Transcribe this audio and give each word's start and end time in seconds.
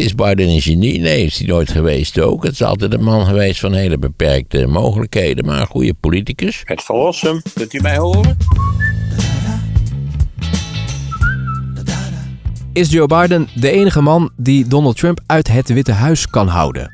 Is 0.00 0.14
Biden 0.14 0.48
een 0.48 0.60
genie? 0.60 1.00
Nee, 1.00 1.24
is 1.24 1.38
hij 1.38 1.46
nooit 1.46 1.70
geweest 1.70 2.20
ook. 2.20 2.42
Het 2.42 2.52
is 2.52 2.62
altijd 2.62 2.92
een 2.92 3.02
man 3.02 3.26
geweest 3.26 3.60
van 3.60 3.72
hele 3.72 3.98
beperkte 3.98 4.66
mogelijkheden, 4.66 5.44
maar 5.44 5.60
een 5.60 5.66
goede 5.66 5.94
politicus. 5.94 6.62
Het 6.64 6.82
verlossen, 6.82 7.42
kunt 7.54 7.72
u 7.72 7.80
mij 7.80 7.96
horen? 7.96 8.36
Is 12.72 12.90
Joe 12.90 13.06
Biden 13.06 13.48
de 13.54 13.70
enige 13.70 14.00
man 14.00 14.30
die 14.36 14.66
Donald 14.66 14.96
Trump 14.96 15.20
uit 15.26 15.48
het 15.48 15.68
Witte 15.68 15.92
Huis 15.92 16.26
kan 16.26 16.48
houden? 16.48 16.92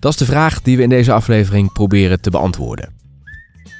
Dat 0.00 0.12
is 0.12 0.18
de 0.18 0.24
vraag 0.24 0.62
die 0.62 0.76
we 0.76 0.82
in 0.82 0.88
deze 0.88 1.12
aflevering 1.12 1.72
proberen 1.72 2.20
te 2.20 2.30
beantwoorden. 2.30 2.92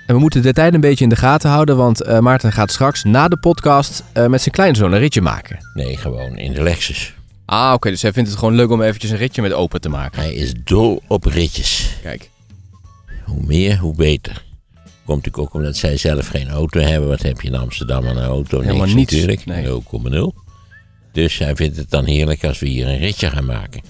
En 0.07 0.15
we 0.15 0.21
moeten 0.21 0.43
de 0.43 0.53
tijd 0.53 0.75
een 0.75 0.81
beetje 0.81 1.05
in 1.05 1.11
de 1.11 1.17
gaten 1.17 1.51
houden, 1.51 1.77
want 1.77 2.03
eh, 2.03 2.19
Maarten 2.19 2.53
gaat 2.53 2.71
straks 2.71 3.05
na 3.05 3.29
de 3.29 3.37
podcast 3.37 4.05
eh, 4.13 4.27
met 4.27 4.43
zijn 4.43 4.55
kleinzoon 4.55 4.93
een 4.93 4.99
ritje 4.99 5.21
maken. 5.21 5.59
Nee, 5.75 5.97
gewoon 5.97 6.37
in 6.37 6.53
de 6.53 6.63
Lexus. 6.63 7.15
Ah, 7.47 7.73
oké, 7.75 7.91
dus 7.91 8.03
hij 8.03 8.13
vindt 8.13 8.29
het 8.31 8.39
gewoon 8.39 8.55
leuk 8.55 8.71
om 8.71 8.83
eventjes 8.83 9.11
een 9.11 9.17
ritje 9.17 9.43
met 9.43 9.53
open 9.53 9.81
te 9.81 9.89
maken. 9.89 10.21
Hij 10.23 10.35
is 10.35 10.53
dol 10.65 11.03
op 11.09 11.25
ritjes. 11.25 11.91
Kijk. 12.03 12.31
Hoe 13.25 13.43
meer, 13.47 13.79
hoe 13.79 13.95
beter. 13.95 14.45
Komt 15.05 15.25
natuurlijk 15.25 15.39
ook 15.39 15.55
omdat 15.55 15.77
zij 15.77 15.97
zelf 15.97 16.27
geen 16.29 16.49
auto 16.49 16.81
hebben. 16.81 17.09
Wat 17.09 17.23
heb 17.23 17.41
je 17.41 17.49
in 17.49 17.55
Amsterdam 17.55 18.07
aan 18.07 18.17
een 18.17 18.25
auto? 18.25 18.61
Helemaal 18.61 18.81
niks, 18.87 18.95
niets, 18.95 19.13
natuurlijk. 19.13 19.45
nee. 19.45 20.33
0,0. 20.33 20.43
Dus 21.13 21.39
hij 21.39 21.57
vindt 21.57 21.77
het 21.77 21.91
dan 21.91 22.05
heerlijk 22.05 22.45
als 22.45 22.59
we 22.59 22.67
hier 22.69 22.87
een 22.89 22.99
ritje 22.99 23.31
gaan 23.31 23.45
maken. 23.45 23.83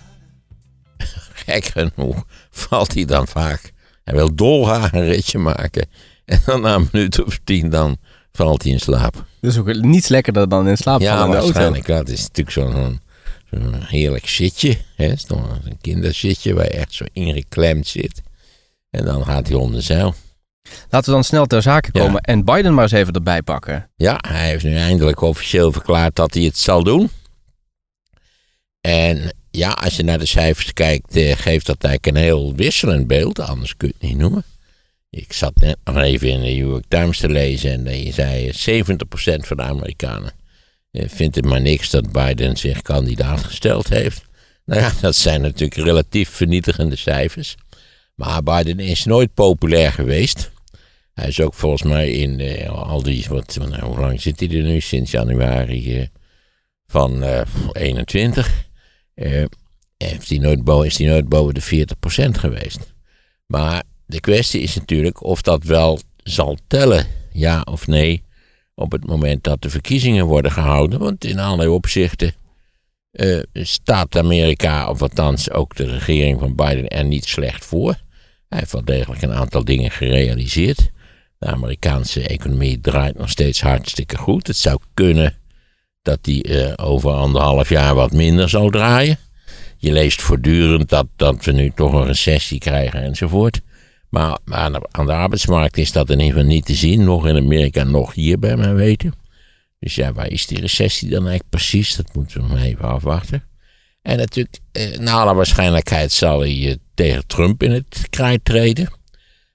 Gek 1.47 1.65
genoeg 1.65 2.25
valt 2.51 2.95
hij 2.95 3.05
dan 3.05 3.27
vaak. 3.29 3.73
Hij 4.05 4.15
wil 4.15 4.35
dolgraag 4.35 4.93
een 4.93 5.07
ritje 5.07 5.39
maken. 5.39 5.87
En 6.25 6.41
dan 6.47 6.61
na 6.61 6.75
een 6.75 6.89
minuut 6.93 7.25
of 7.25 7.41
tien 7.45 7.71
dan 7.71 7.97
valt 8.33 8.63
hij 8.63 8.73
in 8.73 8.81
slaap. 8.81 9.25
Dus 9.41 9.59
ook 9.59 9.75
niets 9.75 10.09
lekkerder 10.09 10.49
dan 10.49 10.69
in 10.69 10.77
slaap 10.77 11.03
vallen 11.03 11.17
Ja, 11.17 11.25
in 11.25 11.31
de 11.31 11.37
auto. 11.37 11.53
waarschijnlijk. 11.53 11.87
wel. 11.87 11.99
Het 11.99 12.09
is 12.09 12.21
natuurlijk 12.23 12.51
zo'n 12.51 13.01
zo'n- 13.61 13.71
zo'n 13.73 13.83
heerlijk 13.85 14.29
zitje. 14.29 14.77
Hè? 14.97 15.05
Het 15.05 15.17
is 15.19 15.25
toch 15.25 15.59
een 15.65 15.79
kinderzitje 15.81 16.55
waar 16.55 16.65
je 16.65 16.71
echt 16.71 16.93
zo 16.95 17.05
ingeklemd 17.13 17.87
zit. 17.87 18.23
En 18.91 19.05
dan 19.05 19.25
gaat 19.25 19.47
hij 19.49 19.57
onder 19.57 19.83
zeil. 19.83 20.15
Laten 20.91 21.09
we 21.09 21.15
dan 21.15 21.25
snel 21.25 21.47
ter 21.47 21.63
zake 21.63 21.89
Ja. 21.93 22.01
komen 22.05 22.21
en 22.21 22.45
Biden 22.45 22.75
maar 22.75 22.83
eens 22.83 22.93
even 22.93 23.13
erbij 23.13 23.43
pakken. 23.43 23.91
Ja, 23.97 24.19
hij 24.29 24.49
heeft 24.49 24.65
nu 24.65 24.77
eindelijk 24.77 25.21
officieel 25.21 25.73
verklaard 25.73 26.17
dat 26.17 26.35
hij 26.35 26.43
het 26.43 26.59
zal 26.59 26.83
doen. 26.85 27.11
En 28.81 29.33
ja, 29.51 29.71
als 29.71 29.97
je 29.97 30.03
naar 30.03 30.19
de 30.19 30.27
cijfers 30.27 30.73
kijkt, 30.73 31.17
eh, 31.17 31.37
geeft 31.37 31.67
dat 31.67 31.85
eigenlijk 31.85 32.17
een 32.17 32.23
heel 32.23 32.55
wisselend 32.55 33.07
beeld. 33.07 33.39
Anders 33.41 33.77
kun 33.77 33.89
je 33.89 33.95
het 33.99 34.09
niet 34.09 34.19
noemen. 34.19 34.45
Ik 35.11 35.33
zat 35.33 35.53
net 35.55 35.77
nog 35.85 35.97
even 35.97 36.29
in 36.29 36.41
de 36.41 36.47
New 36.47 36.57
York 36.69 36.85
Times 36.89 37.19
te 37.19 37.29
lezen 37.29 37.71
en 37.73 37.85
die 37.85 38.13
zei 38.13 38.49
eh, 38.49 38.55
70% 38.55 39.47
van 39.47 39.57
de 39.57 39.63
Amerikanen 39.63 40.29
eh, 40.31 40.44
vindt 40.95 41.37
het 41.37 41.45
maar 41.45 41.61
niks 41.61 41.91
dat 41.91 42.13
Biden 42.13 42.57
zich 42.57 42.83
kandidaat 42.83 43.45
gesteld 43.45 43.89
heeft. 43.89 44.25
Nou 44.65 44.81
ja, 44.81 44.93
dat 45.01 45.15
zijn 45.15 45.41
natuurlijk 45.41 45.81
relatief 45.81 46.29
vernietigende 46.29 46.97
cijfers. 46.97 47.55
Maar 48.15 48.43
Biden 48.43 48.79
is 48.79 49.05
nooit 49.05 49.35
populair 49.35 49.93
geweest. 49.93 50.51
Hij 51.15 51.29
is 51.29 51.41
ook 51.41 51.55
volgens 51.55 51.83
mij 51.83 52.11
in 52.11 52.41
eh, 52.41 52.71
al 52.71 53.03
die, 53.03 53.27
wat, 53.29 53.57
nou, 53.59 53.85
hoe 53.85 54.01
lang 54.01 54.21
zit 54.21 54.41
hij 54.41 54.49
er 54.49 54.63
nu? 54.63 54.81
Sinds 54.81 55.11
januari 55.11 55.99
eh, 55.99 56.07
van 56.87 57.23
eh 57.23 57.41
21. 57.73 58.67
eh, 59.15 59.45
heeft 59.97 60.29
hij 60.29 60.39
nooit 60.39 60.65
boven, 60.65 60.87
is 60.87 60.99
hij 60.99 61.07
nooit 61.07 61.29
boven 61.29 61.55
de 61.55 61.87
40% 62.27 62.31
geweest. 62.31 62.95
Maar 63.47 63.83
de 64.07 64.21
kwestie 64.21 64.61
is 64.61 64.75
natuurlijk 64.75 65.23
of 65.23 65.43
dat 65.43 65.65
wel 65.65 66.01
zal 66.17 66.57
tellen, 66.67 67.07
ja 67.33 67.61
of 67.61 67.87
nee, 67.87 68.23
op 68.75 68.93
het 68.93 69.07
moment 69.07 69.45
dat 69.45 69.63
de 69.63 69.71
verkiezingen 69.71 70.27
worden 70.27 70.53
gehouden. 70.53 70.99
Want 70.99 71.25
in 71.25 71.39
allerlei 71.39 71.69
opzichten 71.69 72.35
eh, 73.11 73.39
staat 73.53 74.17
Amerika, 74.17 74.89
of 74.89 75.03
althans 75.03 75.51
ook 75.51 75.77
de 75.77 75.85
regering 75.85 76.39
van 76.39 76.55
Biden, 76.55 76.89
er 76.89 77.05
niet 77.05 77.25
slecht 77.25 77.65
voor. 77.65 77.97
Hij 78.49 78.59
heeft 78.59 78.73
wel 78.73 78.85
degelijk 78.85 79.23
een 79.23 79.35
aantal 79.35 79.65
dingen 79.65 79.91
gerealiseerd. 79.91 80.91
De 81.39 81.47
Amerikaanse 81.47 82.29
economie 82.29 82.81
draait 82.81 83.19
nog 83.19 83.31
steeds 83.31 83.61
hartstikke 83.61 84.17
goed. 84.17 84.47
Het 84.47 84.57
zou 84.57 84.79
kunnen 84.95 85.35
dat 86.03 86.19
die 86.25 86.43
eh, 86.43 86.87
over 86.87 87.11
anderhalf 87.11 87.69
jaar 87.69 87.95
wat 87.95 88.13
minder 88.13 88.49
zal 88.49 88.71
draaien. 88.71 89.19
Je 89.77 89.93
leest 89.93 90.23
voortdurend 90.23 90.89
dat, 90.89 91.07
dat 91.17 91.45
we 91.45 91.53
nu 91.53 91.71
toch 91.75 91.93
een 91.93 92.07
recessie 92.07 92.59
krijgen 92.59 93.03
enzovoort. 93.03 93.61
Maar 94.15 94.39
aan 94.45 95.07
de, 95.07 95.13
arbeidsmarkt 95.13 95.77
is 95.77 95.93
dat 95.93 96.11
in 96.11 96.19
ieder 96.19 96.33
geval 96.35 96.49
niet 96.49 96.65
te 96.65 96.75
zien. 96.75 97.05
Nog 97.05 97.27
in 97.27 97.37
Amerika, 97.37 97.85
nog 97.85 98.15
hier 98.15 98.39
bij 98.39 98.57
mij 98.57 98.75
weten. 98.75 99.15
Dus 99.79 99.95
ja, 99.95 100.13
waar 100.13 100.31
is 100.31 100.47
die 100.47 100.61
recessie 100.61 101.09
dan 101.09 101.19
eigenlijk 101.19 101.51
precies? 101.51 101.97
Dat 101.97 102.15
moeten 102.15 102.43
we 102.43 102.49
nog 102.49 102.63
even 102.63 102.85
afwachten. 102.85 103.43
En 104.03 104.17
natuurlijk, 104.17 104.59
eh, 104.73 104.99
naar 104.99 105.15
alle 105.15 105.35
waarschijnlijkheid 105.35 106.13
zal 106.13 106.41
hij 106.41 106.69
eh, 106.69 106.75
tegen 106.95 107.27
Trump 107.27 107.63
in 107.63 107.71
het 107.71 108.07
krijt 108.11 108.45
treden. 108.45 108.93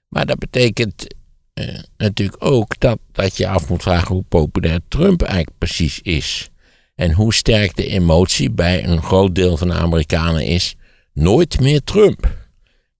Maar 0.08 0.26
dat 0.26 0.38
betekent 0.38 1.14
eh, 1.54 1.78
natuurlijk 1.96 2.44
ook 2.44 2.78
dat, 2.78 2.98
dat 3.12 3.36
je 3.36 3.48
af 3.48 3.68
moet 3.68 3.82
vragen 3.82 4.14
hoe 4.14 4.24
populair 4.28 4.80
Trump 4.88 5.22
eigenlijk 5.22 5.58
precies 5.58 6.00
is. 6.00 6.50
En 6.94 7.12
hoe 7.12 7.34
sterk 7.34 7.76
de 7.76 7.86
emotie 7.86 8.50
bij 8.50 8.84
een 8.84 9.02
groot 9.02 9.34
deel 9.34 9.56
van 9.56 9.68
de 9.68 9.74
Amerikanen 9.74 10.44
is. 10.44 10.74
Nooit 11.12 11.60
meer 11.60 11.84
Trump. 11.84 12.39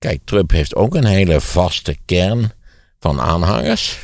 Kijk, 0.00 0.21
Trump 0.25 0.50
heeft 0.50 0.75
ook 0.75 0.94
een 0.94 1.05
hele 1.05 1.41
vaste 1.41 1.97
kern 2.05 2.53
van 3.00 3.21
aanhangers. 3.21 3.99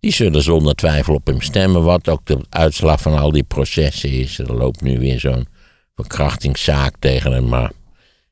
Die 0.00 0.12
zullen 0.12 0.42
zonder 0.42 0.74
twijfel 0.74 1.14
op 1.14 1.26
hem 1.26 1.40
stemmen, 1.40 1.82
wat 1.82 2.08
ook 2.08 2.20
de 2.24 2.38
uitslag 2.50 3.00
van 3.00 3.18
al 3.18 3.32
die 3.32 3.42
processen 3.42 4.10
is. 4.10 4.38
Er 4.38 4.54
loopt 4.54 4.80
nu 4.80 4.98
weer 4.98 5.20
zo'n 5.20 5.46
verkrachtingszaak 5.94 6.94
tegen 6.98 7.32
hem, 7.32 7.48
maar 7.48 7.72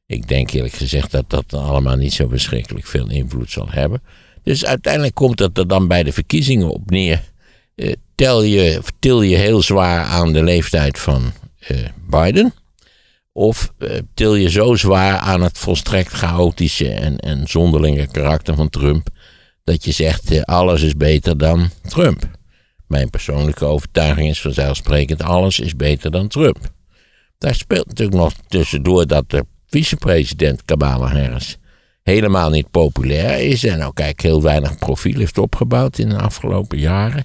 ik 0.06 0.28
denk 0.28 0.50
eerlijk 0.50 0.74
gezegd 0.74 1.10
dat 1.10 1.30
dat 1.30 1.54
allemaal 1.54 1.96
niet 1.96 2.12
zo 2.12 2.28
verschrikkelijk 2.28 2.86
veel 2.86 3.10
invloed 3.10 3.50
zal 3.50 3.66
hebben. 3.70 4.02
Dus 4.42 4.64
uiteindelijk 4.64 5.14
komt 5.14 5.38
het 5.38 5.58
er 5.58 5.68
dan 5.68 5.88
bij 5.88 6.02
de 6.02 6.12
verkiezingen 6.12 6.68
op 6.68 6.90
neer. 6.90 7.22
Eh, 7.74 7.92
tel 8.14 8.42
je, 8.42 8.80
til 8.98 9.22
je 9.22 9.36
heel 9.36 9.62
zwaar 9.62 10.04
aan 10.04 10.32
de 10.32 10.42
leeftijd 10.42 10.98
van 10.98 11.32
eh, 11.58 11.76
Biden? 12.10 12.54
Of 13.36 13.72
eh, 13.78 13.98
til 14.14 14.34
je 14.34 14.50
zo 14.50 14.74
zwaar 14.74 15.18
aan 15.18 15.42
het 15.42 15.58
volstrekt 15.58 16.12
chaotische 16.12 16.90
en, 16.90 17.18
en 17.18 17.48
zonderlinge 17.48 18.06
karakter 18.06 18.54
van 18.54 18.70
Trump, 18.70 19.08
dat 19.64 19.84
je 19.84 19.92
zegt 19.92 20.30
eh, 20.30 20.42
alles 20.42 20.82
is 20.82 20.96
beter 20.96 21.38
dan 21.38 21.70
Trump? 21.82 22.30
Mijn 22.86 23.10
persoonlijke 23.10 23.64
overtuiging 23.64 24.28
is 24.28 24.40
vanzelfsprekend 24.40 25.22
alles 25.22 25.60
is 25.60 25.76
beter 25.76 26.10
dan 26.10 26.28
Trump. 26.28 26.58
Daar 27.38 27.54
speelt 27.54 27.86
natuurlijk 27.86 28.16
nog 28.16 28.32
tussendoor 28.48 29.06
dat 29.06 29.30
de 29.30 29.44
vicepresident 29.66 30.64
Kamala 30.64 31.06
Harris 31.06 31.58
helemaal 32.02 32.50
niet 32.50 32.70
populair 32.70 33.40
is 33.40 33.64
en 33.64 33.82
ook 33.82 33.98
eigenlijk 33.98 34.22
heel 34.22 34.42
weinig 34.42 34.78
profiel 34.78 35.18
heeft 35.18 35.38
opgebouwd 35.38 35.98
in 35.98 36.08
de 36.08 36.18
afgelopen 36.18 36.78
jaren. 36.78 37.24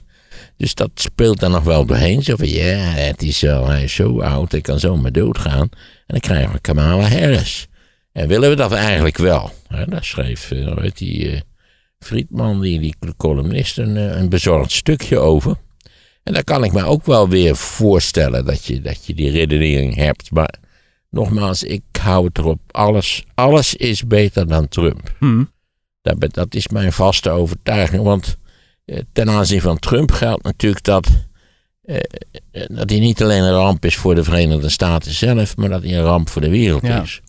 Dus 0.58 0.74
dat 0.74 0.90
speelt 0.94 1.42
er 1.42 1.50
nog 1.50 1.64
wel 1.64 1.86
doorheen. 1.86 2.24
Zo 2.24 2.36
van, 2.36 2.50
ja, 2.50 2.78
het 2.78 3.24
is 3.24 3.40
zo, 3.40 3.66
hij 3.66 3.84
is 3.84 3.94
zo 3.94 4.22
oud, 4.22 4.52
hij 4.52 4.62
kan 4.62 4.80
zomaar 4.80 5.12
doodgaan. 5.12 5.70
En 5.72 6.06
dan 6.08 6.20
krijgen 6.20 6.52
we 6.52 6.60
Kamala 6.60 7.08
Harris. 7.08 7.68
En 8.12 8.28
willen 8.28 8.50
we 8.50 8.56
dat 8.56 8.72
eigenlijk 8.72 9.18
wel? 9.18 9.52
Daar 9.68 10.04
schreef, 10.04 10.52
eh, 10.52 10.68
hoe 10.68 10.82
heet 10.82 10.98
die, 10.98 11.32
eh, 11.32 11.42
Friedman, 12.00 12.62
die, 12.62 12.80
die 12.80 12.96
columnist, 13.18 13.78
een, 13.78 13.98
eh, 13.98 14.18
een 14.18 14.30
bezorgd 14.30 14.72
stukje 14.72 15.18
over. 15.18 15.56
En 16.24 16.34
daar 16.34 16.44
kan 16.44 16.64
ik 16.64 16.72
me 16.72 16.84
ook 16.84 17.06
wel 17.06 17.30
weer 17.30 17.56
voorstellen 17.56 18.46
dat 18.46 18.66
je, 18.66 18.82
dat 18.82 19.06
je 19.06 19.14
die 19.14 19.32
redenering 19.32 19.96
hebt. 19.96 20.32
Maar 20.32 20.54
nogmaals, 21.10 21.64
ik 21.64 21.82
hou 22.02 22.26
het 22.26 22.38
erop. 22.38 22.60
Alles, 22.72 23.24
alles 23.34 23.76
is 23.76 24.08
beter 24.08 24.48
dan 24.48 24.68
Trump. 24.68 25.16
Hm. 25.20 25.44
Dat, 26.02 26.34
dat 26.34 26.56
is 26.56 26.68
mijn 26.68 26.94
vaste 26.94 27.30
overtuiging. 27.30 28.04
Want 28.04 28.26
eh, 28.26 28.34
ten 29.14 29.30
aanzien 29.30 29.62
van 29.62 29.80
Trump 29.80 30.12
geldt 30.12 30.44
natuurlijk 30.44 30.84
dat, 30.84 31.08
eh, 31.84 31.96
eh, 32.52 32.64
dat 32.68 32.90
hij 32.90 33.00
niet 33.00 33.24
alleen 33.24 33.44
een 33.44 33.54
ramp 33.54 33.86
is 33.86 33.96
voor 33.96 34.16
de 34.16 34.24
Verenigde 34.24 34.70
Staten 34.70 35.12
zelf, 35.12 35.58
maar 35.58 35.70
dat 35.70 35.84
hij 35.84 35.98
een 35.98 36.04
ramp 36.04 36.30
voor 36.30 36.42
de 36.42 36.50
wereld 36.50 36.86
Ja. 36.88 37.02
is. 37.02 37.22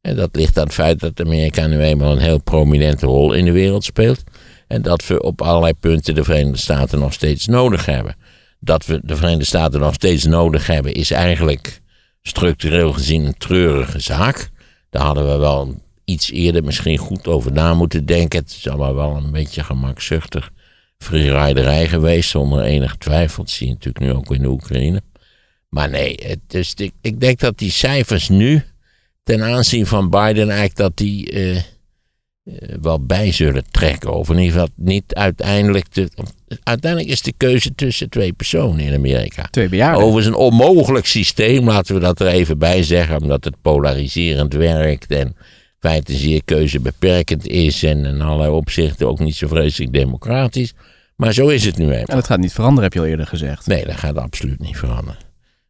En 0.00 0.16
dat 0.16 0.36
ligt 0.36 0.58
aan 0.58 0.64
het 0.64 0.74
feit 0.74 1.00
dat 1.00 1.20
Amerika 1.20 1.66
nu 1.66 1.80
eenmaal 1.80 2.12
een 2.12 2.18
heel 2.18 2.42
prominente 2.42 3.06
rol 3.06 3.32
in 3.32 3.44
de 3.44 3.52
wereld 3.52 3.84
speelt. 3.84 4.22
En 4.66 4.82
dat 4.82 5.06
we 5.06 5.22
op 5.22 5.42
allerlei 5.42 5.74
punten 5.74 6.14
de 6.14 6.24
Verenigde 6.24 6.58
Staten 6.58 6.98
nog 6.98 7.12
steeds 7.12 7.46
nodig 7.46 7.86
hebben. 7.86 8.16
Dat 8.60 8.86
we 8.86 9.00
de 9.02 9.16
Verenigde 9.16 9.44
Staten 9.44 9.80
nog 9.80 9.94
steeds 9.94 10.24
nodig 10.24 10.66
hebben, 10.66 10.92
is 10.94 11.10
eigenlijk 11.10 11.80
structureel 12.22 12.92
gezien 12.92 13.24
een 13.24 13.38
treurige 13.38 14.00
zaak. 14.00 14.50
Daar 14.90 15.02
hadden 15.02 15.30
we 15.30 15.36
wel 15.36 15.82
iets 16.04 16.30
eerder 16.30 16.64
misschien 16.64 16.98
goed 16.98 17.26
over 17.26 17.52
na 17.52 17.74
moeten 17.74 18.06
denken. 18.06 18.38
Het 18.38 18.50
is 18.50 18.68
allemaal 18.68 18.94
wel 18.94 19.16
een 19.16 19.30
beetje 19.30 19.64
gemakzuchtig 19.64 20.50
freeriderij 20.98 21.88
geweest, 21.88 22.30
zonder 22.30 22.62
enige 22.62 22.98
twijfel. 22.98 23.44
Dat 23.44 23.52
zie 23.52 23.66
je 23.66 23.72
natuurlijk 23.72 24.04
nu 24.04 24.12
ook 24.12 24.34
in 24.34 24.42
de 24.42 24.48
Oekraïne. 24.48 25.02
Maar 25.68 25.90
nee, 25.90 26.18
het 26.22 26.54
is, 26.54 26.74
ik, 26.74 26.92
ik 27.00 27.20
denk 27.20 27.38
dat 27.38 27.58
die 27.58 27.70
cijfers 27.70 28.28
nu, 28.28 28.62
ten 29.22 29.42
aanzien 29.42 29.86
van 29.86 30.10
Biden, 30.10 30.48
eigenlijk 30.48 30.76
dat 30.76 30.96
die, 30.96 31.30
eh, 31.30 31.62
wel 32.80 33.06
bij 33.06 33.32
zullen 33.32 33.64
trekken. 33.70 34.14
Of 34.14 34.30
in 34.30 34.38
ieder 34.38 34.52
geval 34.52 34.68
niet 34.76 35.14
uiteindelijk. 35.14 35.94
De, 35.94 36.10
uiteindelijk 36.62 37.12
is 37.12 37.22
de 37.22 37.32
keuze 37.36 37.74
tussen 37.74 38.08
twee 38.08 38.32
personen 38.32 38.80
in 38.80 38.94
Amerika. 38.94 39.48
Twee 39.50 39.68
bejaarden. 39.68 40.02
Overigens 40.02 40.26
een 40.26 40.42
onmogelijk 40.42 41.06
systeem, 41.06 41.66
laten 41.66 41.94
we 41.94 42.00
dat 42.00 42.20
er 42.20 42.26
even 42.26 42.58
bij 42.58 42.82
zeggen, 42.82 43.22
omdat 43.22 43.44
het 43.44 43.54
polariserend 43.62 44.52
werkt 44.52 45.10
en 45.10 45.36
feite 45.78 46.14
zeer 46.14 46.44
keuzebeperkend 46.44 47.46
is 47.46 47.82
en 47.82 48.04
in 48.04 48.20
allerlei 48.20 48.50
opzichten 48.50 49.08
ook 49.08 49.18
niet 49.18 49.36
zo 49.36 49.48
vreselijk 49.48 49.92
democratisch. 49.92 50.74
Maar 51.16 51.32
zo 51.32 51.48
is 51.48 51.64
het 51.64 51.76
nu 51.76 51.90
even. 51.90 52.06
En 52.06 52.16
dat 52.16 52.26
gaat 52.26 52.38
niet 52.38 52.52
veranderen, 52.52 52.84
heb 52.84 52.92
je 52.92 53.00
al 53.00 53.06
eerder 53.06 53.26
gezegd. 53.26 53.66
Nee, 53.66 53.84
dat 53.84 53.96
gaat 53.96 54.16
absoluut 54.16 54.60
niet 54.60 54.76
veranderen. 54.76 55.20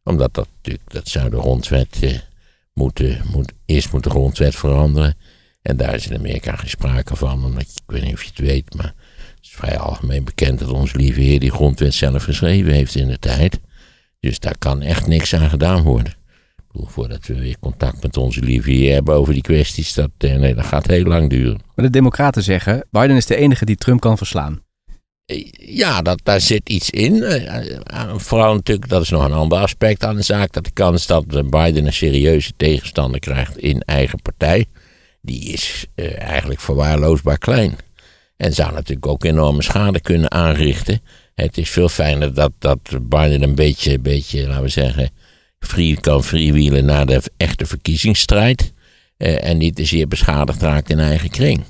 Omdat 0.03 0.33
dat 0.33 0.47
natuurlijk, 0.55 0.91
dat 0.91 1.07
zou 1.07 1.29
de 1.29 1.39
grondwet 1.39 1.97
eh, 2.01 2.17
moeten, 2.73 3.21
moet, 3.31 3.53
eerst 3.65 3.91
moet 3.91 4.03
de 4.03 4.09
grondwet 4.09 4.55
veranderen. 4.55 5.17
En 5.61 5.77
daar 5.77 5.93
is 5.93 6.07
in 6.07 6.17
Amerika 6.17 6.55
geen 6.55 6.69
sprake 6.69 7.15
van. 7.15 7.45
Omdat, 7.45 7.61
ik 7.61 7.81
weet 7.85 8.03
niet 8.03 8.13
of 8.13 8.23
je 8.23 8.29
het 8.29 8.39
weet, 8.39 8.73
maar 8.73 8.93
het 9.35 9.39
is 9.41 9.49
vrij 9.49 9.77
algemeen 9.77 10.23
bekend 10.23 10.59
dat 10.59 10.69
onze 10.69 10.97
lieve 10.97 11.21
heer 11.21 11.39
die 11.39 11.51
grondwet 11.51 11.93
zelf 11.93 12.23
geschreven 12.23 12.73
heeft 12.73 12.95
in 12.95 13.07
de 13.07 13.19
tijd. 13.19 13.59
Dus 14.19 14.39
daar 14.39 14.57
kan 14.57 14.81
echt 14.81 15.07
niks 15.07 15.35
aan 15.35 15.49
gedaan 15.49 15.83
worden. 15.83 16.13
Voordat 16.73 17.25
we 17.27 17.39
weer 17.39 17.59
contact 17.59 18.03
met 18.03 18.17
onze 18.17 18.41
lieve 18.41 18.71
heer 18.71 18.93
hebben 18.93 19.15
over 19.15 19.33
die 19.33 19.41
kwesties, 19.41 19.93
dat, 19.93 20.09
eh, 20.17 20.35
nee, 20.35 20.55
dat 20.55 20.65
gaat 20.65 20.87
heel 20.87 21.03
lang 21.03 21.29
duren. 21.29 21.59
Maar 21.75 21.85
de 21.85 21.91
Democraten 21.91 22.43
zeggen: 22.43 22.85
Biden 22.91 23.15
is 23.15 23.25
de 23.25 23.35
enige 23.35 23.65
die 23.65 23.75
Trump 23.75 23.99
kan 23.99 24.17
verslaan. 24.17 24.61
Ja, 25.57 26.01
dat, 26.01 26.19
daar 26.23 26.41
zit 26.41 26.69
iets 26.69 26.89
in. 26.89 27.23
Eh, 27.23 27.73
eh, 27.85 28.15
Vooral 28.17 28.53
natuurlijk, 28.53 28.89
dat 28.89 29.01
is 29.01 29.09
nog 29.09 29.25
een 29.25 29.33
ander 29.33 29.57
aspect 29.57 30.03
aan 30.03 30.15
de 30.15 30.21
zaak. 30.21 30.51
Dat 30.51 30.63
de 30.63 30.71
kans 30.71 31.05
dat 31.05 31.25
Biden 31.49 31.85
een 31.85 31.93
serieuze 31.93 32.51
tegenstander 32.57 33.19
krijgt 33.19 33.57
in 33.57 33.81
eigen 33.81 34.21
partij. 34.21 34.65
Die 35.21 35.51
is 35.51 35.85
eh, 35.95 36.21
eigenlijk 36.21 36.59
verwaarloosbaar 36.59 37.37
klein. 37.37 37.77
En 38.37 38.53
zou 38.53 38.73
natuurlijk 38.73 39.07
ook 39.07 39.23
enorme 39.23 39.61
schade 39.61 39.99
kunnen 39.99 40.31
aanrichten. 40.31 41.01
Het 41.35 41.57
is 41.57 41.69
veel 41.69 41.89
fijner 41.89 42.33
dat, 42.33 42.51
dat 42.59 42.79
Biden 43.01 43.41
een 43.41 43.55
beetje, 43.55 43.99
beetje, 43.99 44.47
laten 44.47 44.63
we 44.63 44.69
zeggen, 44.69 45.09
free, 45.59 45.99
kan 45.99 46.23
freewheelen 46.23 46.85
naar 46.85 47.05
de 47.05 47.21
echte 47.37 47.65
verkiezingsstrijd. 47.65 48.73
eh, 49.17 49.45
en 49.49 49.57
niet 49.57 49.75
te 49.75 49.85
zeer 49.85 50.07
beschadigd 50.07 50.61
raakt 50.61 50.89
in 50.89 50.99
eigen 50.99 51.29
kring. 51.29 51.63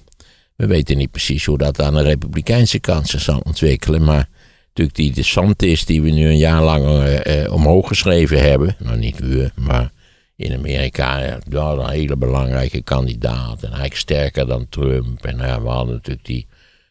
We 0.55 0.67
weten 0.67 0.97
niet 0.97 1.11
precies 1.11 1.45
hoe 1.45 1.57
dat 1.57 1.81
aan 1.81 1.93
de 1.93 2.01
republikeinse 2.01 2.79
kant 2.79 3.07
zich 3.07 3.21
zal 3.21 3.39
ontwikkelen. 3.39 4.03
Maar 4.03 4.29
natuurlijk 4.67 4.97
die 4.97 5.11
DeSantis 5.11 5.85
die 5.85 6.01
we 6.01 6.09
nu 6.09 6.27
een 6.27 6.37
jaar 6.37 6.63
lang 6.63 7.03
eh, 7.03 7.53
omhoog 7.53 7.87
geschreven 7.87 8.41
hebben. 8.41 8.75
Nou 8.79 8.97
niet 8.97 9.19
we, 9.19 9.51
maar 9.55 9.91
in 10.35 10.53
Amerika. 10.53 11.19
Ja, 11.19 11.39
een 11.49 11.89
hele 11.89 12.17
belangrijke 12.17 12.81
kandidaat. 12.81 13.57
En 13.63 13.67
eigenlijk 13.67 13.95
sterker 13.95 14.47
dan 14.47 14.69
Trump. 14.69 15.25
En 15.25 15.37
ja, 15.37 15.61
we 15.61 15.69
hadden 15.69 15.93
natuurlijk 15.93 16.25
die 16.25 16.47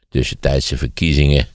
tussentijdse 0.08 0.76
verkiezingen. 0.76 1.46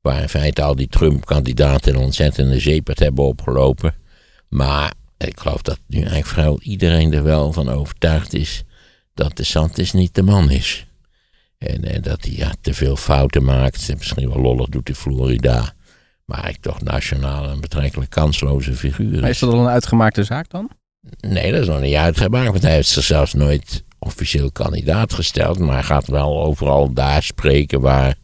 Waar 0.00 0.22
in 0.22 0.28
feite 0.28 0.62
al 0.62 0.76
die 0.76 0.88
Trump-kandidaten 0.88 1.94
een 1.94 2.00
ontzettende 2.00 2.60
zeepert 2.60 2.98
hebben 2.98 3.24
opgelopen. 3.24 3.94
Maar 4.50 4.92
ik 5.16 5.40
geloof 5.40 5.62
dat 5.62 5.78
nu 5.86 5.98
eigenlijk 5.98 6.26
vrijwel 6.26 6.60
iedereen 6.60 7.12
er 7.12 7.22
wel 7.22 7.52
van 7.52 7.68
overtuigd 7.68 8.34
is. 8.34 8.62
Dat 9.14 9.36
DeSantis 9.36 9.92
niet 9.92 10.14
de 10.14 10.22
man 10.22 10.50
is. 10.50 10.86
En, 11.58 11.84
eh, 11.84 12.02
dat 12.02 12.24
hij 12.24 12.32
ja, 12.32 12.52
te 12.60 12.74
veel 12.74 12.96
fouten 12.96 13.44
maakt. 13.44 13.94
Misschien 13.98 14.28
wel 14.28 14.40
lollig 14.40 14.68
doet 14.68 14.88
in 14.88 14.94
Florida. 14.94 15.74
Maar 16.24 16.48
ik 16.48 16.56
toch 16.60 16.80
nationaal 16.80 17.48
een 17.48 17.60
betrekkelijk 17.60 18.10
kansloze 18.10 18.74
figuur 18.74 19.20
Maar 19.20 19.30
is 19.30 19.38
dat 19.38 19.52
al 19.52 19.60
een 19.60 19.68
uitgemaakte 19.68 20.24
zaak 20.24 20.50
dan? 20.50 20.70
Nee, 21.20 21.52
dat 21.52 21.60
is 21.60 21.66
nog 21.66 21.80
niet 21.80 21.94
uitgemaakt. 21.94 22.50
Want 22.50 22.62
hij 22.62 22.72
heeft 22.72 22.88
zich 22.88 23.04
zelfs 23.04 23.32
nooit 23.32 23.84
officieel 23.98 24.52
kandidaat 24.52 25.12
gesteld. 25.12 25.58
Maar 25.58 25.74
hij 25.74 25.82
gaat 25.82 26.06
wel 26.06 26.42
overal 26.42 26.92
daar 26.92 27.22
spreken 27.22 27.80
waar, 27.80 28.16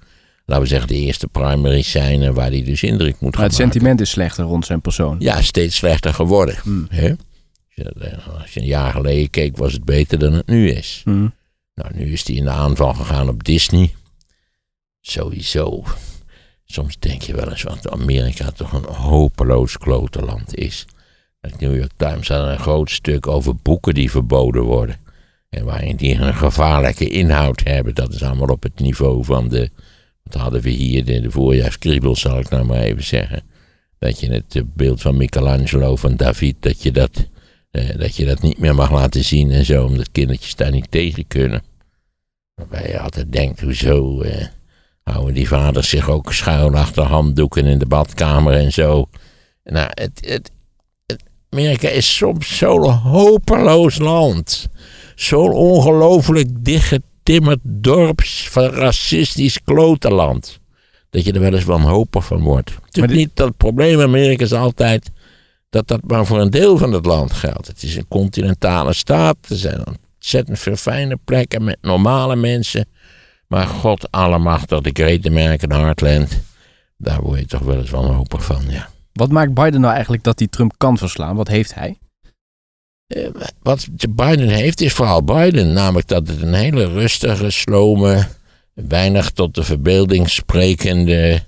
laten 0.47 0.65
we 0.65 0.69
zeggen, 0.71 0.89
de 0.89 0.95
eerste 0.95 1.29
primaries 1.29 1.91
zijn. 1.91 2.23
En 2.23 2.35
waar 2.35 2.51
hij 2.51 2.65
dus 2.65 2.83
indruk 2.83 3.13
moet 3.13 3.21
Maar 3.21 3.33
gaan 3.33 3.43
het 3.43 3.53
maken. 3.53 3.71
sentiment 3.73 4.01
is 4.01 4.11
slechter 4.11 4.45
rond 4.45 4.67
zijn 4.67 4.81
persoon. 4.81 5.17
Ja, 5.19 5.43
steeds 5.43 5.77
slechter 5.77 6.15
geworden. 6.15 6.57
Hmm. 6.63 6.87
Hè? 6.91 7.09
Als 7.11 7.19
je- 7.75 7.93
eh, 8.01 8.41
Als 8.41 8.55
je 8.55 8.61
een 8.61 8.67
jaar 8.67 8.93
geleden 8.93 9.31
keek, 9.31 9.57
was 9.57 9.73
het 9.73 9.85
beter 9.85 10.19
dan 10.19 10.33
het 10.33 10.47
nu 10.47 10.71
is. 10.71 11.01
Hm. 11.05 11.29
Nou, 11.75 11.91
nu 11.95 12.13
is 12.13 12.27
hij 12.27 12.37
in 12.37 12.45
de 12.45 12.51
aanval 12.51 12.95
gegaan 12.95 13.29
op 13.29 13.45
Disney. 13.45 13.95
Sowieso. 15.01 15.85
Soms 16.65 16.99
denk 16.99 17.23
je 17.23 17.35
wel 17.35 17.51
eens 17.51 17.63
wat 17.63 17.91
Amerika 17.91 18.51
toch 18.51 18.73
een 18.73 18.85
hopeloos 18.95 19.79
klote 19.79 20.23
land 20.23 20.55
is. 20.57 20.85
De 21.41 21.51
New 21.59 21.77
York 21.77 21.91
Times 21.97 22.29
had 22.29 22.49
een 22.49 22.59
groot 22.59 22.91
stuk 22.91 23.27
over 23.27 23.57
boeken 23.57 23.95
die 23.95 24.11
verboden 24.11 24.63
worden. 24.63 24.97
En 25.51 25.65
waarin 25.65 25.97
die 25.97 26.15
een 26.15 26.35
gevaarlijke 26.35 27.09
inhoud 27.09 27.61
hebben. 27.65 27.95
Dat 27.95 28.13
is 28.15 28.23
allemaal 28.23 28.49
op 28.49 28.63
het 28.63 28.79
niveau 28.81 29.25
van 29.25 29.49
de. 29.49 29.71
Wat 30.31 30.41
hadden 30.43 30.61
we 30.63 30.71
hier? 30.71 31.05
De, 31.05 31.21
de 31.21 31.31
voorjaarskriebels, 31.31 32.21
zal 32.21 32.39
ik 32.39 32.49
nou 32.49 32.65
maar 32.65 32.81
even 32.83 33.05
zeggen. 33.05 33.43
Dat 33.99 34.21
je 34.21 34.33
het 34.33 34.57
eh, 34.57 34.63
beeld 34.75 35.01
van 35.01 35.17
Michelangelo, 35.17 35.97
van 35.97 36.17
David, 36.17 36.57
dat 36.61 36.83
je 36.83 36.93
dat, 36.93 37.29
eh, 37.71 37.97
dat 37.99 38.17
je 38.17 38.25
dat 38.25 38.43
niet 38.43 38.59
meer 38.59 38.75
mag 38.75 38.91
laten 38.93 39.25
zien 39.25 39.51
en 39.51 39.65
zo. 39.65 39.85
Omdat 39.85 40.11
kindertjes 40.13 40.55
daar 40.55 40.71
niet 40.71 40.91
tegen 40.91 41.27
kunnen. 41.27 41.63
Waarbij 42.55 42.89
je 42.89 42.99
altijd 43.01 43.33
denkt, 43.33 43.61
hoezo 43.61 44.21
eh, 44.21 44.47
houden 45.03 45.35
die 45.35 45.49
vaders 45.49 45.89
zich 45.89 46.11
ook 46.11 46.33
schuil 46.33 46.75
achter 46.75 47.03
handdoeken 47.03 47.65
in 47.67 47.79
de 47.79 47.87
badkamer 47.87 48.55
en 48.55 48.73
zo. 48.73 49.09
Nou, 49.65 49.89
het, 49.95 50.27
het, 50.29 50.51
het- 51.07 51.23
Amerika 51.51 51.89
is 51.89 52.17
soms 52.17 52.57
zo'n 52.57 52.91
hopeloos 52.91 53.99
land. 53.99 54.69
Zo'n 55.15 55.53
ongelooflijk 55.53 56.65
dichtgetimmerd 57.27 57.61
dorps 57.63 58.49
van 58.49 58.65
racistisch 58.65 59.63
klotenland. 59.63 60.61
Dat 61.11 61.25
je 61.25 61.33
er 61.33 61.41
wel 61.41 61.55
eens 61.55 61.65
wanhopig 61.65 62.25
van 62.25 62.43
wordt. 62.43 62.71
Natuurlijk 62.81 63.13
dit- 63.13 63.23
niet 63.23 63.37
dat 63.37 63.49
het 63.49 63.57
probleem 63.57 64.01
in 64.01 64.07
Amerika 64.07 64.45
is 64.45 64.53
altijd 64.53 65.11
dat 65.71 65.89
dat 65.89 66.01
maar 66.07 66.27
voor 66.27 66.41
een 66.41 66.51
deel 66.51 66.79
van 66.79 66.93
het 66.93 67.07
land 67.07 67.33
geldt. 67.33 67.67
Het 67.67 67.83
is 67.83 67.97
een 67.97 68.09
continentale 68.09 68.93
staat. 68.93 69.37
Er 69.49 69.57
zijn 69.57 69.83
ontzettend 70.17 70.59
veel 70.59 70.77
fijne 70.77 71.19
plekken 71.25 71.65
met 71.65 71.79
normale 71.81 72.37
mensen. 72.37 72.89
Maar 73.47 73.67
god 73.67 74.11
allemachtig, 74.11 74.81
de 74.81 74.91
Great 74.93 75.27
American 75.27 75.71
Heartland. 75.81 76.41
Daar 76.97 77.21
word 77.23 77.39
je 77.39 77.47
toch 77.47 77.61
wel 77.61 77.79
eens 77.79 77.91
wanhopig 77.91 78.45
van, 78.45 78.63
ja. 78.69 78.89
Wat 79.13 79.31
maakt 79.31 79.55
Biden 79.55 79.81
nou 79.81 79.93
eigenlijk 79.93 80.23
dat 80.23 80.39
hij 80.39 80.49
Trump 80.49 80.75
kan 80.77 80.99
verslaan? 80.99 81.37
Wat 81.37 81.49
heeft 81.49 81.75
hij? 81.75 81.99
Eh, 83.07 83.29
Wat 83.63 83.89
Biden 84.11 84.49
heeft 84.49 84.81
is 84.81 84.93
vooral 84.93 85.25
Biden. 85.25 85.73
Namelijk 85.73 86.09
dat 86.09 86.29
het 86.29 86.43
een 86.43 86.55
hele 86.55 86.89
rustige, 86.89 87.51
slome, 87.51 88.27
weinig 88.75 89.31
tot 89.31 89.55
de 89.55 89.63
verbeelding 89.63 90.31
sprekende, 90.31 91.41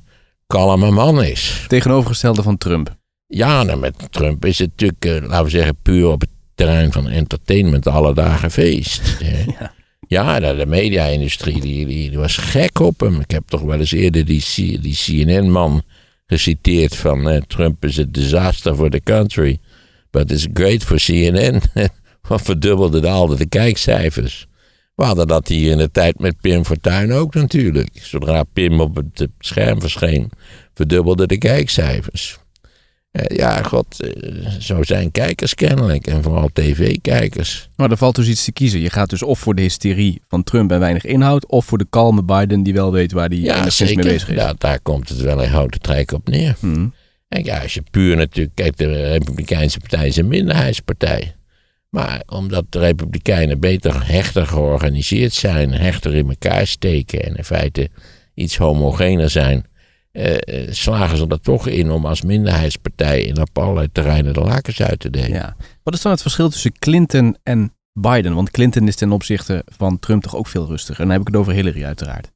kalme 0.47 0.91
man 0.91 1.23
is. 1.23 1.65
Tegenovergestelde 1.69 2.43
van 2.43 2.59
Trump. 2.59 2.97
Ja, 3.27 3.63
nou, 3.63 3.79
met 3.79 3.95
Trump 4.11 4.45
is 4.45 4.59
het 4.59 4.71
natuurlijk, 4.71 5.05
eh, 5.05 5.29
laten 5.29 5.45
we 5.45 5.51
zeggen, 5.51 5.77
puur 5.83 6.09
op 6.09 6.21
het 6.21 6.31
terrein 6.55 6.93
van 6.93 7.09
entertainment 7.09 7.87
alle 7.87 8.15
dagen 8.15 8.51
feest. 8.51 9.01
Ja. 9.59 9.77
Ja, 10.09 10.41
de, 10.41 10.57
de 10.57 10.67
media-industrie 10.67 11.61
die, 11.61 11.87
die, 11.87 12.09
die 12.09 12.19
was 12.19 12.37
gek 12.37 12.79
op 12.79 13.01
hem. 13.01 13.21
Ik 13.21 13.31
heb 13.31 13.43
toch 13.47 13.61
wel 13.61 13.79
eens 13.79 13.93
eerder 13.93 14.25
die, 14.25 14.45
die 14.81 14.95
CNN-man 14.95 15.83
geciteerd 16.27 16.97
van 16.97 17.29
eh, 17.29 17.41
Trump 17.47 17.85
is 17.85 17.99
a 17.99 18.05
disaster 18.09 18.75
for 18.75 18.91
the 18.91 19.01
country, 19.01 19.59
but 20.11 20.31
it's 20.31 20.47
great 20.53 20.85
for 20.85 20.99
CNN. 20.99 21.61
Wat 22.29 22.43
verdubbelde 22.43 23.01
de 23.01 23.09
al 23.09 23.27
de 23.27 23.47
kijkcijfers. 23.47 24.47
We 24.95 25.05
hadden 25.05 25.27
dat 25.27 25.49
hier 25.49 25.71
in 25.71 25.79
de 25.79 25.91
tijd 25.91 26.19
met 26.19 26.41
Pim 26.41 26.65
Fortuyn 26.65 27.13
ook 27.13 27.35
natuurlijk. 27.35 27.89
Zodra 27.93 28.43
Pim 28.43 28.81
op 28.81 28.97
het 28.97 29.21
eh, 29.21 29.27
scherm 29.39 29.81
verscheen, 29.81 30.31
verdubbelde 30.75 31.27
de 31.27 31.39
kijkcijfers. 31.39 32.39
Eh, 33.11 33.37
ja, 33.37 33.63
god, 33.63 34.01
eh, 34.01 34.51
zo 34.59 34.83
zijn 34.83 35.11
kijkers 35.11 35.55
kennelijk. 35.55 36.07
En 36.07 36.23
vooral 36.23 36.51
tv-kijkers. 36.53 37.69
Maar 37.77 37.91
er 37.91 37.97
valt 37.97 38.15
dus 38.15 38.29
iets 38.29 38.45
te 38.45 38.53
kiezen. 38.53 38.81
Je 38.81 38.91
gaat 38.91 39.11
dus 39.11 39.23
of 39.23 39.39
voor 39.39 39.55
de 39.55 39.63
hysterie 39.63 40.23
van 40.29 40.43
Trump 40.43 40.71
en 40.71 40.81
weinig 40.81 41.05
inhoud, 41.05 41.47
of 41.47 41.65
voor 41.65 41.79
de 41.79 41.87
kalme 41.91 42.23
Biden 42.25 42.63
die 42.63 42.75
wel 42.75 42.93
weet 42.93 43.13
waar 43.13 43.29
hij 43.29 43.39
Ja, 43.39 43.69
mee 43.79 43.97
bezig 43.97 44.29
is. 44.29 44.37
Ja, 44.37 44.55
daar 44.59 44.81
komt 44.81 45.09
het 45.09 45.21
wel 45.21 45.43
in 45.43 45.51
houten 45.51 45.81
trek 45.81 46.13
op 46.13 46.29
neer. 46.29 46.57
Hm. 46.61 46.87
En 47.29 47.45
ja, 47.45 47.63
als 47.63 47.75
je 47.75 47.83
puur 47.91 48.17
natuurlijk... 48.17 48.55
Kijk, 48.55 48.77
de 48.77 49.09
Republikeinse 49.09 49.79
Partij 49.79 50.07
is 50.07 50.17
een 50.17 50.29
minderheidspartij. 50.29 51.35
Maar 51.89 52.23
omdat 52.27 52.65
de 52.69 52.79
Republikeinen 52.79 53.61
beter, 53.61 54.07
hechter 54.07 54.47
georganiseerd 54.47 55.33
zijn... 55.33 55.73
hechter 55.73 56.15
in 56.15 56.29
elkaar 56.29 56.67
steken 56.67 57.25
en 57.25 57.37
in 57.37 57.45
feite 57.45 57.91
iets 58.35 58.57
homogener 58.57 59.31
zijn... 59.31 59.67
eh, 60.13 60.35
eh, 60.35 60.73
slagen 60.73 61.17
ze 61.17 61.27
er 61.29 61.41
toch 61.41 61.67
in 61.67 61.91
om 61.91 62.07
als 62.07 62.23
minderheidspartij... 62.23 63.23
in 63.23 63.41
op 63.41 63.59
allerlei 63.59 63.89
terreinen 63.93 64.35
de 64.35 64.41
lakens 64.41 64.83
uit 64.83 65.01
te 65.01 65.11
delen. 65.11 65.33
Ja. 65.33 65.57
Wat 65.83 65.95
is 65.95 66.03
dan 66.03 66.13
het 66.13 66.23
verschil 66.23 66.49
tussen 66.49 66.73
Clinton 66.79 67.37
en 67.43 67.75
Biden? 67.93 68.35
Want 68.35 68.51
Clinton 68.51 68.89
is 68.89 68.97
ten 68.97 69.13
opzichte 69.13 69.63
van 69.67 69.99
Trump 69.99 70.23
toch 70.23 70.37
ook 70.37 70.47
veel 70.47 70.67
rustiger. 70.67 71.01
En 71.01 71.09
dan 71.09 71.19
heb 71.19 71.21
ik 71.21 71.27
het 71.27 71.37
over 71.37 71.53
Hillary 71.53 71.85
uiteraard. 71.85 72.31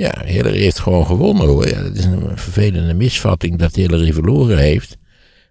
Ja, 0.00 0.22
Hillary 0.24 0.58
heeft 0.58 0.78
gewoon 0.78 1.06
gewonnen 1.06 1.46
hoor. 1.46 1.68
Ja, 1.68 1.82
dat 1.82 1.96
is 1.96 2.04
een 2.04 2.38
vervelende 2.38 2.94
misvatting 2.94 3.58
dat 3.58 3.74
Hillary 3.74 4.12
verloren 4.12 4.58
heeft. 4.58 4.96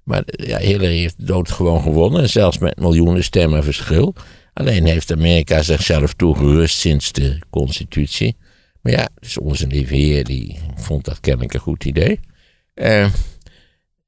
Maar 0.04 0.24
ja, 0.26 0.58
Hillary 0.58 0.98
heeft 0.98 1.28
dood 1.28 1.52
gewoon 1.52 1.82
gewonnen. 1.82 2.30
Zelfs 2.30 2.58
met 2.58 2.80
miljoenen 2.80 3.24
stemmen 3.24 3.64
verschil. 3.64 4.16
Alleen 4.54 4.86
heeft 4.86 5.12
Amerika 5.12 5.62
zichzelf 5.62 6.14
toegerust 6.14 6.78
sinds 6.78 7.12
de 7.12 7.40
constitutie. 7.50 8.38
Maar 8.82 8.94
ja, 8.94 9.10
dus 9.20 9.38
onze 9.38 9.68
lieve 9.68 9.96
heer 9.96 10.24
die 10.24 10.60
vond 10.76 11.06
dat 11.06 11.20
kennelijk 11.20 11.54
een 11.54 11.60
goed 11.60 11.86
idee. 11.86 12.20
Eh, 12.74 13.10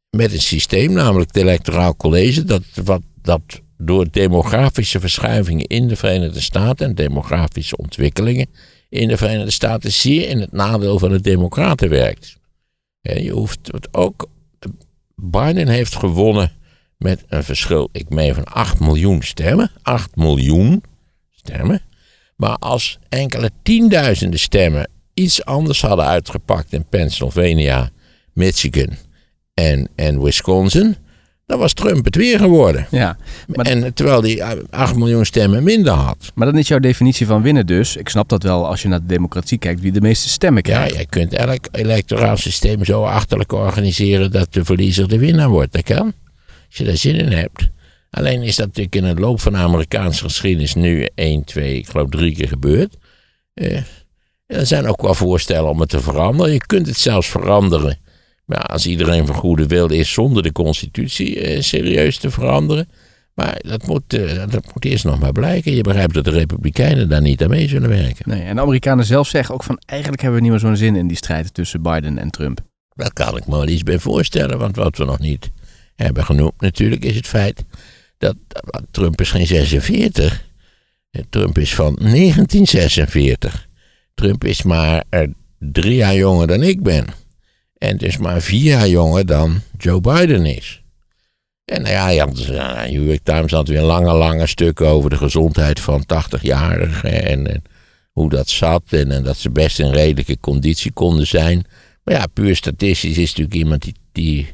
met 0.09 0.33
een 0.33 0.41
systeem, 0.41 0.93
namelijk 0.93 1.33
het 1.33 1.43
electoraal 1.43 1.95
college, 1.95 2.43
dat, 2.43 2.63
wat, 2.83 3.01
dat 3.21 3.41
door 3.77 4.07
demografische 4.11 4.99
verschuivingen 4.99 5.65
in 5.65 5.87
de 5.87 5.95
Verenigde 5.95 6.41
Staten 6.41 6.87
en 6.87 6.95
demografische 6.95 7.77
ontwikkelingen 7.77 8.47
in 8.91 9.07
de 9.07 9.17
Verenigde 9.17 9.51
Staten 9.51 9.91
zeer 9.91 10.29
in 10.29 10.39
het 10.39 10.51
nadeel 10.51 10.99
van 10.99 11.09
de 11.09 11.21
Democraten 11.21 11.89
werkt. 11.89 12.37
je 13.01 13.31
hoeft 13.31 13.59
het 13.71 13.93
ook. 13.93 14.29
Biden 15.15 15.67
heeft 15.67 15.95
gewonnen 15.95 16.51
met 16.97 17.23
een 17.27 17.43
verschil, 17.43 17.89
ik 17.91 18.09
meen 18.09 18.33
van 18.33 18.43
8 18.43 18.79
miljoen 18.79 19.21
stemmen. 19.21 19.71
8 19.81 20.15
miljoen 20.15 20.83
stemmen. 21.29 21.81
Maar 22.35 22.55
als 22.57 22.99
enkele 23.09 23.51
tienduizenden 23.63 24.39
stemmen 24.39 24.89
iets 25.13 25.45
anders 25.45 25.81
hadden 25.81 26.05
uitgepakt 26.05 26.73
in 26.73 26.85
Pennsylvania, 26.85 27.89
Michigan 28.33 28.89
en, 29.53 29.89
en 29.95 30.21
Wisconsin, 30.21 30.95
dan 31.51 31.59
was 31.59 31.73
Trump 31.73 32.05
het 32.05 32.15
weer 32.15 32.39
geworden. 32.39 32.87
Ja, 32.91 33.17
maar... 33.47 33.65
En 33.65 33.93
terwijl 33.93 34.21
hij 34.21 34.57
8 34.69 34.95
miljoen 34.95 35.25
stemmen 35.25 35.63
minder 35.63 35.93
had. 35.93 36.31
Maar 36.35 36.45
dat 36.45 36.55
is 36.55 36.67
jouw 36.67 36.79
definitie 36.79 37.25
van 37.25 37.41
winnen 37.41 37.65
dus. 37.65 37.95
Ik 37.95 38.09
snap 38.09 38.29
dat 38.29 38.43
wel 38.43 38.67
als 38.67 38.81
je 38.81 38.87
naar 38.87 38.99
de 38.99 39.05
democratie 39.05 39.57
kijkt, 39.57 39.81
wie 39.81 39.91
de 39.91 40.01
meeste 40.01 40.29
stemmen 40.29 40.63
krijgt. 40.63 40.93
Ja, 40.93 40.99
je 40.99 41.05
kunt 41.05 41.33
elk 41.33 41.67
electoraal 41.71 42.37
systeem 42.37 42.85
zo 42.85 43.03
achterlijk 43.03 43.51
organiseren 43.51 44.31
dat 44.31 44.53
de 44.53 44.65
verliezer 44.65 45.07
de 45.07 45.17
winnaar 45.17 45.49
wordt. 45.49 45.73
Dat 45.73 45.83
kan. 45.83 46.13
Als 46.67 46.77
je 46.77 46.83
daar 46.83 46.97
zin 46.97 47.15
in 47.15 47.31
hebt. 47.31 47.69
Alleen 48.09 48.41
is 48.41 48.55
dat 48.55 48.65
natuurlijk 48.65 48.95
in 48.95 49.03
het 49.03 49.19
loop 49.19 49.41
van 49.41 49.51
de 49.51 49.57
Amerikaanse 49.57 50.23
geschiedenis 50.23 50.73
nu 50.73 51.07
1, 51.15 51.43
2, 51.43 51.77
ik 51.77 51.87
geloof 51.87 52.09
drie 52.09 52.35
keer 52.35 52.47
gebeurd. 52.47 52.95
Eh, 53.53 53.77
er 54.45 54.65
zijn 54.65 54.87
ook 54.87 55.01
wel 55.01 55.13
voorstellen 55.13 55.69
om 55.69 55.79
het 55.79 55.89
te 55.89 55.99
veranderen. 55.99 56.53
Je 56.53 56.65
kunt 56.65 56.87
het 56.87 56.97
zelfs 56.97 57.27
veranderen 57.27 57.97
maar 58.45 58.61
als 58.63 58.87
iedereen 58.87 59.25
van 59.25 59.35
goede 59.35 59.67
wil 59.67 59.91
is 59.91 60.13
zonder 60.13 60.43
de 60.43 60.51
constitutie 60.51 61.39
eh, 61.39 61.61
serieus 61.61 62.17
te 62.17 62.31
veranderen. 62.31 62.89
Maar 63.33 63.61
dat 63.67 63.87
moet, 63.87 64.13
eh, 64.13 64.37
dat 64.49 64.73
moet 64.73 64.85
eerst 64.85 65.03
nog 65.03 65.19
maar 65.19 65.31
blijken. 65.31 65.75
Je 65.75 65.81
begrijpt 65.81 66.13
dat 66.13 66.25
de 66.25 66.31
Republikeinen 66.31 67.09
daar 67.09 67.21
niet 67.21 67.43
aan 67.43 67.49
mee 67.49 67.67
zullen 67.67 67.89
werken. 67.89 68.29
Nee, 68.29 68.41
en 68.41 68.55
de 68.55 68.61
Amerikanen 68.61 69.05
zelf 69.05 69.27
zeggen 69.27 69.55
ook 69.55 69.63
van 69.63 69.79
eigenlijk 69.85 70.21
hebben 70.21 70.39
we 70.39 70.45
niet 70.45 70.55
meer 70.55 70.69
zo'n 70.69 70.77
zin 70.77 70.95
in 70.95 71.07
die 71.07 71.17
strijd 71.17 71.53
tussen 71.53 71.81
Biden 71.81 72.17
en 72.17 72.29
Trump. 72.29 72.59
Daar 72.95 73.13
kan 73.13 73.37
ik 73.37 73.47
me 73.47 73.55
wel 73.55 73.67
iets 73.67 73.83
bij 73.83 73.99
voorstellen, 73.99 74.57
want 74.57 74.75
wat 74.75 74.97
we 74.97 75.05
nog 75.05 75.19
niet 75.19 75.51
hebben 75.95 76.25
genoemd 76.25 76.61
natuurlijk 76.61 77.05
is 77.05 77.15
het 77.15 77.27
feit 77.27 77.63
dat 78.17 78.35
Trump 78.91 79.21
is 79.21 79.31
geen 79.31 79.47
46. 79.47 80.45
Trump 81.29 81.57
is 81.57 81.75
van 81.75 81.95
1946. 81.99 83.67
Trump 84.13 84.43
is 84.43 84.63
maar 84.63 85.03
drie 85.59 85.95
jaar 85.95 86.15
jonger 86.15 86.47
dan 86.47 86.63
ik 86.63 86.83
ben. 86.83 87.05
En 87.81 87.97
dus 87.97 88.17
maar 88.17 88.41
vier 88.41 88.63
jaar 88.63 88.87
jonger 88.87 89.25
dan 89.25 89.61
Joe 89.77 90.01
Biden 90.01 90.45
is. 90.45 90.81
En 91.65 91.81
nou 91.81 91.93
ja, 91.93 92.09
je 92.09 92.19
had, 92.19 92.47
uh, 92.49 92.83
New 92.83 93.07
York 93.07 93.23
Times 93.23 93.51
had 93.51 93.67
weer 93.67 93.77
een 93.77 93.83
lange, 93.83 94.13
lange 94.13 94.47
stuk 94.47 94.81
over 94.81 95.09
de 95.09 95.17
gezondheid 95.17 95.79
van 95.79 96.03
80-jarigen. 96.03 97.23
En, 97.23 97.47
en, 97.47 97.63
hoe 98.11 98.29
dat 98.29 98.49
zat. 98.49 98.81
En, 98.89 99.11
en, 99.11 99.23
dat 99.23 99.37
ze 99.37 99.49
best 99.49 99.79
in 99.79 99.91
redelijke 99.91 100.39
conditie 100.39 100.91
konden 100.91 101.27
zijn. 101.27 101.65
Maar 102.03 102.15
ja, 102.15 102.25
puur 102.33 102.55
statistisch 102.55 103.17
is 103.17 103.29
natuurlijk 103.29 103.55
iemand 103.55 103.81
die, 103.81 103.95
die 104.11 104.47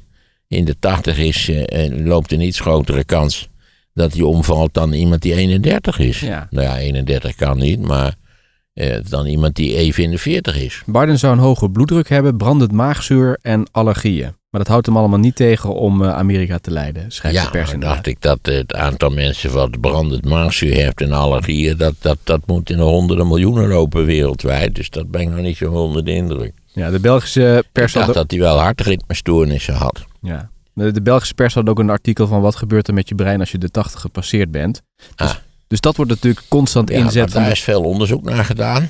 in 0.48 0.66
de 0.66 0.76
80 0.80 1.18
is. 1.18 1.50
Uh, 1.50 1.64
en 1.66 2.08
loopt 2.08 2.32
een 2.32 2.42
iets 2.42 2.60
grotere 2.60 3.04
kans 3.04 3.50
dat 3.94 4.14
hij 4.14 4.22
omvalt 4.22 4.74
dan 4.74 4.94
iemand 4.94 5.22
die 5.22 5.36
31 5.36 6.00
is. 6.00 6.20
Ja. 6.20 6.48
Nou 6.50 6.68
ja, 6.68 6.78
31 6.78 7.36
kan 7.36 7.58
niet, 7.58 7.80
maar 7.80 8.08
eh, 8.08 8.27
dan 9.10 9.26
iemand 9.26 9.56
die 9.56 9.76
even 9.76 10.04
in 10.04 10.12
de 10.12 10.18
40 10.18 10.62
is. 10.62 10.82
Biden 10.86 11.20
zou 11.20 11.34
een 11.34 11.40
hoge 11.40 11.70
bloeddruk 11.70 12.10
hebben, 12.10 12.38
brandend 12.38 12.72
maagzuur 12.72 13.38
en 13.42 13.68
allergieën. 13.72 14.36
Maar 14.50 14.62
dat 14.62 14.68
houdt 14.68 14.86
hem 14.86 14.98
allemaal 14.98 15.20
niet 15.20 15.36
tegen 15.36 15.76
om 15.76 16.04
eh, 16.04 16.14
Amerika 16.14 16.58
te 16.58 16.72
leiden, 16.72 17.12
schrijft 17.12 17.38
ja, 17.38 17.44
de 17.44 17.50
pers 17.50 17.72
Ja, 17.72 17.78
dacht 17.78 18.08
ik 18.08 18.22
dat 18.22 18.40
het 18.42 18.74
aantal 18.74 19.10
mensen 19.10 19.52
wat 19.54 19.80
brandend 19.80 20.26
maagzuur 20.26 20.74
heeft 20.74 21.02
en 21.02 21.12
allergieën, 21.12 21.78
dat, 21.78 21.94
dat, 22.00 22.18
dat 22.24 22.42
moet 22.46 22.70
in 22.70 22.78
de 22.78 22.84
honderden 22.84 23.28
miljoenen 23.28 23.68
lopen 23.68 24.06
wereldwijd. 24.06 24.76
Dus 24.76 24.90
dat 24.90 25.12
ben 25.12 25.22
ik 25.22 25.30
nog 25.30 25.40
niet 25.40 25.58
zo 25.58 25.72
onder 25.72 26.06
de 26.06 26.12
indruk. 26.12 26.54
Ja, 26.66 26.90
de 26.90 27.00
Belgische 27.00 27.64
pers 27.72 27.96
ik 27.96 28.02
dacht 28.02 28.14
dat 28.14 28.32
hij 28.32 28.40
wel 28.40 28.58
hartritmestoornissen 28.58 29.74
had. 29.74 30.06
Ja. 30.22 30.50
De, 30.74 30.92
de 30.92 31.02
Belgische 31.02 31.34
pers 31.34 31.54
had 31.54 31.70
ook 31.70 31.80
een 31.80 31.90
artikel 31.90 32.28
van 32.28 32.42
wat 32.42 32.56
gebeurt 32.56 32.88
er 32.88 32.94
met 32.94 33.10
je 33.10 33.16
brein 33.16 33.40
als 33.40 33.52
je 33.52 33.58
de 33.58 33.72
80 33.72 34.02
gepasseerd 34.02 34.52
bent. 34.52 34.82
Dus 35.16 35.30
ah. 35.30 35.36
Dus 35.68 35.80
dat 35.80 35.96
wordt 35.96 36.12
natuurlijk 36.12 36.46
constant 36.48 36.90
ja, 36.90 36.98
inzet. 36.98 37.32
Daar 37.32 37.52
is 37.52 37.64
veel 37.64 37.84
onderzoek 37.84 38.24
naar 38.24 38.46
gedaan. 38.46 38.90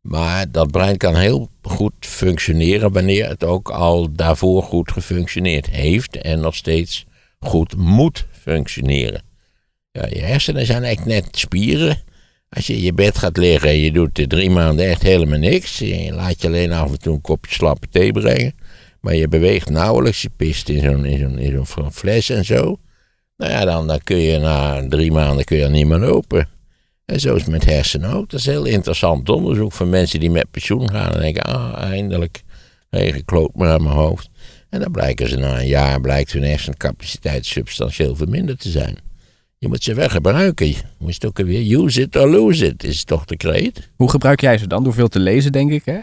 Maar 0.00 0.50
dat 0.50 0.70
brein 0.70 0.96
kan 0.96 1.16
heel 1.16 1.50
goed 1.62 1.92
functioneren 2.00 2.92
wanneer 2.92 3.28
het 3.28 3.44
ook 3.44 3.70
al 3.70 4.12
daarvoor 4.12 4.62
goed 4.62 4.92
gefunctioneerd 4.92 5.66
heeft 5.70 6.16
en 6.16 6.40
nog 6.40 6.54
steeds 6.54 7.06
goed 7.38 7.76
moet 7.76 8.26
functioneren. 8.32 9.22
Ja, 9.92 10.06
je 10.06 10.20
hersenen 10.20 10.66
zijn 10.66 10.84
echt 10.84 11.04
net 11.04 11.26
spieren. 11.30 12.02
Als 12.48 12.66
je 12.66 12.72
in 12.72 12.82
je 12.82 12.92
bed 12.92 13.18
gaat 13.18 13.36
liggen 13.36 13.68
en 13.68 13.78
je 13.78 13.92
doet 13.92 14.28
drie 14.28 14.50
maanden 14.50 14.88
echt 14.88 15.02
helemaal 15.02 15.38
niks. 15.38 15.78
Je 15.78 16.12
laat 16.12 16.42
je 16.42 16.46
alleen 16.46 16.72
af 16.72 16.90
en 16.90 16.98
toe 16.98 17.14
een 17.14 17.20
kopje 17.20 17.54
slappe 17.54 17.88
thee 17.88 18.12
brengen. 18.12 18.54
Maar 19.00 19.14
je 19.14 19.28
beweegt 19.28 19.70
nauwelijks. 19.70 20.22
Je 20.22 20.30
pist 20.36 20.68
in 20.68 20.80
zo'n 20.82 21.04
in 21.04 21.66
zo'n 21.66 21.92
fles 21.92 22.30
en 22.30 22.44
zo. 22.44 22.78
Nou 23.36 23.52
ja, 23.52 23.64
dan, 23.64 23.86
dan 23.86 24.00
kun 24.04 24.16
je 24.16 24.38
na 24.38 24.88
drie 24.88 25.12
maanden 25.12 25.44
kun 25.44 25.56
je 25.56 25.68
niet 25.68 25.86
meer 25.86 25.98
lopen. 25.98 26.48
En 27.04 27.20
zo 27.20 27.34
is 27.34 27.40
het 27.40 27.50
met 27.50 27.64
hersenen 27.64 28.12
ook. 28.12 28.30
Dat 28.30 28.40
is 28.40 28.46
heel 28.46 28.64
interessant 28.64 29.28
onderzoek 29.28 29.72
van 29.72 29.88
mensen 29.88 30.20
die 30.20 30.30
met 30.30 30.50
pensioen 30.50 30.90
gaan 30.90 31.12
en 31.12 31.20
denken, 31.20 31.42
ah, 31.42 31.82
eindelijk 31.82 32.42
gekloot 32.90 33.54
maar 33.54 33.72
aan 33.72 33.82
mijn 33.82 33.94
hoofd. 33.94 34.28
En 34.70 34.80
dan 34.80 34.90
blijken 34.90 35.28
ze 35.28 35.36
na 35.36 35.60
een 35.60 35.66
jaar, 35.66 36.00
blijkt 36.00 36.32
hun 36.32 36.42
hersencapaciteit 36.42 37.46
substantieel 37.46 38.16
verminderd 38.16 38.60
te 38.60 38.70
zijn. 38.70 38.96
Je 39.58 39.68
moet 39.68 39.82
ze 39.82 39.94
wel 39.94 40.08
gebruiken. 40.08 40.66
Je 40.66 40.76
moet 40.98 41.14
het 41.14 41.24
ook 41.26 41.36
weer 41.36 41.80
use 41.84 42.00
it 42.00 42.16
or 42.16 42.28
lose 42.28 42.66
it, 42.66 42.84
is 42.84 43.04
toch 43.04 43.24
de 43.24 43.36
kreet. 43.36 43.90
Hoe 43.96 44.10
gebruik 44.10 44.40
jij 44.40 44.58
ze 44.58 44.66
dan? 44.66 44.84
Door 44.84 44.94
veel 44.94 45.08
te 45.08 45.18
lezen, 45.18 45.52
denk 45.52 45.70
ik, 45.70 45.84
hè? 45.84 45.98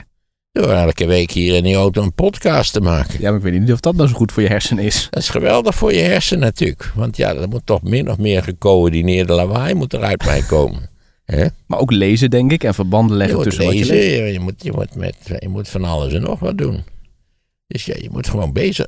Door 0.53 0.71
elke 0.71 1.05
week 1.05 1.31
hier 1.31 1.55
in 1.55 1.63
die 1.63 1.75
auto 1.75 2.01
een 2.01 2.13
podcast 2.13 2.73
te 2.73 2.81
maken. 2.81 3.19
Ja, 3.19 3.29
maar 3.29 3.37
ik 3.37 3.43
weet 3.43 3.59
niet 3.59 3.71
of 3.71 3.79
dat 3.79 3.95
nou 3.95 4.09
zo 4.09 4.15
goed 4.15 4.31
voor 4.31 4.43
je 4.43 4.49
hersenen 4.49 4.83
is. 4.83 5.07
Dat 5.09 5.21
is 5.21 5.29
geweldig 5.29 5.75
voor 5.75 5.93
je 5.93 6.01
hersenen 6.01 6.43
natuurlijk. 6.43 6.91
Want 6.95 7.17
ja, 7.17 7.35
er 7.35 7.47
moet 7.47 7.65
toch 7.65 7.81
min 7.81 8.09
of 8.09 8.17
meer 8.17 8.43
gecoördineerde 8.43 9.33
lawaai 9.33 9.73
moet 9.73 9.93
eruit 9.93 10.25
mij 10.25 10.41
komen. 10.41 10.89
Maar 11.67 11.79
ook 11.79 11.91
lezen, 11.91 12.29
denk 12.29 12.51
ik, 12.51 12.63
en 12.63 12.73
verbanden 12.73 13.17
leggen 13.17 13.37
je 13.37 13.43
tussen 13.43 13.67
lezen, 13.67 13.79
wat 13.79 13.87
je 13.87 13.93
leest. 13.93 14.33
Je 14.33 14.39
moet, 14.39 14.63
je, 14.63 14.71
moet 14.71 14.95
met, 14.95 15.15
je 15.39 15.49
moet 15.49 15.69
van 15.69 15.83
alles 15.83 16.13
en 16.13 16.21
nog 16.21 16.39
wat 16.39 16.57
doen. 16.57 16.83
Dus 17.67 17.85
ja, 17.85 17.95
je 18.01 18.09
moet 18.11 18.27
gewoon 18.27 18.53
bezig. 18.53 18.87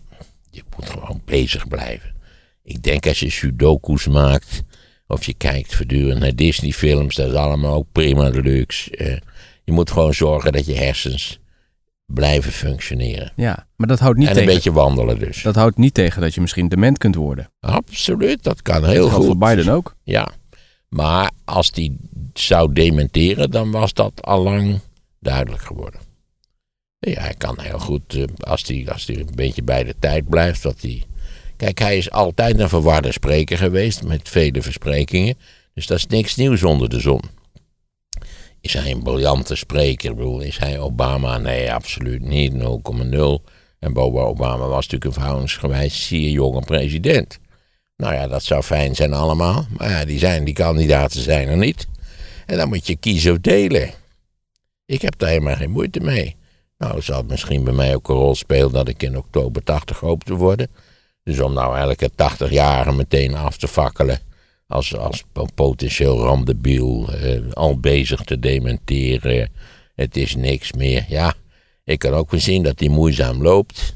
Je 0.50 0.64
moet 0.76 0.90
gewoon 0.90 1.22
bezig 1.26 1.68
blijven. 1.68 2.16
Ik 2.64 2.84
denk 2.84 3.08
als 3.08 3.20
je 3.20 3.30
sudoku's 3.30 4.08
maakt, 4.08 4.64
of 5.08 5.26
je 5.26 5.34
kijkt 5.34 5.76
voortdurend 5.76 6.20
naar 6.20 6.36
Disney-films, 6.36 7.16
dat 7.16 7.28
is 7.28 7.36
allemaal 7.36 7.74
ook 7.74 7.88
prima 7.92 8.30
luxe. 8.30 8.98
Uh, 8.98 9.18
je 9.64 9.72
moet 9.72 9.92
gewoon 9.92 10.14
zorgen 10.14 10.52
dat 10.52 10.66
je 10.66 10.74
hersens 10.74 11.40
blijven 12.06 12.52
functioneren. 12.52 13.32
Ja, 13.36 13.68
maar 13.76 13.88
dat 13.88 14.00
houdt 14.00 14.18
niet 14.18 14.28
en 14.28 14.34
tegen... 14.34 14.50
een 14.50 14.56
beetje 14.56 14.72
wandelen 14.72 15.20
dus. 15.20 15.42
Dat 15.42 15.56
houdt 15.56 15.78
niet 15.78 15.94
tegen 15.94 16.22
dat 16.22 16.34
je 16.34 16.42
misschien 16.42 16.68
dement 16.68 16.98
kunt 16.98 17.16
worden. 17.16 17.52
Absoluut, 17.60 18.44
dat 18.44 18.62
kan 18.62 18.86
heel 18.86 19.04
dat 19.04 19.14
goed. 19.14 19.26
voor 19.26 19.38
Biden 19.38 19.70
ook. 19.70 19.96
Ja, 20.04 20.28
maar 20.90 21.32
als 21.46 21.72
die 21.72 21.98
zou 22.34 22.74
dementeren, 22.74 23.52
dan 23.52 23.72
was 23.72 23.94
dat 23.94 24.22
allang 24.22 24.80
duidelijk 25.20 25.62
geworden. 25.62 26.00
Ja, 27.00 27.22
hij 27.22 27.36
kan 27.38 27.60
heel 27.60 27.80
goed, 27.80 28.14
eh, 28.14 28.24
als 28.40 28.64
hij 28.68 28.86
als 28.92 29.06
die 29.06 29.20
een 29.20 29.36
beetje 29.36 29.64
bij 29.64 29.84
de 29.84 29.96
tijd 30.00 30.30
blijft, 30.30 30.64
dat 30.64 30.82
hij... 30.82 31.04
Kijk, 31.58 31.80
hij 31.80 31.98
is 31.98 32.12
altijd 32.12 32.60
een 32.60 32.70
verwarde 32.70 33.12
spreker 33.12 33.58
geweest 33.58 34.04
met 34.04 34.30
vele 34.30 34.62
versprekingen. 34.62 35.38
Dus 35.74 35.88
dat 35.88 35.98
is 35.98 36.08
niks 36.08 36.36
nieuws 36.36 36.64
onder 36.64 36.90
de 36.90 37.00
zon. 37.00 37.22
Is 38.66 38.74
hij 38.74 38.92
een 38.92 39.04
briljante 39.04 39.56
spreker? 39.56 40.10
Ik 40.10 40.16
bedoel, 40.16 40.40
is 40.40 40.58
hij 40.58 40.80
Obama? 40.80 41.38
Nee, 41.38 41.74
absoluut 41.74 42.22
niet. 42.22 42.54
0,0. 42.54 42.58
En 43.80 43.94
Boba 43.94 44.22
Obama 44.22 44.68
was 44.68 44.84
natuurlijk 44.84 45.06
een 45.06 45.14
verhoudingsgewijs 45.14 46.08
zeer 46.08 46.30
jonge 46.30 46.62
president. 46.62 47.40
Nou 47.98 48.14
ja, 48.14 48.28
dat 48.28 48.44
zou 48.44 48.64
fijn 48.64 48.96
zijn 48.96 49.14
allemaal. 49.14 49.66
Maar 49.78 49.90
ja, 49.90 50.06
die, 50.06 50.20
zijn, 50.20 50.44
die 50.44 50.54
kandidaten 50.54 51.22
zijn 51.22 51.48
er 51.48 51.58
niet. 51.58 51.88
En 52.46 52.58
dan 52.58 52.68
moet 52.68 52.88
je 52.88 52.96
kiezen 52.96 53.32
of 53.32 53.38
delen. 53.38 53.90
Ik 54.86 55.02
heb 55.02 55.18
daar 55.18 55.30
helemaal 55.30 55.56
geen 55.56 55.72
moeite 55.72 56.00
mee. 56.00 56.36
Nou, 56.78 57.02
zal 57.02 57.18
het 57.18 57.28
misschien 57.28 57.64
bij 57.64 57.74
mij 57.74 57.96
ook 57.96 58.10
een 58.10 58.16
rol 58.16 58.36
spelen 58.36 58.72
dat 58.72 58.88
ik 58.88 59.04
in 59.04 59.18
oktober 59.18 59.64
80 59.64 60.00
hoop 60.00 60.24
te 60.24 60.36
worden. 60.36 60.68
Dus 61.24 61.40
om 61.40 61.54
nou 61.54 61.78
elke 61.78 62.10
80 62.16 62.52
jaren 62.52 62.96
meteen 62.96 63.36
af 63.36 63.58
te 63.58 63.68
fakkelen 63.68 64.20
als, 64.68 64.98
als 64.98 65.24
potentieel 65.56 66.20
randebiel, 66.20 67.10
eh, 67.14 67.52
al 67.54 67.80
bezig 67.80 68.22
te 68.22 68.40
dementeren. 68.40 69.50
Het 69.96 70.18
is 70.18 70.36
niks 70.36 70.74
meer. 70.74 71.06
Ja, 71.08 71.34
ik 71.84 72.00
kan 72.00 72.14
ook 72.14 72.32
wel 72.32 72.40
zien 72.40 72.64
dat 72.64 72.80
hij 72.80 72.90
moeizaam 72.90 73.42
loopt. 73.42 73.96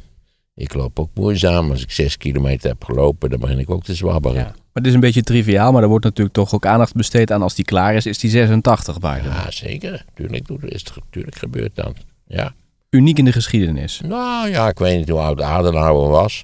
Ik 0.56 0.74
loop 0.74 1.00
ook 1.00 1.10
moeizaam. 1.14 1.72
Als 1.72 1.82
ik 1.82 1.92
zes 1.92 2.18
kilometer 2.18 2.70
heb 2.70 2.84
gelopen, 2.84 3.30
dan 3.30 3.40
begin 3.40 3.60
ik 3.60 3.70
ook 3.70 3.84
te 3.84 3.96
zwabberen. 3.96 4.38
Ja. 4.38 4.44
Maar 4.46 4.56
het 4.74 4.86
is 4.88 4.94
een 4.94 5.00
beetje 5.00 5.24
triviaal, 5.24 5.72
maar 5.72 5.82
er 5.84 5.88
wordt 5.90 6.06
natuurlijk 6.06 6.36
toch 6.36 6.54
ook 6.54 6.66
aandacht 6.66 6.94
besteed 6.94 7.32
aan 7.32 7.42
als 7.42 7.56
die 7.56 7.66
klaar 7.66 7.96
is, 7.96 8.06
is 8.06 8.18
die 8.18 8.30
86 8.30 9.00
Biden. 9.00 9.24
Ja, 9.24 9.52
zeker. 9.52 10.06
Tuurlijk, 10.14 10.48
doet- 10.48 10.64
is 10.72 10.80
het, 10.84 10.94
tuurlijk 11.10 11.36
gebeurt 11.38 11.76
dat. 11.76 11.94
Ja. 12.28 12.54
Uniek 12.90 13.18
in 13.18 13.26
de 13.26 13.32
geschiedenis. 13.32 14.02
Nou 14.06 14.50
ja, 14.50 14.68
ik 14.70 14.80
weet 14.80 14.98
niet 14.98 15.10
hoe 15.10 15.20
oud 15.20 15.42
Adenauer 15.42 16.10
was 16.10 16.44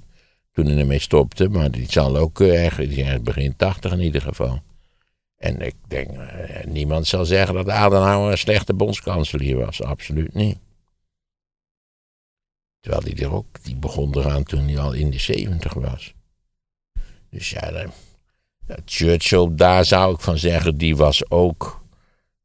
toen 0.56 0.66
hij 0.66 0.78
ermee 0.78 1.00
stopte. 1.00 1.50
Maar 1.50 1.72
die 1.72 1.92
zal 1.92 2.18
ook 2.18 2.40
eh, 2.40 2.64
ergens 2.64 2.88
die 2.88 3.04
is 3.04 3.22
begin 3.22 3.56
80 3.56 3.92
in 3.92 4.00
ieder 4.00 4.22
geval. 4.22 4.62
En 5.38 5.62
ik 5.62 5.76
denk, 5.88 6.10
eh, 6.18 6.66
niemand 6.66 7.08
zal 7.08 7.26
zeggen 7.26 7.56
dat 7.56 7.70
Adenauer 7.70 8.32
een 8.32 8.38
slechte 8.38 8.74
bondskanselier 8.74 9.58
was. 9.58 9.82
Absoluut 9.82 10.34
niet. 10.34 10.58
Terwijl 12.80 13.04
hij 13.04 13.24
er 13.24 13.34
ook, 13.34 13.64
die 13.64 13.76
begon 13.76 14.18
eraan 14.18 14.44
toen 14.44 14.68
hij 14.68 14.80
al 14.80 14.94
in 14.94 15.10
de 15.10 15.20
70 15.20 15.74
was. 15.74 16.14
Dus 17.30 17.50
ja, 17.50 17.86
Churchill, 18.86 19.48
daar 19.52 19.86
zou 19.86 20.14
ik 20.14 20.20
van 20.20 20.38
zeggen, 20.38 20.78
die 20.78 20.96
was 20.96 21.30
ook. 21.30 21.84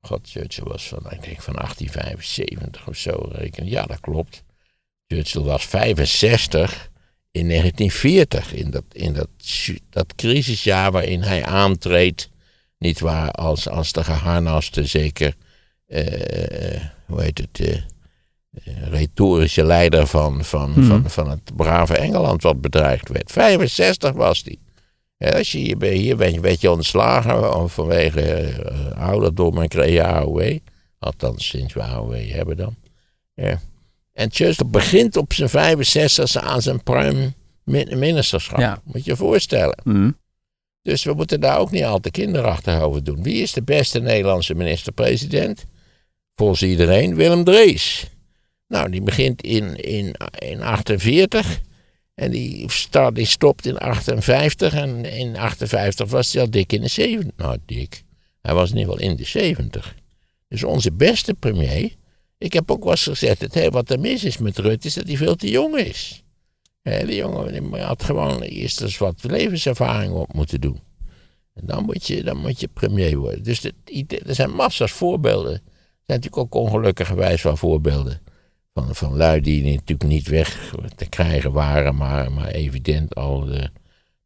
God, 0.01 0.29
Churchill 0.31 0.65
was 0.65 0.89
van, 0.89 1.11
ik 1.11 1.23
denk 1.23 1.43
van 1.43 1.55
1875 1.55 2.89
of 2.89 2.97
zo. 2.97 3.29
Reken. 3.33 3.67
Ja, 3.67 3.87
dat 3.87 4.01
klopt. 4.01 4.45
Churchill 5.07 5.43
was 5.43 5.67
65 5.67 6.90
in 7.31 7.49
1940, 7.49 8.53
in 8.55 8.71
dat, 8.71 8.85
in 8.93 9.13
dat, 9.13 9.29
dat 9.91 10.15
crisisjaar 10.15 10.93
waarin 10.93 11.23
hij 11.23 11.45
aantreedt, 11.45 12.31
niet 12.79 13.01
waar, 13.01 13.31
als, 13.31 13.69
als 13.69 13.93
de 13.93 14.05
geharnaste, 14.05 14.87
zeker, 14.87 15.35
eh, 15.87 16.81
hoe 17.07 17.23
heet 17.23 17.39
het, 17.39 17.61
eh, 17.61 17.77
retorische 18.91 19.65
leider 19.65 20.07
van, 20.07 20.45
van, 20.45 20.71
Mhm. 20.71 20.83
van, 20.85 21.11
van 21.11 21.31
het 21.31 21.57
brave 21.57 21.97
Engeland 21.97 22.43
wat 22.43 22.61
bedreigd 22.61 23.09
werd. 23.09 23.33
65 23.33 24.13
was 24.13 24.43
hij. 24.45 24.57
Ja, 25.17 25.29
als 25.31 25.53
je 25.53 25.59
hier, 25.59 25.77
ben- 25.77 25.93
hier 25.93 26.17
ben 26.17 26.33
je, 26.33 26.41
werd 26.41 26.61
je 26.61 26.71
ontslagen 26.71 27.71
vanwege 27.71 28.53
ouderdom 28.97 29.59
en 29.63 29.69
kreeg 29.69 29.93
je 29.93 30.05
AOW. 30.05 30.59
Althans, 30.99 31.47
sinds 31.49 31.75
we 31.75 31.83
AOW 31.83 32.31
hebben 32.31 32.57
dan. 32.57 32.75
Ja. 33.35 33.61
En 34.21 34.29
Churchill 34.33 34.67
begint 34.67 35.17
op 35.17 35.33
zijn 35.33 35.49
65 35.49 36.37
aan 36.43 36.63
zijn 36.63 36.83
prime 36.83 37.33
min- 37.65 37.99
ministerschap. 37.99 38.59
Ja. 38.59 38.81
Moet 38.85 39.05
je 39.05 39.11
je 39.11 39.17
voorstellen. 39.17 39.79
Hm. 39.83 40.11
Dus 40.83 41.05
we 41.05 41.13
moeten 41.13 41.41
daar 41.41 41.59
ook 41.59 41.71
niet 41.71 41.85
al 41.85 41.99
te 42.01 42.11
kinderachtig 42.11 42.81
over 42.81 43.05
doen. 43.05 43.23
Wie 43.23 43.43
is 43.43 43.53
de 43.53 43.63
beste 43.63 44.01
Nederlandse 44.01 44.55
minister-president? 44.55 45.65
Volgens 46.35 46.63
iedereen 46.63 47.15
Willem 47.15 47.45
Drees. 47.45 48.07
Nou, 48.69 48.91
die 48.91 49.03
begint 49.03 49.43
in, 49.43 49.77
in, 49.77 50.15
in 50.39 50.63
48 50.63 51.61
en 52.15 52.31
die, 52.31 52.71
start, 52.71 53.15
die 53.15 53.27
stopt 53.27 53.67
in 53.67 53.79
58 53.79 54.75
en 54.75 55.05
in 55.05 55.37
58 55.37 56.11
was 56.11 56.33
hij 56.33 56.43
al 56.43 56.51
dik 56.51 56.73
in 56.73 56.81
de 56.81 56.89
70. 56.89 57.33
Nou, 57.37 57.57
dik. 57.67 58.03
Hij 58.43 58.55
was 58.55 58.71
in 58.71 58.77
ieder 58.77 58.93
geval 58.93 59.09
in 59.11 59.17
de 59.17 59.25
70. 59.25 59.95
Dus 60.49 60.65
onze 60.65 60.93
beste 60.93 61.35
premier. 61.35 61.99
Ik 62.41 62.53
heb 62.53 62.71
ook 62.71 62.83
wel 62.83 62.91
eens 62.91 63.03
gezegd, 63.03 63.41
het, 63.41 63.55
hè, 63.55 63.71
wat 63.71 63.91
er 63.91 64.01
mis 64.01 64.25
is 64.25 64.39
met 64.39 64.59
Rutte 64.59 64.87
is 64.87 64.95
dat 64.95 65.07
hij 65.07 65.17
veel 65.17 65.37
te 65.37 65.51
jong 65.51 65.77
is. 65.77 66.25
Die 66.83 67.15
jongen 67.15 67.53
die 67.53 67.81
had 67.81 68.05
gewoon 68.05 68.41
eerst 68.41 68.81
eens 68.81 68.99
wat 68.99 69.23
levenservaring 69.23 70.13
op 70.13 70.33
moeten 70.33 70.61
doen. 70.61 70.81
En 71.55 71.67
dan 71.67 71.85
moet 71.85 72.07
je, 72.07 72.23
dan 72.23 72.37
moet 72.37 72.61
je 72.61 72.69
premier 72.69 73.17
worden. 73.17 73.43
Dus 73.43 73.65
er 74.27 74.35
zijn 74.35 74.51
massa's 74.51 74.93
voorbeelden. 74.93 75.53
Er 75.53 75.61
zijn 76.07 76.21
natuurlijk 76.21 76.37
ook 76.37 76.55
ongelukkigerwijs 76.55 77.43
wel 77.43 77.57
voorbeelden. 77.57 78.21
Van, 78.75 78.95
van 78.95 79.17
lui 79.17 79.41
die 79.41 79.75
natuurlijk 79.75 80.09
niet 80.09 80.29
weg 80.29 80.75
te 80.97 81.09
krijgen 81.09 81.53
waren, 81.53 81.97
maar, 81.97 82.33
maar 82.33 82.49
evident 82.49 83.15
al 83.15 83.51
eh, 83.51 83.67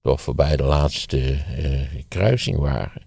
toch 0.01 0.21
voorbij 0.21 0.57
de 0.57 0.63
laatste 0.63 1.19
eh, 1.33 2.03
kruising 2.09 2.59
waren. 2.59 3.03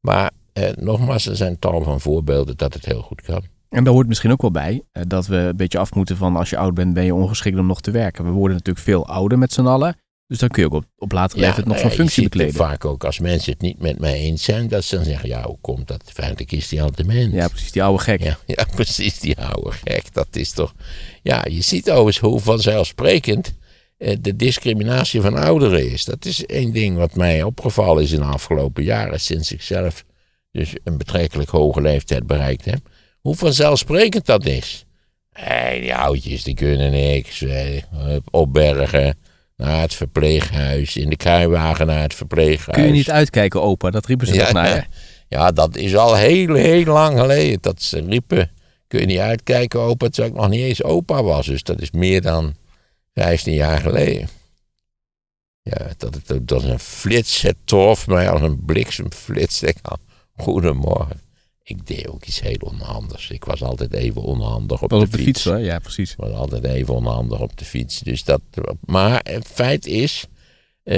Maar 0.00 0.30
eh, 0.52 0.70
nogmaals, 0.76 1.26
er 1.26 1.36
zijn 1.36 1.58
tal 1.58 1.82
van 1.82 2.00
voorbeelden 2.00 2.56
dat 2.56 2.74
het 2.74 2.84
heel 2.84 3.02
goed 3.02 3.22
kan. 3.22 3.42
En 3.68 3.84
daar 3.84 3.92
hoort 3.92 4.08
misschien 4.08 4.32
ook 4.32 4.42
wel 4.42 4.50
bij 4.50 4.82
eh, 4.92 5.02
dat 5.06 5.26
we 5.26 5.36
een 5.36 5.56
beetje 5.56 5.78
af 5.78 5.94
moeten 5.94 6.16
van 6.16 6.36
als 6.36 6.50
je 6.50 6.56
oud 6.56 6.74
bent, 6.74 6.94
ben 6.94 7.04
je 7.04 7.14
ongeschikt 7.14 7.58
om 7.58 7.66
nog 7.66 7.80
te 7.80 7.90
werken. 7.90 8.24
We 8.24 8.30
worden 8.30 8.56
natuurlijk 8.56 8.84
veel 8.84 9.06
ouder 9.06 9.38
met 9.38 9.52
z'n 9.52 9.66
allen. 9.66 9.96
Dus 10.26 10.38
dan 10.38 10.48
kun 10.48 10.62
je 10.62 10.68
ook 10.68 10.74
op, 10.74 10.84
op 10.96 11.12
latere 11.12 11.40
leeftijd 11.40 11.66
nog 11.66 11.76
nou 11.76 11.88
zo'n 11.88 11.96
ja, 11.96 12.02
functie 12.02 12.22
bekleden. 12.22 12.54
Vaak 12.54 12.84
ook 12.84 13.04
als 13.04 13.18
mensen 13.18 13.52
het 13.52 13.60
niet 13.60 13.78
met 13.78 13.98
mij 13.98 14.14
eens 14.14 14.42
zijn, 14.42 14.68
dat 14.68 14.84
ze 14.84 14.96
dan 14.96 15.04
zeggen: 15.04 15.28
ja, 15.28 15.42
hoe 15.42 15.58
komt 15.60 15.88
dat? 15.88 16.02
Feitelijk 16.12 16.52
is 16.52 16.68
die 16.68 16.82
al 16.82 16.90
dement. 16.90 17.32
Ja, 17.32 17.48
precies, 17.48 17.72
die 17.72 17.82
oude 17.82 18.02
gek. 18.02 18.22
Ja, 18.22 18.38
ja, 18.56 18.66
precies, 18.74 19.18
die 19.18 19.38
oude 19.40 19.70
gek. 19.70 20.14
Dat 20.14 20.28
is 20.30 20.50
toch. 20.50 20.74
Ja, 21.22 21.44
je 21.48 21.60
ziet 21.60 21.90
overigens 21.90 22.18
hoe 22.18 22.40
vanzelfsprekend 22.40 23.54
eh, 23.96 24.16
de 24.20 24.36
discriminatie 24.36 25.20
van 25.20 25.36
ouderen 25.36 25.90
is. 25.90 26.04
Dat 26.04 26.24
is 26.24 26.46
één 26.46 26.72
ding 26.72 26.96
wat 26.96 27.14
mij 27.14 27.42
opgevallen 27.42 28.02
is 28.02 28.12
in 28.12 28.20
de 28.20 28.24
afgelopen 28.24 28.84
jaren, 28.84 29.20
sinds 29.20 29.52
ik 29.52 29.62
zelf 29.62 30.04
dus 30.52 30.74
een 30.84 30.98
betrekkelijk 30.98 31.50
hoge 31.50 31.80
leeftijd 31.80 32.26
bereikt 32.26 32.64
heb. 32.64 32.80
Hoe 33.28 33.36
vanzelfsprekend 33.36 34.26
dat 34.26 34.46
is. 34.46 34.84
Hé, 35.32 35.80
die 35.80 35.94
oudjes 35.94 36.42
die 36.42 36.54
kunnen 36.54 36.90
niks. 36.90 37.44
opbergen, 38.30 39.18
naar 39.56 39.80
het 39.80 39.94
verpleeghuis, 39.94 40.96
in 40.96 41.10
de 41.10 41.16
kruiwagen 41.16 41.86
naar 41.86 42.02
het 42.02 42.14
verpleeghuis. 42.14 42.76
Kun 42.76 42.86
je 42.86 42.92
niet 42.92 43.10
uitkijken, 43.10 43.62
opa? 43.62 43.90
Dat 43.90 44.06
riepen 44.06 44.26
ze 44.26 44.32
toch 44.32 44.52
naar 44.52 44.68
ja. 44.68 44.86
ja, 45.28 45.50
dat 45.50 45.76
is 45.76 45.96
al 45.96 46.14
heel, 46.14 46.54
heel 46.54 46.84
lang 46.84 47.18
geleden. 47.18 47.58
Dat 47.60 47.82
ze 47.82 48.00
riepen, 48.00 48.50
kun 48.86 49.00
je 49.00 49.06
niet 49.06 49.18
uitkijken, 49.18 49.80
opa, 49.80 50.08
terwijl 50.08 50.34
ik 50.34 50.40
nog 50.40 50.48
niet 50.50 50.64
eens 50.64 50.82
opa 50.82 51.22
was. 51.22 51.46
Dus 51.46 51.62
dat 51.62 51.80
is 51.80 51.90
meer 51.90 52.22
dan 52.22 52.54
15 53.14 53.54
jaar 53.54 53.78
geleden. 53.78 54.28
Ja, 55.62 55.86
dat, 55.96 56.14
het, 56.14 56.48
dat 56.48 56.62
is 56.62 56.68
een 56.68 56.78
flits. 56.78 57.42
Het 57.42 57.56
trof 57.64 58.06
mij 58.06 58.30
als 58.30 58.40
een 58.40 58.64
bliksemflits. 58.64 59.62
Ik 59.62 59.76
dacht, 59.82 60.00
goedemorgen. 60.36 61.27
Ik 61.68 61.86
deed 61.86 62.08
ook 62.08 62.24
iets 62.24 62.40
heel 62.40 62.56
onhandigs. 62.60 63.30
Ik 63.30 63.44
was 63.44 63.62
altijd 63.62 63.92
even 63.92 64.22
onhandig 64.22 64.82
op, 64.82 64.88
de, 64.88 64.96
op 64.96 65.12
de 65.12 65.18
fiets. 65.18 65.42
ja 65.42 65.78
precies. 65.78 66.10
Ik 66.10 66.16
was 66.16 66.32
altijd 66.32 66.64
even 66.64 66.94
onhandig 66.94 67.40
op 67.40 67.58
de 67.58 67.64
fiets. 67.64 68.00
Dus 68.00 68.24
dat, 68.24 68.40
maar 68.84 69.20
het 69.22 69.46
feit 69.46 69.86
is, 69.86 70.26
eh, 70.82 70.96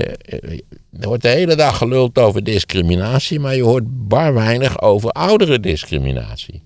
er 1.00 1.08
wordt 1.08 1.22
de 1.22 1.28
hele 1.28 1.54
dag 1.54 1.76
geluld 1.76 2.18
over 2.18 2.44
discriminatie, 2.44 3.40
maar 3.40 3.56
je 3.56 3.62
hoort 3.62 4.08
bar 4.08 4.34
weinig 4.34 4.80
over 4.80 5.10
ouderendiscriminatie. 5.10 6.62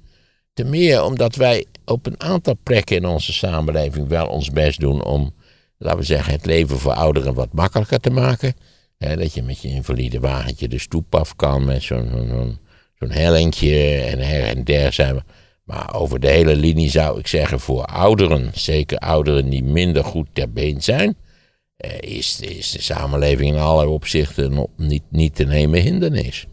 Ten 0.53 0.71
meer 0.71 1.05
omdat 1.05 1.35
wij 1.35 1.67
op 1.85 2.07
een 2.07 2.21
aantal 2.21 2.57
plekken 2.63 2.97
in 2.97 3.07
onze 3.07 3.33
samenleving 3.33 4.09
wel 4.09 4.27
ons 4.27 4.51
best 4.51 4.81
doen 4.81 5.05
om, 5.05 5.35
laten 5.79 5.99
we 5.99 6.05
zeggen, 6.05 6.33
het 6.33 6.47
leven 6.47 6.79
voor 6.79 6.95
ouderen 6.95 7.35
wat 7.35 7.53
makkelijker 7.53 8.01
te 8.01 8.11
maken. 8.11 8.55
Dat 8.99 9.35
je 9.35 9.43
met 9.43 9.63
je 9.63 9.69
invalide 9.69 10.21
wagentje 10.21 10.69
de 10.69 10.79
stoep 10.79 11.15
af 11.15 11.37
kan 11.37 11.65
met 11.65 11.83
zo'n 11.83 12.59
zo'n 13.07 13.17
hellingje 13.23 14.01
en 14.01 14.19
her 14.19 14.43
en 14.45 14.65
der 14.65 14.93
zijn 14.93 15.15
we. 15.15 15.23
Maar 15.65 15.95
over 15.95 16.21
de 16.21 16.29
hele 16.29 16.57
linie 16.57 16.91
zou 16.91 17.19
ik 17.19 17.27
zeggen 17.27 17.61
voor 17.61 17.85
ouderen, 17.85 18.51
zeker 18.55 18.99
ouderen 18.99 19.51
die 19.51 19.65
minder 19.65 20.05
goed 20.05 20.27
ter 20.33 20.53
been 20.53 20.83
zijn, 20.83 21.17
eh, 21.77 21.91
is, 22.01 22.41
is 22.41 22.71
de 22.71 22.83
samenleving 22.83 23.51
in 23.55 23.59
allerlei 23.61 23.89
opzichten 23.89 24.67
niet, 24.77 25.03
niet 25.11 25.35
te 25.35 25.45
nemen 25.45 25.81
hindernis. 25.81 26.47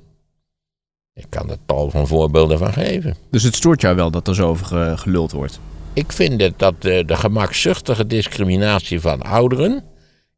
Ik 1.13 1.25
kan 1.29 1.49
er 1.49 1.57
tal 1.65 1.89
van 1.89 2.07
voorbeelden 2.07 2.57
van 2.57 2.73
geven. 2.73 3.15
Dus 3.31 3.43
het 3.43 3.55
stoort 3.55 3.81
jou 3.81 3.95
wel 3.95 4.11
dat 4.11 4.27
er 4.27 4.35
zo 4.35 4.47
over 4.47 4.65
ge- 4.65 4.93
geluld 4.97 5.31
wordt. 5.31 5.59
Ik 5.93 6.11
vind 6.11 6.41
het 6.41 6.59
dat 6.59 6.81
de, 6.81 7.03
de 7.05 7.15
gemakzuchtige 7.15 8.07
discriminatie 8.07 8.99
van 8.99 9.21
ouderen, 9.21 9.83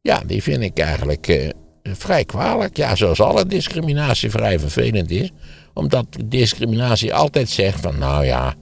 ja, 0.00 0.22
die 0.26 0.42
vind 0.42 0.62
ik 0.62 0.78
eigenlijk 0.78 1.28
eh, 1.28 1.48
vrij 1.82 2.24
kwalijk. 2.24 2.76
Ja, 2.76 2.94
zoals 2.96 3.20
alle 3.20 3.46
discriminatie 3.46 4.30
vrij 4.30 4.58
vervelend 4.58 5.10
is. 5.10 5.30
Omdat 5.74 6.06
discriminatie 6.24 7.14
altijd 7.14 7.48
zegt 7.48 7.80
van, 7.80 7.98
nou 7.98 8.24
ja, 8.24 8.54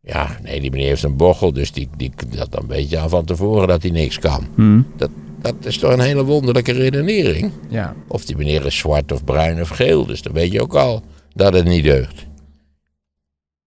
ja, 0.00 0.38
nee, 0.42 0.60
die 0.60 0.70
meneer 0.70 0.88
heeft 0.88 1.02
een 1.02 1.16
bochel, 1.16 1.52
dus 1.52 1.72
die, 1.72 1.88
die, 1.96 2.12
dat 2.36 2.52
dan 2.52 2.66
weet 2.66 2.90
je 2.90 2.98
al 2.98 3.08
van 3.08 3.24
tevoren 3.24 3.68
dat 3.68 3.82
hij 3.82 3.90
niks 3.90 4.18
kan. 4.18 4.46
Dat, 4.96 5.10
dat 5.40 5.54
is 5.60 5.78
toch 5.78 5.92
een 5.92 6.00
hele 6.00 6.24
wonderlijke 6.24 6.72
redenering. 6.72 7.52
Ja. 7.68 7.94
Of 8.08 8.24
die 8.24 8.36
meneer 8.36 8.66
is 8.66 8.78
zwart 8.78 9.12
of 9.12 9.24
bruin 9.24 9.60
of 9.60 9.68
geel, 9.68 10.06
dus 10.06 10.22
dan 10.22 10.32
weet 10.32 10.52
je 10.52 10.62
ook 10.62 10.74
al 10.74 11.02
dat 11.34 11.52
het 11.52 11.64
niet 11.64 11.84
deugt. 11.84 12.26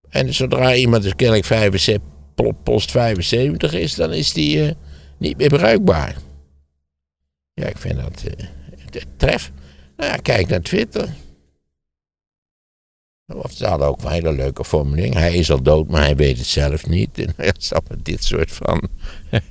En 0.10 0.34
zodra 0.34 0.76
iemand 0.76 1.04
dus 1.04 1.16
kennelijk 1.16 1.46
75, 1.46 2.08
post 2.64 2.92
75 2.92 3.74
is, 3.74 3.96
dan 3.96 4.14
is 4.14 4.34
die 4.34 4.64
eh, 4.64 4.72
niet 5.18 5.38
meer 5.38 5.50
bruikbaar. 5.50 6.16
Ja, 7.54 7.66
ik 7.66 7.78
vind 7.78 7.96
dat 7.96 8.24
eh, 8.24 9.02
tref. 9.18 9.52
Nou 9.98 10.12
ja, 10.12 10.18
kijk 10.18 10.48
naar 10.48 10.62
Twitter. 10.62 11.10
Of 13.34 13.52
ze 13.52 13.66
hadden 13.66 13.88
ook 13.88 14.02
een 14.02 14.12
hele 14.12 14.34
leuke 14.34 14.66
formulering. 14.66 15.14
Hij 15.14 15.36
is 15.36 15.52
al 15.52 15.62
dood, 15.62 15.88
maar 15.88 16.02
hij 16.02 16.16
weet 16.16 16.38
het 16.38 16.48
zelf 16.48 16.88
niet. 16.88 17.10
En 17.20 17.34
ja, 17.46 17.80
dit 18.04 18.24
soort 18.24 18.52
van. 18.52 18.90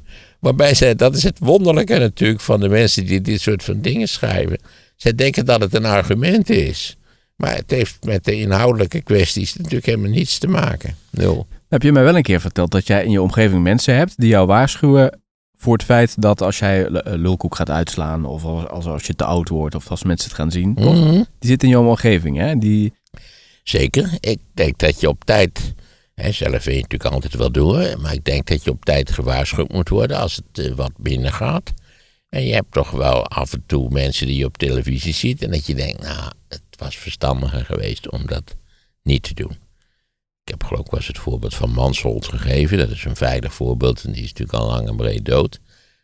Waarbij 0.40 0.74
zij, 0.74 0.94
dat 0.94 1.14
is 1.16 1.22
het 1.22 1.38
wonderlijke 1.38 1.98
natuurlijk 1.98 2.40
van 2.40 2.60
de 2.60 2.68
mensen 2.68 3.06
die 3.06 3.20
dit 3.20 3.40
soort 3.40 3.64
van 3.64 3.80
dingen 3.80 4.08
schrijven. 4.08 4.58
Zij 4.96 5.14
denken 5.14 5.46
dat 5.46 5.60
het 5.60 5.74
een 5.74 5.84
argument 5.84 6.50
is. 6.50 6.96
Maar 7.36 7.54
het 7.54 7.70
heeft 7.70 8.04
met 8.04 8.24
de 8.24 8.40
inhoudelijke 8.40 9.00
kwesties 9.00 9.54
natuurlijk 9.54 9.86
helemaal 9.86 10.10
niets 10.10 10.38
te 10.38 10.48
maken. 10.48 10.96
Nul. 11.10 11.46
Heb 11.68 11.82
je 11.82 11.92
mij 11.92 12.02
wel 12.02 12.16
een 12.16 12.22
keer 12.22 12.40
verteld 12.40 12.70
dat 12.70 12.86
jij 12.86 13.04
in 13.04 13.10
je 13.10 13.22
omgeving 13.22 13.62
mensen 13.62 13.96
hebt 13.96 14.14
die 14.16 14.28
jou 14.28 14.46
waarschuwen 14.46 15.20
voor 15.58 15.72
het 15.72 15.84
feit 15.84 16.22
dat 16.22 16.42
als 16.42 16.58
jij 16.58 16.86
lulkoek 17.04 17.54
gaat 17.54 17.70
uitslaan 17.70 18.24
of 18.24 18.44
als, 18.44 18.86
als, 18.86 19.06
je 19.06 19.14
te 19.14 19.24
oud 19.24 19.48
wordt 19.48 19.74
of 19.74 19.90
als 19.90 20.02
mensen 20.02 20.28
het 20.28 20.38
gaan 20.38 20.50
zien, 20.50 20.74
toch? 20.74 20.94
Mhm. 20.94 21.12
Die 21.12 21.50
zit 21.50 21.62
in 21.62 21.68
jouw 21.68 21.86
omgeving, 21.86 22.36
hè? 22.36 22.58
Die, 22.58 22.92
Zeker. 23.68 24.16
Ik 24.20 24.38
denk 24.54 24.78
dat 24.78 25.00
je 25.00 25.08
op 25.08 25.24
tijd. 25.24 25.74
Hè, 26.14 26.32
zelf 26.32 26.64
weet 26.64 26.74
je 26.74 26.82
natuurlijk 26.82 27.14
altijd 27.14 27.34
wel 27.34 27.52
door. 27.52 28.00
Maar 28.00 28.12
ik 28.12 28.24
denk 28.24 28.46
dat 28.46 28.64
je 28.64 28.70
op 28.70 28.84
tijd 28.84 29.10
gewaarschuwd 29.10 29.72
moet 29.72 29.88
worden 29.88 30.18
als 30.18 30.36
het 30.36 30.66
eh, 30.66 30.72
wat 30.72 30.92
binnen 30.96 31.32
gaat. 31.32 31.72
En 32.28 32.42
je 32.46 32.54
hebt 32.54 32.72
toch 32.72 32.90
wel 32.90 33.26
af 33.26 33.52
en 33.52 33.62
toe 33.66 33.90
mensen 33.90 34.26
die 34.26 34.36
je 34.36 34.44
op 34.44 34.56
televisie 34.56 35.14
ziet. 35.14 35.42
En 35.42 35.50
dat 35.50 35.66
je 35.66 35.74
denkt, 35.74 36.02
nou, 36.02 36.32
het 36.48 36.62
was 36.78 36.96
verstandiger 36.96 37.64
geweest 37.64 38.10
om 38.10 38.26
dat 38.26 38.56
niet 39.02 39.22
te 39.22 39.34
doen. 39.34 39.56
Ik 40.44 40.54
heb 40.54 40.64
geloof 40.64 40.84
ik 40.84 40.90
was 40.90 41.06
het 41.06 41.18
voorbeeld 41.18 41.54
van 41.54 41.70
Mansholt 41.70 42.26
gegeven. 42.26 42.78
Dat 42.78 42.90
is 42.90 43.04
een 43.04 43.16
veilig 43.16 43.54
voorbeeld. 43.54 44.04
En 44.04 44.12
die 44.12 44.22
is 44.22 44.32
natuurlijk 44.32 44.58
al 44.58 44.66
lang 44.66 44.88
en 44.88 44.96
breed 44.96 45.24
dood. 45.24 45.60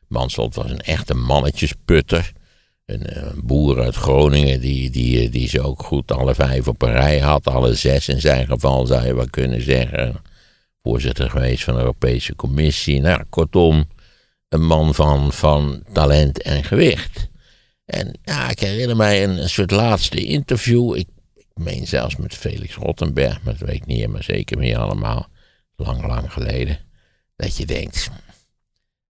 Mansholt 0.09 0.55
was 0.55 0.71
een 0.71 0.81
echte 0.81 1.15
mannetjesputter. 1.15 2.33
Een, 2.85 3.07
eh, 3.07 3.23
een 3.23 3.41
boer 3.45 3.83
uit 3.83 3.95
Groningen 3.95 4.61
die, 4.61 4.91
die, 4.91 5.25
eh, 5.25 5.33
die 5.33 5.49
ze 5.49 5.61
ook 5.63 5.83
goed 5.83 6.13
alle 6.13 6.35
vijf 6.35 6.69
op 6.69 6.83
een 6.83 6.93
rij 6.93 7.19
had. 7.19 7.47
Alle 7.47 7.75
zes 7.75 8.09
in 8.09 8.21
zijn 8.21 8.47
geval 8.47 8.87
zou 8.87 9.07
je 9.07 9.15
wel 9.15 9.31
kunnen 9.31 9.63
zeggen. 9.63 10.23
Voorzitter 10.83 11.31
geweest 11.31 11.65
van 11.65 11.75
de 11.75 11.81
Europese 11.81 12.37
Commissie. 12.37 13.01
Nou, 13.01 13.25
kortom, 13.29 13.89
een 14.49 14.67
man 14.67 14.95
van, 14.95 15.33
van 15.33 15.83
talent 15.93 16.43
en 16.43 16.65
gewicht. 16.65 17.29
En 17.85 18.19
ja, 18.23 18.51
ik 18.51 18.59
herinner 18.59 18.97
mij 18.97 19.25
een, 19.25 19.43
een 19.43 19.51
soort 19.51 19.71
laatste 19.71 20.25
interview. 20.25 20.97
Ik, 20.97 21.09
ik 21.35 21.47
meen 21.55 21.87
zelfs 21.87 22.17
met 22.17 22.35
Felix 22.35 22.75
Rottenberg, 22.75 23.43
maar 23.43 23.59
dat 23.59 23.69
weet 23.69 23.77
ik 23.77 23.87
niet 23.87 23.99
helemaal 23.99 24.23
zeker 24.23 24.59
meer 24.59 24.79
allemaal. 24.79 25.29
Lang, 25.77 26.07
lang 26.07 26.33
geleden. 26.33 26.79
Dat 27.37 27.57
je 27.57 27.67
denkt, 27.67 28.11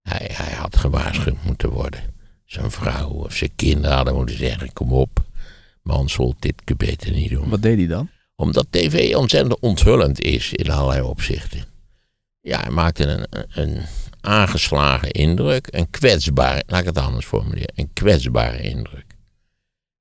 hij, 0.02 0.30
hij 0.32 0.52
had 0.54 0.76
gewaarschuwd 0.76 1.44
moeten 1.44 1.70
worden 1.70 2.13
zijn 2.44 2.70
vrouw 2.70 3.08
of 3.08 3.34
zijn 3.34 3.54
kinderen 3.56 3.96
hadden 3.96 4.14
moeten 4.14 4.36
zeggen: 4.36 4.72
Kom 4.72 4.92
op, 4.92 5.24
Mansholt, 5.82 6.36
dit 6.38 6.54
kun 6.64 6.76
je 6.78 6.86
beter 6.86 7.12
niet 7.12 7.30
doen. 7.30 7.48
wat 7.48 7.62
deed 7.62 7.78
hij 7.78 7.86
dan? 7.86 8.08
Omdat 8.36 8.66
tv 8.70 9.14
ontzettend 9.14 9.60
onthullend 9.60 10.20
is 10.20 10.52
in 10.52 10.70
allerlei 10.70 11.00
opzichten. 11.00 11.64
Ja, 12.40 12.60
hij 12.60 12.70
maakte 12.70 13.06
een, 13.06 13.46
een 13.54 13.80
aangeslagen 14.20 15.10
indruk, 15.10 15.68
een 15.70 15.90
kwetsbare, 15.90 16.62
laat 16.66 16.80
ik 16.80 16.86
het 16.86 16.98
anders 16.98 17.26
formuleren, 17.26 17.72
een 17.74 17.90
kwetsbare 17.92 18.60
indruk. 18.62 19.04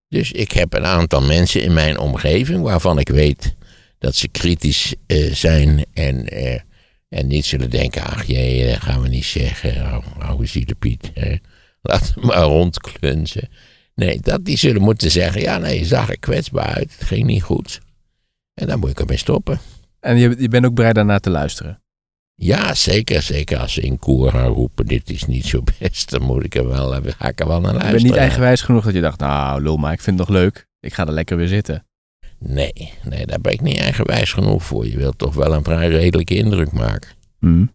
Dus 0.08 0.32
ik 0.32 0.52
heb 0.52 0.74
een 0.74 0.86
aantal 0.86 1.22
mensen 1.22 1.64
in 1.64 1.74
mijn 1.74 2.00
omgeving 2.00 2.62
waarvan 2.64 3.00
ik 3.00 3.10
weet 3.10 3.56
dat 3.98 4.16
ze 4.16 4.28
kritisch 4.28 4.96
eh, 5.06 5.34
zijn 5.34 5.86
en, 5.94 6.28
eh, 6.28 6.60
en 7.10 7.28
niet 7.28 7.46
zullen 7.46 7.70
denken: 7.70 8.04
ach 8.04 8.24
jee, 8.24 8.72
dat 8.72 8.82
gaan 8.82 9.02
we 9.02 9.08
niet 9.08 9.26
zeggen, 9.26 9.86
hou, 9.86 10.04
hou 10.18 10.42
eens 10.42 10.52
de 10.52 10.76
Piet. 10.80 11.12
hè. 11.14 11.36
Laat 11.86 12.12
hem 12.16 12.26
maar 12.26 12.42
rondklunzen. 12.44 13.50
Nee, 13.96 14.20
dat 14.22 14.46
die 14.46 14.58
zullen 14.58 14.82
moeten 14.82 15.12
zeggen: 15.12 15.42
ja, 15.42 15.58
nee, 15.58 15.80
je 15.80 15.86
zag 15.86 16.10
er 16.10 16.20
kwetsbaar 16.20 16.74
uit, 16.76 16.96
het 16.98 17.08
ging 17.08 17.26
niet 17.26 17.44
goed. 17.44 17.82
En 18.54 18.68
dan 18.68 18.80
moet 18.80 18.90
ik 18.90 19.00
ermee 19.00 19.18
stoppen. 19.18 19.60
En 20.00 20.18
je, 20.18 20.36
je 20.40 20.48
bent 20.48 20.66
ook 20.66 20.76
bereid 20.76 20.96
daarnaar 20.96 21.20
te 21.20 21.30
luisteren. 21.30 21.82
Ja, 22.36 22.74
zeker. 22.74 23.22
Zeker 23.22 23.58
als 23.58 23.74
ze 23.74 23.82
in 23.82 24.00
koer 24.00 24.32
gaan 24.32 24.48
roepen: 24.48 24.86
dit 24.86 25.10
is 25.10 25.26
niet 25.26 25.46
zo 25.46 25.64
best, 25.80 26.10
dan 26.10 26.22
moet 26.22 26.44
ik 26.44 26.56
er 26.56 26.68
wel, 26.68 26.96
eh, 26.96 27.14
ga 27.18 27.28
ik 27.28 27.40
er 27.40 27.48
wel 27.48 27.62
naar 27.62 27.72
Je 27.72 27.78
luisteren. 27.78 27.92
bent 28.02 28.04
niet 28.04 28.22
eigenwijs 28.22 28.62
genoeg 28.62 28.84
dat 28.84 28.94
je 28.94 29.02
dacht, 29.02 29.20
nou 29.20 29.62
lul 29.62 29.78
maar, 29.78 29.94
ik 29.94 30.02
vind 30.02 30.20
het 30.20 30.28
nog 30.28 30.38
leuk. 30.38 30.68
Ik 30.80 30.94
ga 30.94 31.06
er 31.06 31.14
lekker 31.14 31.38
weer 31.38 31.48
zitten. 31.48 31.86
Nee, 32.40 32.94
nee, 33.04 33.26
daar 33.26 33.42
ben 33.42 33.52
ik 33.54 33.62
niet 33.62 33.78
eigenwijs 33.78 34.34
genoeg 34.34 34.64
voor. 34.64 34.88
Je 34.88 34.98
wilt 34.98 35.18
toch 35.18 35.34
wel 35.34 35.54
een 35.54 35.64
vrij 35.64 35.90
redelijke 35.90 36.36
indruk 36.36 36.72
maken. 36.72 37.10
Hm. 37.40 37.66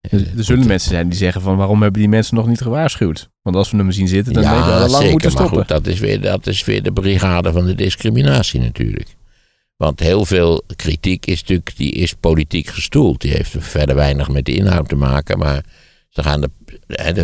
Er, 0.00 0.26
zullen 0.36 0.66
mensen 0.66 0.90
zijn 0.90 1.08
die 1.08 1.18
zeggen 1.18 1.40
van, 1.40 1.56
waarom 1.56 1.82
hebben 1.82 2.00
die 2.00 2.10
mensen 2.10 2.34
nog 2.34 2.46
niet 2.46 2.60
gewaarschuwd? 2.60 3.30
Want 3.42 3.56
als 3.56 3.70
we 3.70 3.76
hem 3.76 3.92
zien 3.92 4.08
zitten, 4.08 4.32
dan 4.32 4.42
ja, 4.42 4.50
weten 4.50 4.66
we 4.66 4.72
al 4.72 4.78
lang 4.78 4.92
zeker, 4.92 5.10
moeten 5.10 5.32
maar 5.32 5.38
stoppen. 5.40 5.58
goed, 5.58 5.68
dat 5.68 5.86
is, 5.86 6.00
weer, 6.00 6.20
dat 6.20 6.46
is 6.46 6.64
weer 6.64 6.82
de 6.82 6.92
brigade 6.92 7.52
van 7.52 7.66
de 7.66 7.74
discriminatie 7.74 8.60
natuurlijk. 8.60 9.16
Want 9.76 10.00
heel 10.00 10.24
veel 10.24 10.62
kritiek 10.76 11.26
is 11.26 11.40
natuurlijk, 11.40 11.76
die 11.76 11.92
is 11.92 12.12
politiek 12.12 12.66
gestoeld. 12.66 13.20
Die 13.20 13.30
heeft 13.30 13.54
verder 13.58 13.94
weinig 13.94 14.28
met 14.28 14.44
de 14.44 14.54
inhoud 14.54 14.88
te 14.88 14.96
maken, 14.96 15.38
maar 15.38 15.64
ze 16.08 16.22
gaan 16.22 16.40
de, 16.40 16.50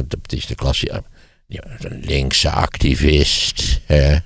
dat 0.09 0.33
is 0.33 0.47
de 0.47 0.55
klasse, 0.55 1.03
ja, 1.47 1.63
een 1.79 2.03
linkse 2.05 2.51
activist, 2.51 3.81
hè. 3.87 4.17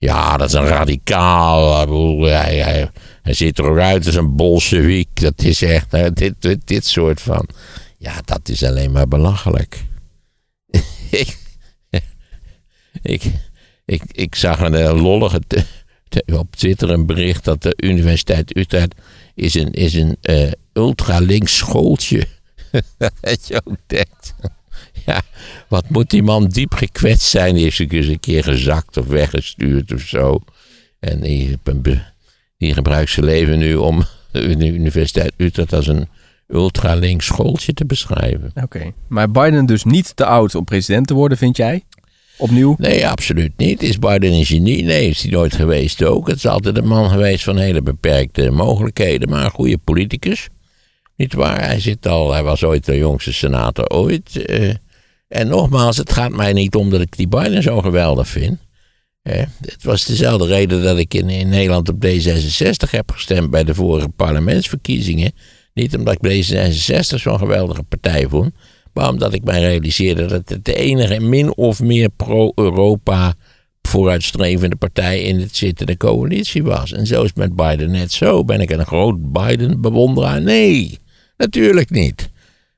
Ja, 0.00 0.36
dat 0.36 0.48
is 0.48 0.54
een 0.54 0.66
radicaal. 0.66 1.86
Hij, 2.20 2.56
hij, 2.56 2.90
hij 3.22 3.34
ziet 3.34 3.58
er 3.58 3.64
ook 3.64 3.78
uit 3.78 4.06
als 4.06 4.14
een 4.14 4.36
bolsjewiek. 4.36 5.20
Dat 5.20 5.42
is 5.42 5.62
echt, 5.62 6.16
dit, 6.16 6.34
dit, 6.38 6.58
dit 6.64 6.86
soort 6.86 7.20
van. 7.20 7.48
Ja, 7.98 8.20
dat 8.24 8.48
is 8.48 8.64
alleen 8.64 8.92
maar 8.92 9.08
belachelijk. 9.08 9.84
ik, 11.10 11.38
ik, 13.84 14.02
ik, 14.06 14.34
zag 14.34 14.60
een 14.60 14.74
eh, 14.74 15.02
lollige 15.02 15.40
op 16.26 16.56
Twitter 16.56 16.90
een 16.90 17.06
bericht 17.06 17.44
dat 17.44 17.62
de 17.62 17.74
Universiteit 17.76 18.56
Utrecht 18.56 18.94
is 19.34 19.54
een, 19.54 19.72
is 19.72 19.94
een 19.94 20.16
eh, 20.20 20.50
ultralinks 20.72 21.56
schooltje. 21.56 22.26
dat 23.20 23.46
je 23.46 23.60
ook 23.64 23.76
denkt. 23.86 24.34
Ja, 25.06 25.22
wat 25.68 25.88
moet 25.88 26.10
die 26.10 26.22
man 26.22 26.48
diep 26.48 26.74
gekwetst 26.74 27.28
zijn? 27.28 27.54
Die 27.54 27.66
is 27.66 27.78
eens 27.78 28.06
een 28.06 28.20
keer 28.20 28.44
gezakt 28.44 28.96
of 28.96 29.06
weggestuurd 29.06 29.92
of 29.92 30.00
zo. 30.00 30.40
En 31.00 31.20
die, 31.20 31.58
die 32.56 32.74
gebruikt 32.74 33.10
zijn 33.10 33.26
leven 33.26 33.58
nu 33.58 33.74
om 33.74 34.04
de 34.32 34.66
Universiteit 34.66 35.32
Utrecht 35.36 35.72
als 35.72 35.86
een 35.86 36.08
ultralinks 36.48 37.26
schooltje 37.26 37.72
te 37.72 37.86
beschrijven. 37.86 38.50
Oké, 38.62 38.92
maar 39.08 39.30
Biden 39.30 39.66
dus 39.66 39.84
niet 39.84 40.16
te 40.16 40.24
oud 40.24 40.54
om 40.54 40.64
president 40.64 41.06
te 41.06 41.14
worden, 41.14 41.38
vind 41.38 41.56
jij? 41.56 41.84
Opnieuw? 42.36 42.74
Nee, 42.78 43.08
absoluut 43.08 43.52
niet. 43.56 43.82
Is 43.82 43.98
Biden 43.98 44.32
een 44.32 44.44
genie? 44.44 44.82
Nee, 44.84 45.08
is 45.08 45.22
hij 45.22 45.30
nooit 45.30 45.54
geweest 45.54 46.04
ook. 46.04 46.26
Het 46.28 46.36
is 46.36 46.46
altijd 46.46 46.76
een 46.76 46.86
man 46.86 47.10
geweest 47.10 47.44
van 47.44 47.56
hele 47.56 47.82
beperkte 47.82 48.50
mogelijkheden, 48.50 49.28
maar 49.28 49.44
een 49.44 49.50
goede 49.50 49.78
politicus. 49.78 50.48
Niet 51.16 51.34
waar? 51.34 51.64
Hij, 51.64 51.80
zit 51.80 52.06
al, 52.06 52.32
hij 52.32 52.42
was 52.42 52.64
ooit 52.64 52.84
de 52.84 52.96
jongste 52.96 53.32
senator 53.32 53.88
ooit. 53.88 54.36
eh. 54.44 54.74
en 55.28 55.48
nogmaals, 55.48 55.96
het 55.96 56.12
gaat 56.12 56.32
mij 56.32 56.52
niet 56.52 56.74
om 56.74 56.90
dat 56.90 57.00
ik 57.00 57.16
die 57.16 57.28
Biden 57.28 57.62
zo 57.62 57.80
geweldig 57.80 58.28
vind. 58.28 58.58
Eh, 59.22 59.42
het 59.60 59.84
was 59.84 60.04
dezelfde 60.04 60.46
reden 60.46 60.82
dat 60.82 60.98
ik 60.98 61.14
in, 61.14 61.28
in 61.30 61.48
Nederland 61.48 61.88
op 61.88 62.04
D66 62.06 62.90
heb 62.90 63.10
gestemd 63.10 63.50
bij 63.50 63.64
de 63.64 63.74
vorige 63.74 64.08
parlementsverkiezingen. 64.08 65.32
Niet 65.74 65.96
omdat 65.96 66.18
ik 66.20 66.30
D66 66.30 67.20
zo'n 67.20 67.38
geweldige 67.38 67.82
partij 67.82 68.28
vond, 68.28 68.54
maar 68.92 69.08
omdat 69.08 69.32
ik 69.32 69.44
mij 69.44 69.60
realiseerde 69.60 70.26
dat 70.26 70.48
het 70.48 70.64
de 70.64 70.74
enige 70.74 71.20
min 71.20 71.56
of 71.56 71.80
meer 71.80 72.08
pro-Europa 72.16 73.34
vooruitstrevende 73.82 74.76
partij 74.76 75.22
in 75.22 75.40
het 75.40 75.56
zittende 75.56 75.96
coalitie 75.96 76.62
was. 76.62 76.92
En 76.92 77.06
zo 77.06 77.22
is 77.22 77.28
het 77.28 77.36
met 77.36 77.56
Biden 77.56 77.90
net 77.90 78.12
zo. 78.12 78.44
Ben 78.44 78.60
ik 78.60 78.70
een 78.70 78.86
groot 78.86 79.32
Biden-bewonderaar? 79.32 80.42
Nee, 80.42 80.98
natuurlijk 81.36 81.90
niet. 81.90 82.30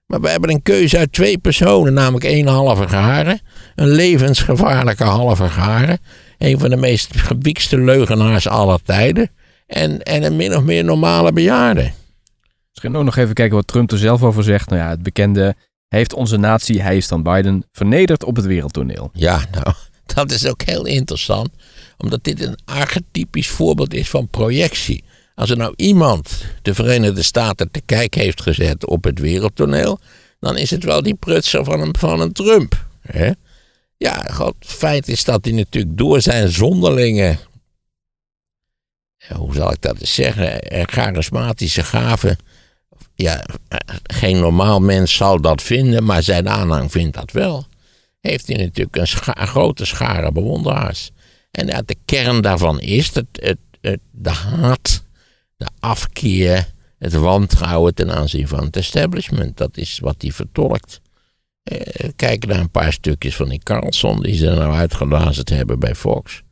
Maar 0.07 0.21
we 0.21 0.29
hebben 0.29 0.51
een 0.51 0.63
keuze 0.63 0.99
uit 0.99 1.13
twee 1.13 1.39
personen, 1.39 1.93
namelijk 1.93 2.25
één 2.25 2.47
halve 2.47 2.89
garen. 2.89 3.41
Een 3.75 3.89
levensgevaarlijke 3.89 5.05
halve 5.05 5.49
garen. 5.49 5.99
Een 6.39 6.59
van 6.59 6.71
de 6.71 6.77
meest 6.77 7.17
gewiekste 7.17 7.79
leugenaars 7.79 8.49
aller 8.49 8.83
tijden. 8.83 9.31
En, 9.67 10.03
en 10.03 10.23
een 10.23 10.37
min 10.37 10.57
of 10.57 10.63
meer 10.63 10.85
normale 10.85 11.33
bejaarde. 11.33 11.91
Misschien 12.83 13.01
ook 13.01 13.15
nog 13.15 13.25
even 13.25 13.35
kijken 13.35 13.57
wat 13.57 13.67
Trump 13.67 13.91
er 13.91 13.99
zelf 13.99 14.23
over 14.23 14.45
zegt. 14.45 14.69
Nou 14.69 14.83
ja, 14.83 14.89
het 14.89 15.03
bekende 15.03 15.55
heeft 15.89 16.13
onze 16.13 16.37
natie, 16.37 16.83
hij 16.83 16.97
is 16.97 17.09
dan 17.09 17.23
Biden, 17.23 17.65
vernederd 17.73 18.25
op 18.25 18.37
het 18.37 18.45
wereldtoneel. 18.45 19.11
Ja, 19.13 19.45
nou, 19.51 19.75
dat 20.15 20.31
is 20.31 20.47
ook 20.47 20.63
heel 20.63 20.87
interessant. 20.87 21.49
Omdat 21.99 22.25
dit 22.25 22.43
een 22.43 22.59
archetypisch 22.65 23.49
voorbeeld 23.49 23.95
is 23.95 24.11
van 24.11 24.29
projectie. 24.29 25.05
Als 25.35 25.51
er 25.51 25.57
nou 25.57 25.73
iemand 25.77 26.45
de 26.63 26.75
Verenigde 26.75 27.23
Staten 27.23 27.71
te 27.71 27.81
kijk 27.87 28.15
heeft 28.15 28.43
gezet 28.43 28.87
op 28.87 29.05
het 29.05 29.19
wereldtoneel, 29.19 30.01
dan 30.39 30.57
is 30.57 30.71
het 30.71 30.85
wel 30.85 31.03
die 31.03 31.15
prutser 31.15 31.65
van 31.65 31.81
een, 31.81 31.95
van 31.99 32.21
een 32.21 32.33
Trump. 32.33 32.87
Hè? 33.01 33.31
Ja, 33.97 34.45
het 34.45 34.55
feit 34.59 35.09
is 35.09 35.25
dat 35.25 35.45
hij 35.45 35.55
natuurlijk 35.55 35.99
door 35.99 36.21
zijn 36.21 36.49
zonderlinge, 36.49 37.37
ja, 39.17 39.37
hoe 39.37 39.55
zal 39.55 39.73
ik 39.73 39.81
dat 39.81 40.01
eens 40.01 40.15
zeggen, 40.15 40.61
eh, 40.63 40.83
charismatische 40.87 41.83
gaven. 41.83 42.39
Ja, 43.21 43.45
geen 44.03 44.41
normaal 44.41 44.81
mens 44.81 45.15
zal 45.15 45.41
dat 45.41 45.63
vinden, 45.63 46.05
maar 46.05 46.23
zijn 46.23 46.49
aanhang 46.49 46.91
vindt 46.91 47.17
dat 47.17 47.31
wel. 47.33 47.67
Heeft 48.21 48.47
hij 48.47 48.57
natuurlijk 48.57 48.97
een, 48.97 49.47
grote 49.47 49.85
schare 49.85 50.33
bewonderaars. 50.33 51.11
En 51.51 51.67
ja, 51.67 51.83
de 51.83 51.97
kern 52.05 52.43
daarvan 52.43 52.81
is 52.81 53.15
het, 53.15 53.27
het, 53.81 53.99
de 54.11 54.31
haat, 54.31 55.03
de 55.57 55.69
afkeer, 55.81 56.73
het 56.99 57.13
wantrouwen 57.13 57.95
ten 57.95 58.11
aanzien 58.11 58.49
van 58.49 58.65
het 58.65 58.77
establishment. 58.77 59.57
Dat 59.57 59.77
is 59.77 59.99
wat 59.99 60.17
hij 60.19 60.33
vertolkt. 60.33 61.01
Eh, 61.63 62.09
kijk 62.17 62.47
naar 62.47 62.61
een 62.61 62.71
paar 62.71 62.93
stukjes 62.93 63.37
van 63.37 63.49
die 63.49 63.63
Carlson 63.63 64.23
die 64.23 64.35
ze 64.35 64.47
nou 64.47 64.75
uitgelazerd 64.75 65.49
hebben 65.49 65.79
bij 65.79 65.95
Fox. 65.95 66.43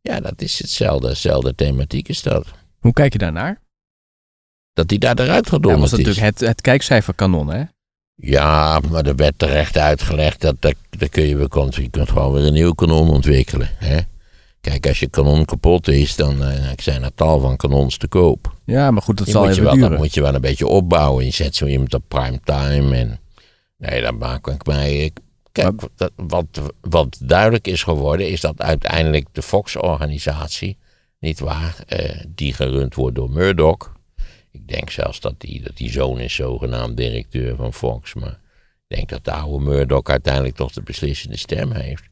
Ja, 0.00 0.20
dat 0.20 0.42
is 0.42 0.58
hetzelfde, 0.58 1.08
hetzelfde 1.08 1.54
thematiek 1.54 2.08
is 2.08 2.22
dat. 2.22 2.46
Hoe 2.78 2.92
kijk 2.92 3.12
je 3.12 3.18
daarnaar? 3.18 3.62
Dat 4.74 4.90
hij 4.90 4.98
daar 4.98 5.18
eruit 5.18 5.44
Ja, 5.44 5.50
gedonderd 5.50 5.90
was 5.90 5.92
is. 5.92 6.06
natuurlijk 6.06 6.26
het, 6.26 6.48
het 6.48 6.60
kijkcijferkanon, 6.60 7.48
hè? 7.48 7.62
Ja, 8.16 8.80
maar 8.90 9.06
er 9.06 9.16
werd 9.16 9.38
terecht 9.38 9.78
uitgelegd 9.78 10.40
dat, 10.40 10.56
dat, 10.58 10.74
dat 10.90 11.08
kun 11.08 11.22
je, 11.22 11.36
weer, 11.36 11.48
je 11.70 11.88
kunt 11.90 12.10
gewoon 12.10 12.32
weer 12.32 12.44
een 12.44 12.52
nieuw 12.52 12.72
kanon 12.72 13.08
ontwikkelen. 13.08 13.68
Hè? 13.76 13.98
Kijk, 14.60 14.86
als 14.86 15.00
je 15.00 15.08
kanon 15.08 15.44
kapot 15.44 15.88
is, 15.88 16.16
dan 16.16 16.42
uh, 16.42 16.70
zijn 16.76 17.02
er 17.02 17.14
tal 17.14 17.40
van 17.40 17.56
kanons 17.56 17.96
te 17.96 18.08
koop. 18.08 18.54
Ja, 18.64 18.90
maar 18.90 19.02
goed, 19.02 19.16
dat 19.16 19.24
Die 19.26 19.34
zal 19.34 19.44
moet 19.44 19.54
je 19.54 19.60
even 19.60 19.70
wel, 19.70 19.74
duren. 19.74 19.90
Dat 19.90 19.98
moet 19.98 20.14
je 20.14 20.22
wel 20.22 20.34
een 20.34 20.40
beetje 20.40 20.66
opbouwen. 20.66 21.24
Je 21.24 21.30
zet 21.30 21.56
zo 21.56 21.66
iemand 21.66 21.94
op 21.94 22.02
prime 22.08 22.40
time. 22.44 22.96
En, 22.96 23.20
nee, 23.76 24.02
dat 24.02 24.18
maak 24.18 24.46
ik 24.48 24.66
mij... 24.66 25.12
Kijk, 25.52 25.80
dat, 25.96 26.12
wat, 26.16 26.46
wat 26.80 27.18
duidelijk 27.22 27.66
is 27.66 27.82
geworden, 27.82 28.28
is 28.28 28.40
dat 28.40 28.62
uiteindelijk 28.62 29.26
de 29.32 29.42
Fox-organisatie, 29.42 30.78
niet 31.20 31.40
waar, 31.40 31.76
eh, 31.86 32.20
die 32.28 32.52
gerund 32.52 32.94
wordt 32.94 33.16
door 33.16 33.30
Murdoch. 33.30 33.92
Ik 34.54 34.68
denk 34.68 34.90
zelfs 34.90 35.20
dat 35.20 35.40
die, 35.40 35.62
dat 35.62 35.76
die 35.76 35.90
zoon 35.90 36.18
is 36.18 36.34
zogenaamd 36.34 36.96
directeur 36.96 37.56
van 37.56 37.72
Fox. 37.72 38.14
Maar 38.14 38.40
ik 38.88 38.96
denk 38.96 39.08
dat 39.08 39.24
de 39.24 39.32
oude 39.32 39.64
Murdoch 39.64 40.04
uiteindelijk 40.04 40.56
toch 40.56 40.72
de 40.72 40.82
beslissende 40.82 41.36
stem 41.36 41.72
heeft. 41.72 42.04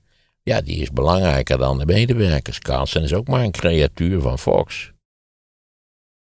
Ja, 0.42 0.60
die 0.60 0.76
is 0.76 0.90
belangrijker 0.90 1.58
dan 1.58 1.78
de 1.78 1.86
medewerkers. 1.86 2.58
Carlson 2.58 3.02
is 3.02 3.14
ook 3.14 3.28
maar 3.28 3.42
een 3.42 3.50
creatuur 3.50 4.20
van 4.20 4.38
Fox. 4.38 4.92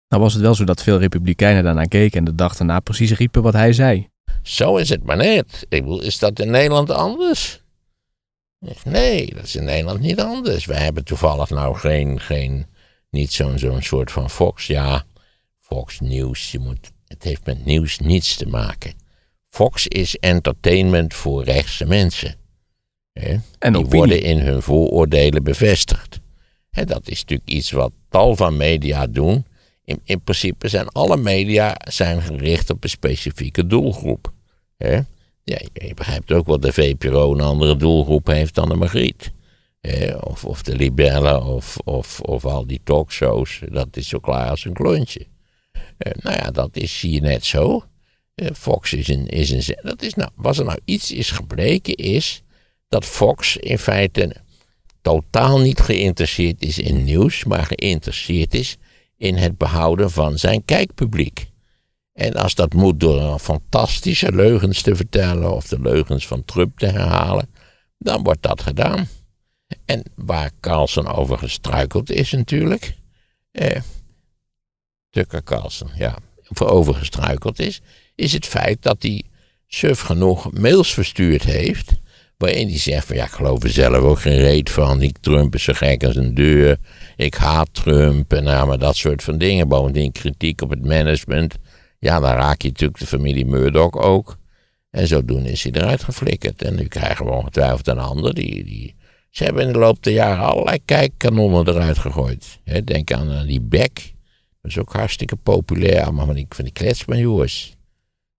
Nou 0.09 0.23
was 0.23 0.33
het 0.33 0.43
wel 0.43 0.55
zo 0.55 0.65
dat 0.65 0.83
veel 0.83 0.99
republikeinen 0.99 1.65
daarnaar 1.65 1.89
keken 1.89 2.19
en 2.19 2.25
de 2.25 2.35
dag 2.35 2.57
daarna 2.57 2.81
precies 2.81 3.13
riepen 3.13 3.43
wat 3.43 3.53
hij 3.53 3.73
zei. 3.73 4.09
Zo 4.43 4.77
is 4.77 4.89
het 4.89 5.05
maar 5.05 5.17
net. 5.17 5.67
Ik 5.69 5.83
bedoel, 5.83 6.03
is 6.03 6.19
dat 6.19 6.39
in 6.39 6.51
Nederland 6.51 6.91
anders? 6.91 7.63
Nee, 8.85 9.35
dat 9.35 9.45
is 9.45 9.57
in 9.57 9.65
Nederland 9.65 10.01
niet 10.01 10.21
anders. 10.21 10.65
Wij 10.65 10.83
hebben 10.83 11.05
toevallig 11.05 11.51
nou 11.51 11.77
geen, 11.77 12.21
geen 12.21 12.67
niet 13.11 13.33
zo'n 13.33 13.59
zo'n 13.59 13.83
soort 13.83 14.11
van 14.11 14.31
Fox. 14.31 14.67
Ja, 14.67 15.05
Fox 15.65 16.01
News, 16.01 16.53
je 16.53 16.59
moet, 16.59 16.93
het 17.07 17.23
heeft 17.23 17.47
met 17.47 17.65
nieuws 17.65 17.99
niets 17.99 18.37
te 18.37 18.47
maken. 18.47 18.93
Fox 19.49 19.87
is 19.87 20.17
entertainment 20.19 21.15
voor 21.15 21.45
rechtse 21.45 21.87
mensen. 21.87 22.35
Hè? 23.13 23.37
En 23.59 23.73
Die 23.73 23.83
opinie. 23.85 23.99
worden 23.99 24.23
in 24.23 24.39
hun 24.39 24.63
vooroordelen 24.63 25.43
bevestigd. 25.43 26.21
Hè, 26.71 26.85
dat 26.85 27.09
is 27.09 27.21
natuurlijk 27.21 27.49
iets 27.49 27.71
wat 27.71 27.93
tal 28.09 28.37
van 28.37 28.57
media 28.57 29.07
doen. 29.07 29.45
In, 29.85 30.01
in 30.05 30.21
principe 30.21 30.69
zijn 30.69 30.89
alle 30.89 31.17
media 31.17 31.77
zijn 31.89 32.23
gericht 32.23 32.71
op 32.71 32.85
een 32.85 32.91
specifieke 32.91 33.67
doelgroep. 33.67 34.33
Hè? 34.77 34.95
Ja, 35.45 35.59
je 35.73 35.95
begrijpt 35.95 36.33
ook 36.33 36.47
wel 36.47 36.61
de 36.61 36.73
VPRO 36.73 37.33
een 37.33 37.41
andere 37.41 37.77
doelgroep 37.77 38.27
heeft 38.27 38.55
dan 38.55 38.69
de 38.69 38.75
Margriet. 38.75 39.33
Hè? 39.81 40.17
Of, 40.17 40.45
of 40.45 40.63
de 40.63 40.77
Libelle 40.77 41.43
of, 41.43 41.77
of, 41.85 42.21
of 42.21 42.45
al 42.45 42.67
die 42.67 42.81
talkshows. 42.85 43.61
Dat 43.69 43.97
is 43.97 44.09
zo 44.09 44.19
klaar 44.19 44.51
als 44.51 44.65
een 44.65 44.73
klontje. 44.73 45.27
Eh, 45.97 46.13
nou 46.23 46.37
ja, 46.37 46.51
dat 46.51 46.77
is 46.77 47.01
hier 47.01 47.21
net 47.21 47.45
zo. 47.45 47.85
Eh, 48.35 48.49
Fox 48.55 48.93
is 48.93 49.09
een, 49.09 49.27
is 49.27 49.51
een. 49.51 49.77
Dat 49.83 50.03
is 50.03 50.15
nou, 50.15 50.31
was 50.35 50.59
er 50.59 50.65
nou 50.65 50.79
iets 50.85 51.13
is 51.13 51.31
gebleken, 51.31 51.95
is 51.95 52.43
dat 52.89 53.05
Fox 53.05 53.57
in 53.57 53.79
feite 53.79 54.37
totaal 55.03 55.61
niet 55.61 55.81
geïnteresseerd 55.81 56.63
is 56.63 56.79
in 56.79 57.05
nieuws, 57.05 57.45
maar 57.45 57.65
geïnteresseerd 57.65 58.55
is 58.55 58.77
in 59.17 59.37
het 59.37 59.59
behouden 59.59 60.11
van 60.11 60.39
zijn 60.39 60.65
kijkpubliek. 60.65 61.47
En 62.13 62.33
als 62.33 62.55
dat 62.55 62.73
moet 62.73 63.01
door 63.01 63.39
fantastische 63.39 64.33
leugens 64.33 64.83
te 64.83 64.97
vertellen 64.97 65.53
of 65.55 65.69
de 65.69 65.81
leugens 65.81 66.27
van 66.27 66.45
Trump 66.45 66.79
te 66.79 66.87
herhalen, 66.87 67.49
dan 67.99 68.23
wordt 68.23 68.43
dat 68.43 68.63
gedaan. 68.63 69.09
En 69.85 70.03
waar 70.15 70.51
Carlson 70.61 71.07
over 71.09 71.39
gestruikeld 71.39 72.11
is 72.11 72.31
natuurlijk, 72.33 72.95
eh, 73.51 73.81
Tucker 75.15 75.43
Carlson, 75.43 75.89
ja, 75.97 76.17
voor 76.43 76.69
over 76.69 76.95
gestruikeld 76.95 77.59
is, 77.59 77.81
is 78.15 78.33
het 78.33 78.47
feit 78.47 78.83
dat 78.83 79.03
hij 79.03 79.23
suf 79.67 80.01
genoeg 80.01 80.53
mails 80.53 80.95
verstuurd 80.95 81.45
heeft, 81.45 81.93
waarin 82.37 82.69
hij 82.69 82.79
zegt 82.79 83.07
van 83.07 83.17
ja, 83.17 83.25
ik 83.25 83.31
geloof 83.31 83.63
er 83.63 83.71
zelf 83.71 83.97
ook 83.97 84.21
geen 84.21 84.39
reet 84.39 84.71
van, 84.71 84.99
die 84.99 85.15
Trump 85.21 85.55
is 85.55 85.63
zo 85.63 85.73
gek 85.73 86.05
als 86.05 86.17
een 86.17 86.35
deur, 86.35 86.77
ik 87.17 87.35
haat 87.35 87.69
Trump 87.73 88.33
en 88.33 88.45
nou, 88.45 88.67
maar 88.67 88.79
dat 88.79 88.97
soort 88.97 89.23
van 89.23 89.39
dingen. 89.39 89.69
Bovendien 89.69 90.13
kritiek 90.13 90.61
op 90.61 90.71
het 90.71 90.85
management, 90.85 91.55
ja, 91.99 92.21
dan 92.21 92.33
raak 92.33 92.63
je 92.63 92.69
natuurlijk 92.69 92.99
de 92.99 93.07
familie 93.07 93.47
Murdoch 93.47 93.93
ook. 93.93 94.37
En 94.91 95.07
zodoende 95.07 95.51
is 95.51 95.63
hij 95.63 95.73
eruit 95.73 96.05
geflikkerd. 96.05 96.63
En 96.63 96.75
nu 96.75 96.85
krijgen 96.85 97.25
we 97.25 97.31
ongetwijfeld 97.31 97.87
een 97.87 97.99
ander. 97.99 98.35
Die, 98.35 98.65
die, 98.65 98.95
ze 99.31 99.45
hebben 99.45 99.67
in 99.67 99.73
de 99.73 99.79
loop 99.79 100.03
der 100.03 100.13
jaren 100.13 100.45
allerlei 100.45 100.79
kijkkanonnen 100.85 101.69
eruit 101.69 101.99
gegooid. 101.99 102.59
Denk 102.85 103.13
aan 103.13 103.47
die 103.47 103.61
Beck. 103.61 104.14
Dat 104.65 104.73
is 104.73 104.79
ook 104.79 104.93
hartstikke 104.93 105.37
populair. 105.37 106.03
Allemaal 106.03 106.27
van 106.27 106.35
die, 106.35 106.47
van 106.49 106.65
die. 106.65 107.75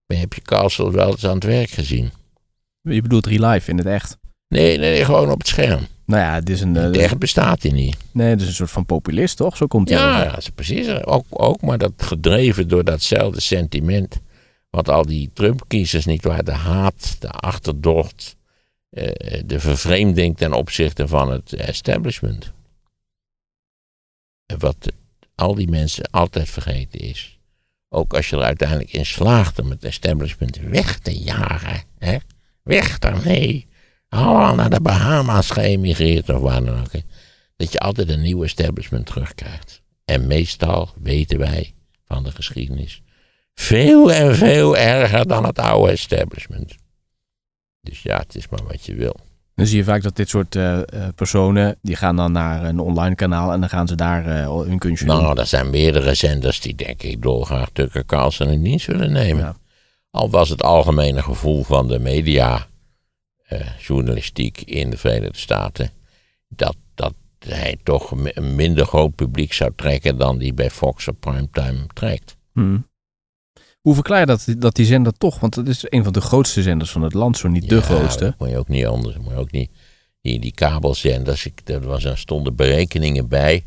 Maar 0.06 0.18
heb 0.18 0.32
je 0.32 0.40
Castle 0.42 0.92
wel 0.92 1.10
eens 1.10 1.26
aan 1.26 1.34
het 1.34 1.44
werk 1.44 1.70
gezien? 1.70 2.10
Je 2.80 3.02
bedoelt 3.02 3.26
real 3.26 3.50
life 3.52 3.70
in 3.70 3.78
het 3.78 3.86
echt. 3.86 4.16
Nee, 4.48 4.78
nee, 4.78 4.90
nee, 4.90 5.04
gewoon 5.04 5.30
op 5.30 5.38
het 5.38 5.48
scherm. 5.48 5.86
Nou 6.04 6.22
ja, 6.22 6.34
het 6.34 6.50
is 6.50 6.60
een, 6.60 6.76
eh, 6.76 6.82
Het 6.82 6.96
echt 6.96 7.18
bestaat 7.18 7.62
hij 7.62 7.70
niet. 7.72 7.96
nee, 8.12 8.28
het 8.28 8.40
is 8.40 8.46
een 8.46 8.54
soort 8.54 8.70
van 8.70 8.86
populist, 8.86 9.36
toch? 9.36 9.56
Zo 9.56 9.66
komt 9.66 9.88
hij 9.88 9.98
Ja, 9.98 10.22
ja, 10.22 10.38
precies. 10.54 10.88
Ook, 11.04 11.24
ook 11.28 11.60
maar 11.60 11.78
dat 11.78 11.92
gedreven 11.96 12.68
door 12.68 12.84
datzelfde 12.84 13.40
sentiment. 13.40 14.20
Wat 14.70 14.88
al 14.88 15.06
die 15.06 15.30
Trump-kiezers 15.32 16.04
niet 16.04 16.24
waar. 16.24 16.44
De 16.44 16.52
haat, 16.52 17.16
de 17.18 17.30
achterdocht. 17.30 18.36
eh, 18.90 19.42
de 19.46 19.60
vervreemding 19.60 20.36
ten 20.36 20.52
opzichte 20.52 21.08
van 21.08 21.30
het 21.30 21.52
establishment. 21.52 22.52
En 24.46 24.58
wat 24.58 24.92
al 25.36 25.54
die 25.54 25.68
mensen 25.68 26.10
altijd 26.10 26.50
vergeten 26.50 27.00
is. 27.00 27.38
Ook 27.88 28.14
als 28.14 28.28
je 28.28 28.36
er 28.36 28.42
uiteindelijk 28.42 28.92
in 28.92 29.06
slaagt 29.06 29.58
om 29.58 29.70
het 29.70 29.84
establishment 29.84 30.56
weg 30.56 30.98
te 30.98 31.18
jagen. 31.18 31.82
Hè? 31.98 32.16
Weg 32.62 32.98
daarmee. 32.98 33.66
Allemaal 34.08 34.54
naar 34.54 34.70
de 34.70 34.80
Bahama's 34.80 35.50
geëmigreerd 35.50 36.28
of 36.28 36.40
waar 36.40 36.64
dan 36.64 36.80
ook. 36.80 36.90
Dat 37.56 37.72
je 37.72 37.78
altijd 37.78 38.08
een 38.08 38.22
nieuw 38.22 38.44
establishment 38.44 39.06
terugkrijgt. 39.06 39.82
En 40.04 40.26
meestal 40.26 40.90
weten 40.96 41.38
wij 41.38 41.74
van 42.04 42.24
de 42.24 42.30
geschiedenis. 42.30 43.02
Veel 43.54 44.12
en 44.12 44.36
veel 44.36 44.76
erger 44.76 45.26
dan 45.26 45.44
het 45.44 45.58
oude 45.58 45.92
establishment. 45.92 46.74
Dus 47.80 48.02
ja, 48.02 48.18
het 48.18 48.34
is 48.34 48.48
maar 48.48 48.64
wat 48.64 48.86
je 48.86 48.94
wil. 48.94 49.16
Dan 49.56 49.66
zie 49.66 49.76
je 49.76 49.84
vaak 49.84 50.02
dat 50.02 50.16
dit 50.16 50.28
soort 50.28 50.56
eh, 50.56 50.78
eh, 50.78 50.84
personen, 51.14 51.78
die 51.82 51.96
gaan 51.96 52.16
dan 52.16 52.32
naar 52.32 52.64
een 52.64 52.78
online 52.78 53.14
kanaal 53.14 53.52
en 53.52 53.60
dan 53.60 53.68
gaan 53.68 53.88
ze 53.88 53.94
daar 53.94 54.26
eh, 54.26 54.60
hun 54.60 54.78
kunstje 54.78 55.06
doen. 55.06 55.16
Nou, 55.16 55.38
er 55.38 55.46
zijn 55.46 55.70
meerdere 55.70 56.14
zenders 56.14 56.60
die 56.60 56.74
denk 56.74 57.02
ik 57.02 57.22
dolgraag 57.22 57.68
Tucker 57.72 58.04
Carlson 58.04 58.48
in 58.48 58.62
dienst 58.62 58.86
willen 58.86 59.12
nemen. 59.12 59.42
Ja. 59.42 59.56
Al 60.10 60.30
was 60.30 60.48
het 60.48 60.62
algemene 60.62 61.22
gevoel 61.22 61.62
van 61.62 61.88
de 61.88 61.98
media, 61.98 62.66
journalistiek 63.78 64.60
in 64.60 64.90
de 64.90 64.96
Verenigde 64.96 65.38
Staten, 65.38 65.90
dat, 66.48 66.76
dat 66.94 67.14
hij 67.38 67.76
toch 67.82 68.10
een 68.10 68.30
een 68.34 68.54
minder 68.54 68.86
groot 68.86 69.14
publiek 69.14 69.52
zou 69.52 69.72
trekken 69.76 70.16
dan 70.16 70.38
die 70.38 70.54
bij 70.54 70.70
Fox 70.70 71.08
op 71.08 71.20
primetime 71.20 71.86
trekt. 71.92 72.36
Hmm. 72.52 72.88
Hoe 73.86 73.94
verklaar 73.94 74.20
je 74.20 74.26
dat, 74.26 74.46
dat 74.58 74.74
die 74.74 74.86
zender 74.86 75.12
toch, 75.12 75.40
want 75.40 75.54
het 75.54 75.68
is 75.68 75.84
een 75.88 76.04
van 76.04 76.12
de 76.12 76.20
grootste 76.20 76.62
zenders 76.62 76.90
van 76.90 77.02
het 77.02 77.14
land, 77.14 77.38
zo 77.38 77.48
niet 77.48 77.68
de 77.68 77.82
grootste. 77.82 78.24
Dat 78.24 78.38
moet 78.38 78.48
je 78.48 78.58
ook 78.58 78.68
niet 78.68 78.86
anders. 78.86 79.16
Moet 79.16 79.32
je 79.32 79.38
ook 79.38 79.50
niet, 79.50 79.70
die, 80.20 80.40
die 80.40 80.52
kabelzenders, 80.52 81.46
ik, 81.46 81.60
er, 81.64 81.80
was, 81.80 82.04
er 82.04 82.18
stonden 82.18 82.56
berekeningen 82.56 83.28
bij. 83.28 83.64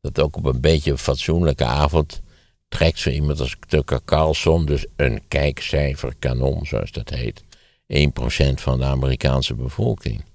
Dat 0.00 0.20
ook 0.20 0.36
op 0.36 0.44
een 0.44 0.60
beetje 0.60 0.90
een 0.90 0.98
fatsoenlijke 0.98 1.64
avond 1.64 2.20
trekt 2.68 2.98
zo 2.98 3.10
iemand 3.10 3.40
als 3.40 3.56
Tucker 3.66 4.00
Carlson, 4.04 4.66
dus 4.66 4.86
een 4.96 5.22
kijkcijferkanon, 5.28 6.66
zoals 6.66 6.92
dat 6.92 7.10
heet, 7.10 7.42
1% 7.42 8.54
van 8.54 8.78
de 8.78 8.84
Amerikaanse 8.84 9.54
bevolking. 9.54 10.16
Het 10.16 10.26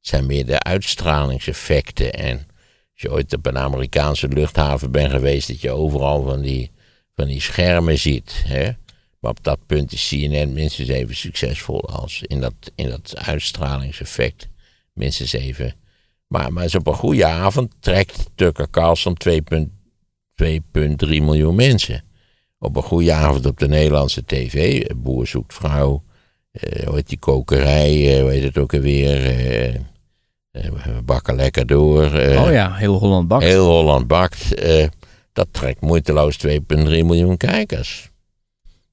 zijn 0.00 0.26
meer 0.26 0.46
de 0.46 0.62
uitstralingseffecten. 0.62 2.12
En 2.12 2.36
als 2.92 3.02
je 3.02 3.12
ooit 3.12 3.34
op 3.34 3.46
een 3.46 3.58
Amerikaanse 3.58 4.28
luchthaven 4.28 4.90
bent 4.90 5.10
geweest, 5.10 5.48
dat 5.48 5.60
je 5.60 5.70
overal 5.70 6.22
van 6.22 6.40
die, 6.40 6.70
van 7.16 7.26
die 7.26 7.40
schermen 7.40 7.98
ziet. 7.98 8.42
Hè? 8.46 8.70
Maar 9.20 9.30
op 9.30 9.44
dat 9.44 9.58
punt 9.66 9.92
is 9.92 10.08
CNN 10.08 10.52
minstens 10.52 10.88
even 10.88 11.16
succesvol 11.16 11.88
als 11.88 12.22
in 12.22 12.40
dat, 12.40 12.54
in 12.74 12.88
dat 12.88 13.16
uitstralingseffect. 13.16 14.48
Minstens 14.92 15.32
even. 15.32 15.74
Maar, 16.26 16.52
maar 16.52 16.70
op 16.74 16.86
een 16.86 16.94
goede 16.94 17.26
avond 17.26 17.72
trekt 17.80 18.30
Tucker 18.34 18.70
Carlson 18.70 19.16
2,2 19.28 20.46
miljoen 21.06 21.54
mensen. 21.54 22.04
Op 22.58 22.76
een 22.76 22.82
goede 22.82 23.12
avond 23.12 23.46
op 23.46 23.58
de 23.58 23.68
Nederlandse 23.68 24.24
tv. 24.24 24.86
Boer 24.96 25.26
zoekt 25.26 25.54
vrouw. 25.54 26.02
eh, 26.52 26.86
hoe 26.86 26.94
heet 26.94 27.08
die 27.08 27.18
kokerij? 27.18 28.14
eh, 28.16 28.20
hoe 28.20 28.30
heet 28.30 28.42
het 28.42 28.58
ook 28.58 28.74
alweer? 28.74 29.24
eh, 29.26 29.74
we 30.52 31.02
bakken 31.04 31.34
lekker 31.34 31.66
door. 31.66 32.04
eh, 32.14 32.42
oh 32.42 32.50
ja, 32.52 32.74
heel 32.74 32.98
Holland 32.98 33.28
bakt. 33.28 33.44
Heel 33.44 33.66
Holland 33.66 34.06
bakt. 34.06 34.54
Eh, 35.36 35.44
dat 35.44 35.48
trekt 35.50 35.80
moeiteloos 35.80 36.36
2,3 36.46 36.58
miljoen 36.76 37.36
kijkers. 37.36 38.10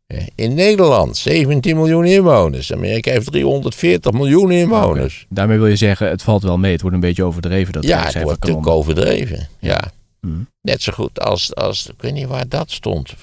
Eh, 0.06 0.25
In 0.36 0.53
Nederland 0.53 1.17
17 1.17 1.75
miljoen 1.75 2.06
inwoners. 2.06 2.73
Amerika 2.73 3.12
heeft 3.12 3.32
340 3.32 4.12
miljoen 4.12 4.51
inwoners. 4.51 5.25
Daarmee 5.29 5.58
wil 5.58 5.67
je 5.67 5.75
zeggen, 5.75 6.10
het 6.10 6.23
valt 6.23 6.43
wel 6.43 6.58
mee. 6.58 6.71
Het 6.71 6.82
wordt 6.82 6.95
een 6.95 7.01
beetje 7.01 7.23
overdreven. 7.23 7.73
Dat 7.73 7.84
ja, 7.84 8.06
het 8.06 8.21
wordt 8.21 8.39
natuurlijk 8.39 8.67
overdreven. 8.67 9.47
Ja. 9.60 9.91
Hmm. 10.19 10.47
Net 10.62 10.82
zo 10.82 10.91
goed 10.93 11.19
als, 11.19 11.56
als, 11.56 11.88
ik 11.88 12.01
weet 12.01 12.13
niet 12.13 12.27
waar 12.27 12.47
dat 12.47 12.71
stond. 12.71 13.13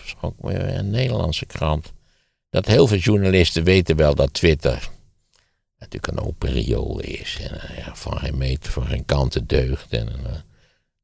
Een 0.43 0.91
Nederlandse 0.91 1.47
krant. 1.47 1.93
dat 2.51 2.67
heel 2.67 2.87
veel 2.87 2.99
journalisten 2.99 3.65
weten 3.65 3.97
wel 3.97 4.15
dat 4.15 4.33
Twitter 4.35 4.91
natuurlijk 5.81 6.13
een 6.13 6.27
open 6.27 6.51
riool 6.51 7.01
is. 7.01 7.39
En 7.41 7.61
eh, 7.61 7.77
ja, 7.77 7.95
van 7.95 8.19
geen 8.19 8.39
meter, 8.39 8.73
van 8.73 8.87
geen 8.87 9.05
kanten 9.05 9.47
deugt. 9.47 9.93
En 9.93 10.09
uh, 10.09 10.33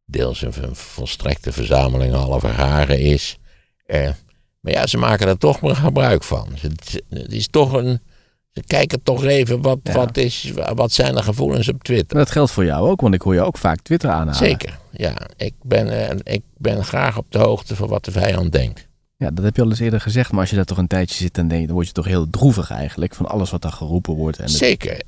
deels 0.06 0.42
een 0.42 0.76
volstrekte 0.76 1.52
verzameling 1.52 2.14
halve 2.14 2.46
haren 2.46 2.98
is. 2.98 3.38
Uh, 3.86 4.10
maar 4.60 4.72
ja, 4.72 4.86
ze 4.86 4.98
maken 4.98 5.28
er 5.28 5.38
toch 5.38 5.60
maar 5.60 5.76
gebruik 5.76 6.22
van. 6.22 6.48
Het, 6.58 7.02
het 7.08 7.32
is 7.32 7.48
toch 7.48 7.72
een. 7.72 8.00
Ze 8.50 8.62
kijken 8.66 9.02
toch 9.02 9.24
even 9.24 9.62
wat, 9.62 9.78
ja. 9.82 9.92
wat, 9.92 10.16
is, 10.16 10.52
wat 10.74 10.92
zijn 10.92 11.14
de 11.14 11.22
gevoelens 11.22 11.68
op 11.68 11.82
Twitter. 11.82 12.16
Maar 12.16 12.24
dat 12.24 12.32
geldt 12.32 12.50
voor 12.50 12.64
jou 12.64 12.88
ook, 12.88 13.00
want 13.00 13.14
ik 13.14 13.22
hoor 13.22 13.34
je 13.34 13.42
ook 13.42 13.58
vaak 13.58 13.80
Twitter 13.80 14.10
aanhalen. 14.10 14.34
Zeker, 14.34 14.78
ja. 14.90 15.14
Ik 15.36 15.54
ben, 15.62 16.18
ik 16.22 16.42
ben 16.56 16.84
graag 16.84 17.18
op 17.18 17.26
de 17.28 17.38
hoogte 17.38 17.76
van 17.76 17.88
wat 17.88 18.04
de 18.04 18.10
vijand 18.10 18.52
denkt. 18.52 18.88
Ja, 19.18 19.30
dat 19.30 19.44
heb 19.44 19.56
je 19.56 19.62
al 19.62 19.68
eens 19.68 19.80
eerder 19.80 20.00
gezegd, 20.00 20.30
maar 20.30 20.40
als 20.40 20.50
je 20.50 20.56
daar 20.56 20.64
toch 20.64 20.78
een 20.78 20.86
tijdje 20.86 21.14
zit, 21.14 21.36
je, 21.36 21.46
dan 21.46 21.72
word 21.72 21.86
je 21.86 21.92
toch 21.92 22.06
heel 22.06 22.30
droevig 22.30 22.70
eigenlijk 22.70 23.14
van 23.14 23.26
alles 23.26 23.50
wat 23.50 23.62
daar 23.62 23.72
geroepen 23.72 24.14
wordt. 24.14 24.38
En 24.38 24.48
Zeker. 24.48 25.00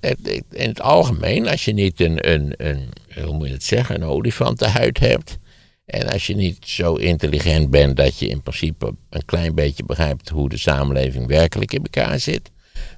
In 0.51 0.69
het 0.69 0.81
algemeen, 0.81 1.49
als 1.49 1.65
je 1.65 1.73
niet 1.73 2.01
een, 2.01 2.33
een, 2.33 2.55
een, 2.57 2.89
hoe 3.25 3.35
moet 3.35 3.47
je 3.47 3.53
het 3.53 3.65
zeggen, 3.65 3.95
een 3.95 4.09
olifantenhuid 4.09 4.99
hebt. 4.99 5.39
En 5.85 6.09
als 6.09 6.27
je 6.27 6.35
niet 6.35 6.67
zo 6.67 6.95
intelligent 6.95 7.71
bent 7.71 7.97
dat 7.97 8.19
je 8.19 8.29
in 8.29 8.41
principe 8.41 8.95
een 9.11 9.25
klein 9.25 9.55
beetje 9.55 9.85
begrijpt 9.85 10.29
hoe 10.29 10.49
de 10.49 10.59
samenleving 10.59 11.27
werkelijk 11.27 11.73
in 11.73 11.83
elkaar 11.83 12.21
zit. 12.21 12.51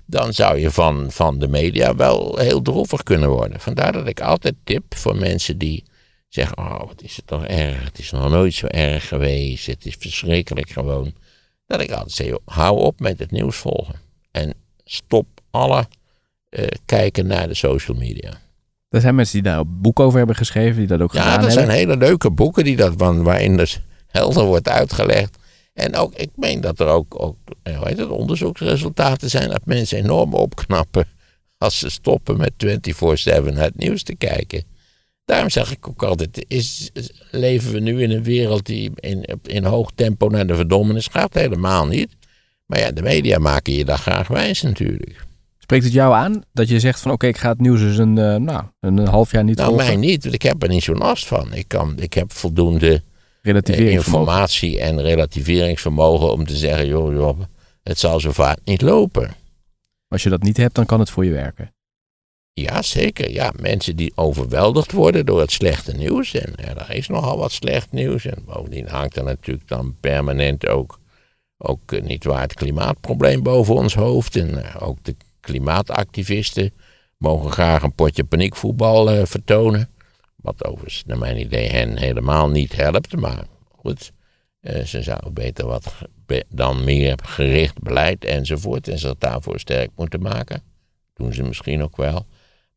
Dan 0.07 0.33
zou 0.33 0.59
je 0.59 0.71
van, 0.71 1.11
van 1.11 1.39
de 1.39 1.49
media 1.49 1.95
wel 1.95 2.37
heel 2.37 2.63
droevig 2.63 3.03
kunnen 3.03 3.29
worden. 3.29 3.61
Vandaar 3.61 3.93
dat 3.93 4.07
ik 4.07 4.21
altijd 4.21 4.55
tip 4.65 4.85
voor 4.89 5.17
mensen 5.17 5.59
die 5.59 5.85
zeggen, 6.35 6.59
oh 6.59 6.79
wat 6.79 7.03
is 7.03 7.17
het 7.17 7.27
toch 7.27 7.45
erg, 7.45 7.85
het 7.85 7.99
is 7.99 8.11
nog 8.11 8.31
nooit 8.31 8.55
zo 8.55 8.67
erg 8.67 9.09
geweest, 9.09 9.67
het 9.67 9.87
is 9.87 9.97
verschrikkelijk 9.99 10.71
gewoon. 10.71 11.13
Dat 11.67 11.81
ik 11.81 11.91
altijd 11.91 12.13
zeg, 12.13 12.39
hou 12.45 12.79
op 12.79 13.01
met 13.01 13.19
het 13.19 13.31
nieuws 13.31 13.57
volgen. 13.57 13.95
En 14.31 14.55
stop 14.85 15.27
alle 15.51 15.87
uh, 16.51 16.67
kijken 16.85 17.27
naar 17.27 17.49
de 17.49 17.55
social 17.55 17.97
media. 17.97 18.41
Er 18.89 19.01
zijn 19.01 19.15
mensen 19.15 19.43
die 19.43 19.51
daar 19.51 19.59
een 19.59 19.81
boek 19.81 20.01
over 20.01 20.19
hebben 20.19 20.37
geschreven, 20.37 20.77
die 20.77 20.87
dat 20.87 21.01
ook 21.01 21.13
ja, 21.13 21.21
gedaan 21.21 21.33
hebben. 21.33 21.51
Ja, 21.51 21.61
er 21.61 21.67
zijn 21.67 21.79
hele 21.79 21.97
leuke 21.97 22.31
boeken 22.31 22.65
die 22.65 22.77
dat, 22.77 22.95
waarin 22.97 23.57
dus 23.57 23.81
helder 24.07 24.45
wordt 24.45 24.69
uitgelegd. 24.69 25.39
En 25.73 25.97
ook, 25.97 26.15
ik 26.15 26.31
meen 26.35 26.61
dat 26.61 26.81
er 26.81 26.87
ook, 26.87 27.23
ook 27.23 27.37
eh, 27.63 27.77
hoe 27.77 27.89
heet 27.89 27.99
het, 27.99 28.09
onderzoeksresultaten 28.09 29.31
zijn 29.31 29.49
dat 29.49 29.65
mensen 29.65 29.99
enorm 29.99 30.35
opknappen 30.35 31.09
als 31.59 31.79
ze 31.79 31.91
stoppen 31.91 32.37
met 32.37 32.53
24-7 32.57 33.55
het 33.55 33.77
nieuws 33.77 34.03
te 34.03 34.15
kijken. 34.15 34.65
Daarom 35.31 35.51
zeg 35.51 35.73
ik 35.73 35.89
ook 35.89 36.03
altijd, 36.03 36.45
is, 36.49 36.91
leven 37.31 37.73
we 37.73 37.81
nu 37.81 38.03
in 38.03 38.11
een 38.11 38.23
wereld 38.23 38.67
die 38.67 38.91
in, 38.95 39.25
in 39.43 39.65
hoog 39.65 39.91
tempo 39.95 40.29
naar 40.29 40.47
de 40.47 40.55
verdommenis 40.55 41.07
gaat? 41.07 41.35
Helemaal 41.35 41.87
niet. 41.87 42.17
Maar 42.67 42.79
ja, 42.79 42.91
de 42.91 43.03
media 43.03 43.39
maken 43.39 43.73
je 43.73 43.85
daar 43.85 43.99
graag 43.99 44.29
wijs 44.29 44.63
natuurlijk. 44.63 45.25
Spreekt 45.59 45.85
het 45.85 45.93
jou 45.93 46.15
aan 46.15 46.43
dat 46.53 46.69
je 46.69 46.81
zegt 46.81 47.01
van 47.01 47.11
oké, 47.11 47.27
ik 47.27 47.37
ga 47.37 47.49
het 47.49 47.61
nieuws 47.61 47.81
dus 47.81 47.99
een, 47.99 48.17
uh, 48.17 48.37
nou, 48.37 48.65
een 48.81 48.99
half 48.99 49.33
jaar 49.33 49.45
niet 49.45 49.57
nou, 49.57 49.69
volgen? 49.69 49.87
mij 49.87 49.97
niet, 49.97 50.23
want 50.23 50.35
ik 50.35 50.43
heb 50.43 50.63
er 50.63 50.69
niet 50.69 50.83
zo'n 50.83 50.99
last 50.99 51.27
van. 51.27 51.55
Ik, 51.55 51.69
kan, 51.69 51.99
ik 51.99 52.15
heb 52.15 52.33
voldoende 52.33 53.03
uh, 53.43 53.93
informatie 53.93 54.81
en 54.81 55.01
relativeringsvermogen 55.03 56.33
om 56.33 56.47
te 56.47 56.57
zeggen, 56.57 56.87
joh, 56.87 57.13
joh, 57.13 57.41
het 57.83 57.99
zal 57.99 58.21
zo 58.21 58.33
vaak 58.33 58.59
niet 58.65 58.83
lopen. 58.83 59.35
Als 60.09 60.23
je 60.23 60.29
dat 60.29 60.43
niet 60.43 60.57
hebt, 60.57 60.75
dan 60.75 60.87
kan 60.87 61.01
het 61.01 61.11
voor 61.11 61.25
je 61.25 61.33
werken. 61.33 61.73
Ja, 62.61 62.83
zeker. 62.83 63.31
Ja, 63.31 63.53
mensen 63.61 63.97
die 63.97 64.13
overweldigd 64.15 64.93
worden 64.93 65.27
door 65.27 65.41
het 65.41 65.53
slechte 65.53 65.93
nieuws. 65.93 66.35
En 66.35 66.57
er 66.57 66.91
is 66.95 67.09
nogal 67.09 67.39
wat 67.39 67.53
slecht 67.53 67.93
nieuws. 67.93 68.25
En 68.25 68.45
bovendien 68.47 68.89
hangt 68.89 69.17
er 69.17 69.25
natuurlijk 69.25 69.69
dan 69.69 69.97
permanent 70.01 70.67
ook, 70.67 70.99
ook 71.59 71.93
uh, 71.93 72.03
niet 72.03 72.25
waar 72.25 72.41
het 72.41 72.55
klimaatprobleem 72.55 73.43
boven 73.43 73.75
ons 73.75 73.95
hoofd. 73.95 74.37
En 74.37 74.49
uh, 74.51 74.77
ook 74.79 74.99
de 75.03 75.17
klimaatactivisten 75.41 76.73
mogen 77.17 77.51
graag 77.51 77.83
een 77.83 77.95
potje 77.95 78.25
paniekvoetbal 78.25 79.15
uh, 79.15 79.25
vertonen. 79.25 79.89
Wat 80.37 80.65
overigens, 80.65 81.05
naar 81.07 81.19
mijn 81.19 81.41
idee, 81.41 81.69
hen 81.69 81.97
helemaal 81.97 82.49
niet 82.49 82.77
helpt. 82.77 83.17
Maar 83.17 83.45
goed, 83.77 84.13
ze 84.85 85.03
zouden 85.03 85.33
beter 85.33 85.67
wat 85.67 85.95
dan 86.49 86.85
meer 86.85 87.19
gericht 87.23 87.83
beleid 87.83 88.25
enzovoort. 88.25 88.89
En 88.89 88.99
zich 88.99 89.15
daarvoor 89.19 89.59
sterk 89.59 89.91
moeten 89.97 90.23
maken. 90.23 90.63
Doen 91.15 91.33
ze 91.33 91.43
misschien 91.43 91.83
ook 91.83 91.97
wel. 91.97 92.27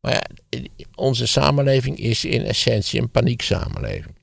Maar 0.04 0.12
ja, 0.12 0.60
onze 0.94 1.26
samenleving 1.26 1.98
is 1.98 2.24
in 2.24 2.44
essentie 2.44 3.00
een 3.00 3.10
panieksamenleving. 3.10 4.14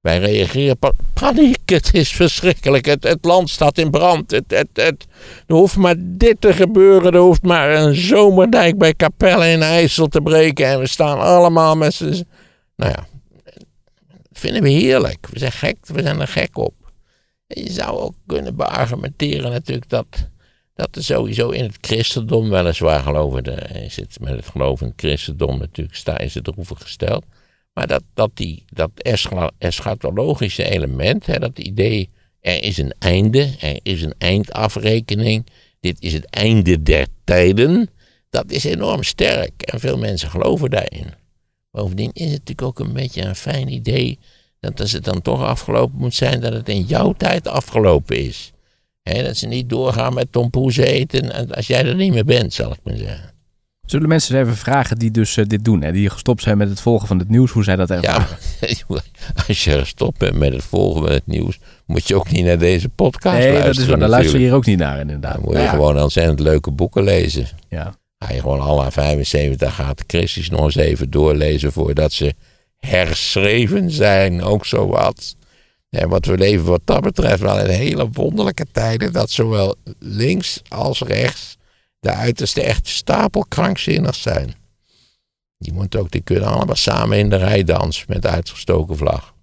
Wij 0.00 0.18
reageren 0.18 0.78
pa 0.78 0.92
paniek, 1.14 1.68
het 1.68 1.94
is 1.94 2.12
verschrikkelijk. 2.12 2.86
Het, 2.86 3.18
land 3.20 3.50
staat 3.50 3.78
in 3.78 3.90
brand. 3.90 4.30
Het, 4.30 4.44
het, 4.46 4.68
het, 4.72 5.06
er 5.46 5.54
hoeft 5.54 5.76
maar 5.76 5.94
dit 5.98 6.40
te 6.40 6.52
gebeuren. 6.52 7.12
Er 7.12 7.18
hoeft 7.18 7.42
maar 7.42 7.74
een 7.74 7.94
zomerdijk 7.94 8.78
bij 8.78 8.94
Capelle 8.94 9.50
in 9.50 9.62
IJssel 9.62 10.06
te 10.06 10.20
breken. 10.20 10.66
En 10.66 10.78
we 10.78 10.86
staan 10.86 11.18
allemaal 11.18 11.76
met 11.76 11.94
z'n... 11.94 12.26
Nou 12.76 12.90
ja, 12.90 13.06
dat 14.08 14.24
vinden 14.32 14.62
we 14.62 14.68
heerlijk. 14.68 15.26
We 15.30 15.38
zijn 15.38 15.52
gek, 15.52 15.76
we 15.82 16.02
zijn 16.02 16.20
er 16.20 16.28
gek 16.28 16.58
op. 16.58 16.74
Je 17.46 17.70
zou 17.70 17.98
ook 17.98 18.14
kunnen 18.26 18.56
beargumenteren 18.56 19.50
natuurlijk 19.50 19.88
dat 19.88 20.06
dat 20.80 20.96
er 20.96 21.04
sowieso 21.04 21.50
in 21.50 21.62
het 21.62 21.78
christendom 21.80 22.50
weliswaar 22.50 23.02
geloven, 23.02 23.44
de, 23.44 23.52
is 23.84 23.96
het 23.96 24.20
met 24.20 24.32
het 24.32 24.46
geloof 24.46 24.80
in 24.80 24.86
het 24.86 25.00
christendom 25.00 25.58
natuurlijk, 25.58 25.96
sta, 25.96 26.18
is 26.18 26.34
het 26.34 26.44
droevig 26.44 26.82
gesteld. 26.82 27.24
Maar 27.72 27.86
dat, 27.86 28.02
dat, 28.14 28.30
die, 28.34 28.64
dat 28.66 28.90
eschatologische 29.58 30.64
element, 30.64 31.26
hè, 31.26 31.38
dat 31.38 31.58
idee, 31.58 32.10
er 32.40 32.62
is 32.62 32.78
een 32.78 32.94
einde, 32.98 33.54
er 33.60 33.78
is 33.82 34.02
een 34.02 34.14
eindafrekening, 34.18 35.46
dit 35.80 36.02
is 36.02 36.12
het 36.12 36.24
einde 36.24 36.82
der 36.82 37.06
tijden, 37.24 37.90
dat 38.30 38.50
is 38.50 38.64
enorm 38.64 39.02
sterk 39.02 39.62
en 39.62 39.80
veel 39.80 39.98
mensen 39.98 40.30
geloven 40.30 40.70
daarin. 40.70 41.14
Bovendien 41.70 42.10
is 42.12 42.22
het 42.22 42.30
natuurlijk 42.30 42.62
ook 42.62 42.78
een 42.78 42.92
beetje 42.92 43.22
een 43.22 43.36
fijn 43.36 43.72
idee 43.72 44.18
dat 44.60 44.80
als 44.80 44.92
het 44.92 45.04
dan 45.04 45.22
toch 45.22 45.42
afgelopen 45.42 45.98
moet 45.98 46.14
zijn, 46.14 46.40
dat 46.40 46.52
het 46.52 46.68
in 46.68 46.82
jouw 46.82 47.12
tijd 47.12 47.48
afgelopen 47.48 48.16
is 48.16 48.52
dat 49.14 49.36
ze 49.36 49.46
niet 49.46 49.68
doorgaan 49.68 50.14
met 50.14 50.32
tompoezen 50.32 50.86
eten 50.86 51.54
als 51.54 51.66
jij 51.66 51.84
er 51.84 51.94
niet 51.94 52.12
meer 52.12 52.24
bent, 52.24 52.52
zal 52.52 52.70
ik 52.72 52.78
maar 52.82 52.96
zeggen. 52.96 53.30
Zullen 53.90 54.08
mensen 54.08 54.40
even 54.40 54.56
vragen 54.56 54.98
die 54.98 55.10
dus 55.10 55.36
uh, 55.36 55.44
dit 55.46 55.64
doen, 55.64 55.82
hè, 55.82 55.92
die 55.92 56.10
gestopt 56.10 56.42
zijn 56.42 56.58
met 56.58 56.68
het 56.68 56.80
volgen 56.80 57.08
van 57.08 57.18
het 57.18 57.28
nieuws, 57.28 57.50
hoe 57.50 57.64
zij 57.64 57.76
dat 57.76 57.90
ervaren? 57.90 58.26
Ja, 58.60 59.00
als 59.46 59.64
je 59.64 59.78
gestopt 59.78 60.18
bent 60.18 60.34
met 60.34 60.52
het 60.52 60.62
volgen 60.62 61.02
van 61.02 61.12
het 61.12 61.26
nieuws, 61.26 61.58
moet 61.86 62.08
je 62.08 62.14
ook 62.14 62.30
niet 62.30 62.44
naar 62.44 62.58
deze 62.58 62.88
podcast 62.88 63.38
nee, 63.38 63.52
luisteren. 63.52 63.64
Nee, 63.64 63.74
dat 63.74 63.82
is 63.82 63.88
waar, 63.88 63.98
daar 63.98 64.08
luister 64.08 64.38
je 64.38 64.44
hier 64.44 64.54
ook 64.54 64.66
niet 64.66 64.78
naar 64.78 65.00
inderdaad. 65.00 65.34
Dan 65.34 65.42
moet 65.44 65.54
je 65.54 65.60
ja. 65.60 65.70
gewoon 65.70 66.02
ontzettend 66.02 66.40
leuke 66.40 66.70
boeken 66.70 67.02
lezen. 67.02 67.46
Ja. 67.68 67.94
Ga 68.18 68.32
je 68.32 68.40
gewoon 68.40 68.60
alle 68.60 68.90
75 68.90 69.74
gaat 69.74 69.98
de 69.98 70.04
Christus 70.06 70.50
nog 70.50 70.64
eens 70.64 70.76
even 70.76 71.10
doorlezen 71.10 71.72
voordat 71.72 72.12
ze 72.12 72.34
herschreven 72.78 73.90
zijn, 73.90 74.42
ook 74.42 74.66
zo 74.66 74.86
wat. 74.86 75.36
Ja, 75.90 76.08
want 76.08 76.26
we 76.26 76.38
leven 76.38 76.64
wat 76.64 76.80
dat 76.84 77.00
betreft 77.00 77.40
wel 77.40 77.58
in 77.58 77.68
hele 77.68 78.08
wonderlijke 78.12 78.66
tijden. 78.72 79.12
Dat 79.12 79.30
zowel 79.30 79.76
links 79.98 80.62
als 80.68 81.00
rechts 81.00 81.56
de 82.00 82.10
uiterste 82.10 82.62
echt 82.62 82.88
stapelkrankzinnig 82.88 84.14
zijn. 84.14 84.54
Die, 85.58 85.72
moeten 85.72 86.00
ook, 86.00 86.10
die 86.10 86.20
kunnen 86.20 86.48
allemaal 86.48 86.76
samen 86.76 87.18
in 87.18 87.30
de 87.30 87.36
rij 87.36 87.64
dansen 87.64 88.04
met 88.08 88.26
uitgestoken 88.26 88.96
vlag. 88.96 89.34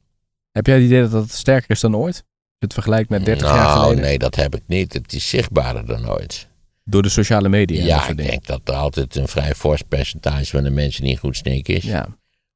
Heb 0.52 0.66
jij 0.66 0.76
het 0.76 0.86
idee 0.86 1.02
dat 1.02 1.12
dat 1.12 1.32
sterker 1.32 1.70
is 1.70 1.80
dan 1.80 1.96
ooit? 1.96 2.16
Als 2.16 2.24
je 2.58 2.66
het 2.66 2.74
vergelijkt 2.74 3.10
met 3.10 3.26
30 3.26 3.48
nou, 3.48 3.58
jaar 3.58 3.78
geleden? 3.78 4.02
nee, 4.02 4.18
dat 4.18 4.36
heb 4.36 4.56
ik 4.56 4.64
niet. 4.68 4.94
Het 4.94 5.14
is 5.14 5.30
zichtbaarder 5.30 5.86
dan 5.86 6.10
ooit. 6.10 6.48
Door 6.84 7.02
de 7.02 7.10
sociale 7.10 7.50
media? 7.50 7.86
Ja, 7.86 8.08
ik 8.08 8.18
denk 8.18 8.46
dat 8.46 8.62
er 8.64 8.74
altijd 8.74 9.16
een 9.16 9.28
vrij 9.28 9.56
fors 9.56 9.82
percentage 9.82 10.46
van 10.46 10.64
de 10.64 10.70
mensen 10.70 11.04
niet 11.04 11.20
goed 11.20 11.38
snik 11.38 11.68
is. 11.68 11.84
Ja. 11.84 12.08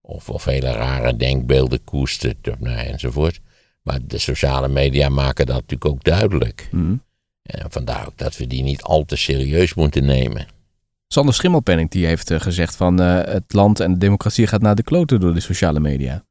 Of, 0.02 0.30
of 0.30 0.46
hele 0.46 0.72
rare 0.72 1.16
denkbeelden 1.16 1.84
koestert 1.84 2.60
nou, 2.60 2.78
enzovoort. 2.78 3.40
Maar 3.82 4.00
de 4.08 4.18
sociale 4.18 4.68
media 4.68 5.10
maken 5.10 5.46
dat 5.46 5.56
natuurlijk 5.56 5.86
ook 5.86 6.04
duidelijk. 6.04 6.70
Mm. 6.72 7.04
En 7.42 7.72
vandaar 7.72 8.08
ook 8.08 8.18
dat 8.18 8.38
we 8.38 8.48
die 8.48 8.64
niet 8.64 8.82
al 8.82 9.06
te 9.06 9.16
serieus 9.16 9.74
moeten 9.74 10.06
nemen. 10.06 10.48
Sander 11.08 11.34
Schimmelpenning 11.34 11.90
die 11.90 12.06
heeft 12.06 12.32
uh, 12.32 12.40
gezegd 12.40 12.76
van 12.76 13.02
uh, 13.02 13.24
het 13.24 13.54
land 13.54 13.80
en 13.80 13.92
de 13.92 13.98
democratie 13.98 14.48
gaat 14.48 14.62
naar 14.62 14.76
de 14.76 14.84
kloten 14.84 15.20
door 15.20 15.34
de 15.34 15.40
sociale 15.40 15.80
media. 15.80 16.24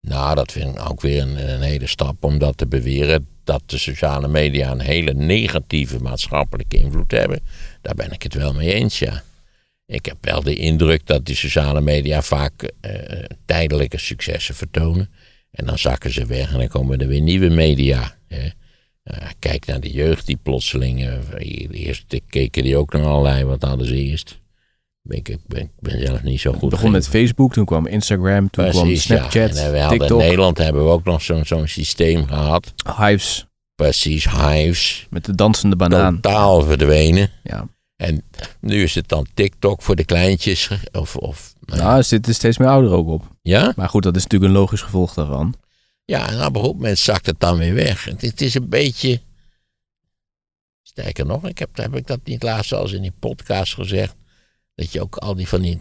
Nou, 0.00 0.34
dat 0.34 0.52
vind 0.52 0.74
ik 0.74 0.90
ook 0.90 1.00
weer 1.00 1.22
een, 1.22 1.48
een, 1.50 1.60
hele 1.60 1.86
stap 1.86 2.24
om 2.24 2.38
dat 2.38 2.56
te 2.56 2.66
beweren. 2.66 3.28
Dat 3.44 3.62
de 3.66 3.78
sociale 3.78 4.28
media 4.28 4.70
een 4.70 4.80
hele 4.80 5.14
negatieve 5.14 5.98
maatschappelijke 5.98 6.76
invloed 6.76 7.10
hebben. 7.10 7.40
Daar 7.82 7.94
ben 7.94 8.12
ik 8.12 8.22
het 8.22 8.34
wel 8.34 8.54
mee 8.54 8.72
eens, 8.72 8.98
ja. 8.98 9.22
Ik 9.86 10.06
heb 10.06 10.16
wel 10.20 10.42
de 10.42 10.56
indruk 10.56 11.06
dat 11.06 11.24
die 11.26 11.36
sociale 11.36 11.80
media 11.80 12.22
vaak 12.22 12.62
uh, 12.62 12.92
tijdelijke 13.44 13.98
successen 13.98 14.54
vertonen. 14.54 15.10
En 15.54 15.66
dan 15.66 15.78
zakken 15.78 16.12
ze 16.12 16.26
weg 16.26 16.52
en 16.52 16.58
dan 16.58 16.68
komen 16.68 16.98
er 16.98 17.06
weer 17.06 17.20
nieuwe 17.20 17.48
media. 17.48 18.16
Hè. 18.28 18.44
Uh, 19.04 19.28
kijk 19.38 19.66
naar 19.66 19.80
de 19.80 19.92
jeugd 19.92 20.26
die 20.26 20.38
plotseling. 20.42 21.00
Uh, 21.00 21.86
eerst 21.86 22.20
keken 22.28 22.62
die 22.62 22.76
ook 22.76 22.92
naar 22.92 23.04
allerlei. 23.04 23.44
Wat 23.44 23.62
hadden 23.62 23.86
ze 23.86 23.94
eerst? 23.94 24.42
Ik, 25.08 25.36
ben, 25.46 25.70
ben 25.80 26.06
zelf 26.06 26.22
niet 26.22 26.40
zo 26.40 26.52
goed. 26.52 26.60
Het 26.60 26.70
begon 26.70 26.90
met 26.90 27.08
Facebook, 27.08 27.52
toen 27.52 27.64
kwam 27.64 27.86
Instagram, 27.86 28.50
toen 28.50 28.64
Precies, 28.64 28.80
kwam 28.80 29.18
Snapchat. 29.18 29.56
Ja. 29.56 29.64
En 29.64 29.72
we 29.72 29.78
TikTok. 29.78 29.98
hadden 29.98 30.08
in 30.08 30.24
Nederland 30.24 30.58
hebben 30.58 30.84
we 30.84 30.90
ook 30.90 31.04
nog 31.04 31.22
zo'n 31.22 31.44
zo'n 31.44 31.66
systeem 31.68 32.26
gehad. 32.26 32.74
Hives. 32.98 33.46
Precies, 33.74 34.30
hives. 34.30 35.06
Met 35.10 35.24
de 35.24 35.34
dansende 35.34 35.76
banaan. 35.76 36.20
Totaal 36.20 36.62
verdwenen. 36.62 37.30
Ja. 37.42 37.68
En 37.96 38.22
nu 38.60 38.82
is 38.82 38.94
het 38.94 39.08
dan 39.08 39.26
TikTok 39.34 39.82
voor 39.82 39.96
de 39.96 40.04
kleintjes. 40.04 40.70
Of, 40.92 41.16
of, 41.16 41.53
Nou, 41.66 41.96
er 41.96 42.04
zitten 42.04 42.34
steeds 42.34 42.58
meer 42.58 42.68
ouderen 42.68 42.98
ook 42.98 43.08
op. 43.08 43.36
ja? 43.42 43.72
Maar 43.76 43.88
goed, 43.88 44.02
dat 44.02 44.16
is 44.16 44.22
natuurlijk 44.22 44.52
een 44.52 44.58
logisch 44.58 44.82
gevolg 44.82 45.14
daarvan. 45.14 45.54
Ja, 46.04 46.28
en 46.28 46.34
op 46.34 46.40
een 46.40 46.54
gegeven 46.54 46.76
moment 46.76 46.98
zakt 46.98 47.26
het 47.26 47.40
dan 47.40 47.58
weer 47.58 47.74
weg. 47.74 48.04
Het, 48.04 48.20
het 48.20 48.40
is 48.40 48.54
een 48.54 48.68
beetje... 48.68 49.20
Sterker 50.82 51.26
nog, 51.26 51.48
ik 51.48 51.58
heb, 51.58 51.76
heb 51.76 51.96
ik 51.96 52.06
dat 52.06 52.20
niet 52.24 52.42
laatst 52.42 52.68
zelfs 52.68 52.92
in 52.92 53.02
die 53.02 53.14
podcast 53.18 53.74
gezegd. 53.74 54.14
Dat 54.74 54.92
je 54.92 55.00
ook 55.00 55.16
al 55.16 55.34
die 55.34 55.48
van 55.48 55.62
die... 55.62 55.78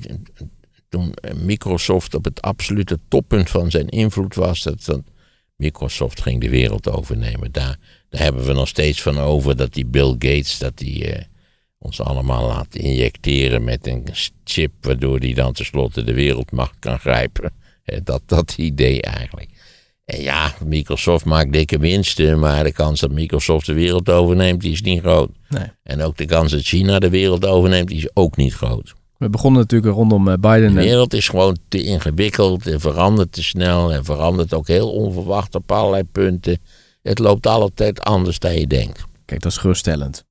Toen 0.89 1.13
Microsoft 1.35 2.13
op 2.13 2.23
het 2.25 2.41
absolute 2.41 2.99
toppunt 3.07 3.49
van 3.49 3.71
zijn 3.71 3.89
invloed 3.89 4.35
was. 4.35 4.63
Dat, 4.63 4.85
dat 4.85 5.01
Microsoft 5.55 6.21
ging 6.21 6.41
de 6.41 6.49
wereld 6.49 6.89
overnemen. 6.89 7.51
Daar, 7.51 7.79
daar 8.09 8.21
hebben 8.21 8.45
we 8.45 8.53
nog 8.53 8.67
steeds 8.67 9.01
van 9.01 9.17
over 9.17 9.55
dat 9.55 9.73
die 9.73 9.85
Bill 9.85 10.11
Gates... 10.11 10.57
Dat 10.57 10.77
die, 10.77 11.11
eh, 11.11 11.25
ons 11.83 12.01
allemaal 12.01 12.47
laat 12.47 12.75
injecteren 12.75 13.63
met 13.63 13.87
een 13.87 14.03
chip... 14.43 14.71
waardoor 14.81 15.19
die 15.19 15.35
dan 15.35 15.53
tenslotte 15.53 16.03
de 16.03 16.13
wereldmacht 16.13 16.75
kan 16.79 16.99
grijpen. 16.99 17.51
Dat, 18.03 18.21
dat 18.25 18.53
idee 18.57 19.01
eigenlijk. 19.01 19.49
En 20.05 20.21
ja, 20.21 20.53
Microsoft 20.65 21.25
maakt 21.25 21.53
dikke 21.53 21.77
winsten, 21.77 22.39
maar 22.39 22.63
de 22.63 22.71
kans 22.71 22.99
dat 22.99 23.11
Microsoft 23.11 23.65
de 23.65 23.73
wereld 23.73 24.09
overneemt, 24.09 24.61
die 24.61 24.71
is 24.71 24.81
niet 24.81 25.01
groot. 25.01 25.29
Nee. 25.49 25.67
En 25.83 26.01
ook 26.01 26.17
de 26.17 26.25
kans 26.25 26.51
dat 26.51 26.61
China 26.61 26.99
de 26.99 27.09
wereld 27.09 27.45
overneemt, 27.45 27.87
die 27.87 27.97
is 27.97 28.09
ook 28.13 28.35
niet 28.37 28.53
groot. 28.53 28.93
We 29.17 29.29
begonnen 29.29 29.61
natuurlijk 29.61 29.93
rondom 29.93 30.27
eh, 30.27 30.33
Biden. 30.33 30.73
De 30.73 30.81
wereld 30.81 31.13
is 31.13 31.27
gewoon 31.27 31.57
te 31.67 31.83
ingewikkeld 31.83 32.67
en 32.67 32.79
verandert 32.79 33.31
te 33.31 33.43
snel 33.43 33.93
en 33.93 34.05
verandert 34.05 34.53
ook 34.53 34.67
heel 34.67 34.91
onverwacht 34.91 35.55
op 35.55 35.71
allerlei 35.71 36.03
punten. 36.03 36.57
Het 37.01 37.19
loopt 37.19 37.47
altijd 37.47 38.01
anders 38.01 38.39
dan 38.39 38.59
je 38.59 38.67
denkt. 38.67 39.05
Kijk, 39.25 39.41
dat 39.41 39.51
is 39.51 39.57
geruststellend. 39.57 40.25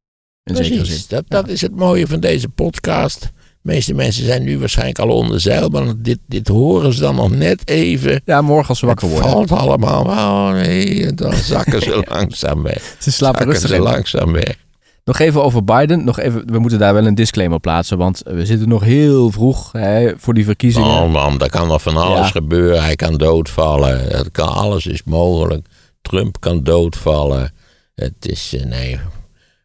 In 0.45 0.57
zekere 0.57 0.75
zin. 0.75 0.85
Precies, 0.85 1.07
dat, 1.09 1.25
dat 1.29 1.49
is 1.49 1.61
het 1.61 1.77
mooie 1.77 2.07
van 2.07 2.21
deze 2.21 2.49
podcast. 2.49 3.21
De 3.21 3.29
meeste 3.73 3.95
mensen 3.95 4.25
zijn 4.25 4.43
nu 4.43 4.59
waarschijnlijk 4.59 4.99
al 4.99 5.09
onder 5.09 5.41
zeil, 5.41 5.69
maar 5.69 5.85
dit, 5.97 6.19
dit 6.27 6.49
horen 6.49 6.93
ze 6.93 7.01
dan 7.01 7.15
nog 7.15 7.31
net 7.31 7.69
even. 7.69 8.21
Ja, 8.25 8.41
morgen 8.43 8.69
als 8.69 8.79
ze 8.79 8.87
wakker 8.87 9.09
Het 9.09 9.21
worden. 9.21 9.49
valt 9.49 9.61
allemaal, 9.61 10.05
oh 10.05 10.51
nee, 10.53 11.13
dan 11.15 11.35
zakken 11.55 11.83
ze 11.83 12.05
langzaam 12.09 12.63
weg. 12.63 12.97
Ze 12.99 13.11
slapen 13.13 13.37
Zakken 13.39 13.47
rustig 13.47 13.69
ze 13.69 13.75
in. 13.77 13.83
langzaam 13.83 14.33
weg. 14.33 14.57
Nog 15.05 15.19
even 15.19 15.43
over 15.45 15.65
Biden. 15.65 16.05
Nog 16.05 16.19
even, 16.21 16.43
we 16.53 16.59
moeten 16.59 16.79
daar 16.79 16.95
wel 16.95 17.07
een 17.07 17.15
disclaimer 17.15 17.61
plaatsen. 17.61 17.99
Want 17.99 18.21
we 18.25 18.47
zitten 18.47 18.69
nog 18.69 18.83
heel 18.83 19.31
vroeg 19.31 19.73
hè, 19.73 20.13
voor 20.17 20.35
die 20.35 20.45
verkiezingen. 20.45 20.89
Oh 20.89 21.13
man, 21.13 21.39
daar 21.39 21.49
kan 21.51 21.69
nog 21.69 21.83
van 21.83 21.97
alles 21.97 22.27
Ja. 22.27 22.31
gebeuren. 22.33 22.83
Hij 22.83 22.97
kan 22.97 23.17
doodvallen. 23.17 24.01
Het 24.17 24.31
kan, 24.31 24.49
alles 24.49 24.87
is 24.87 25.03
mogelijk. 25.05 25.67
Trump 26.03 26.41
kan 26.41 26.63
doodvallen. 26.63 27.53
Het 27.95 28.15
is, 28.21 28.55
eh, 28.59 28.65
nee, 28.65 28.91
het 28.93 29.01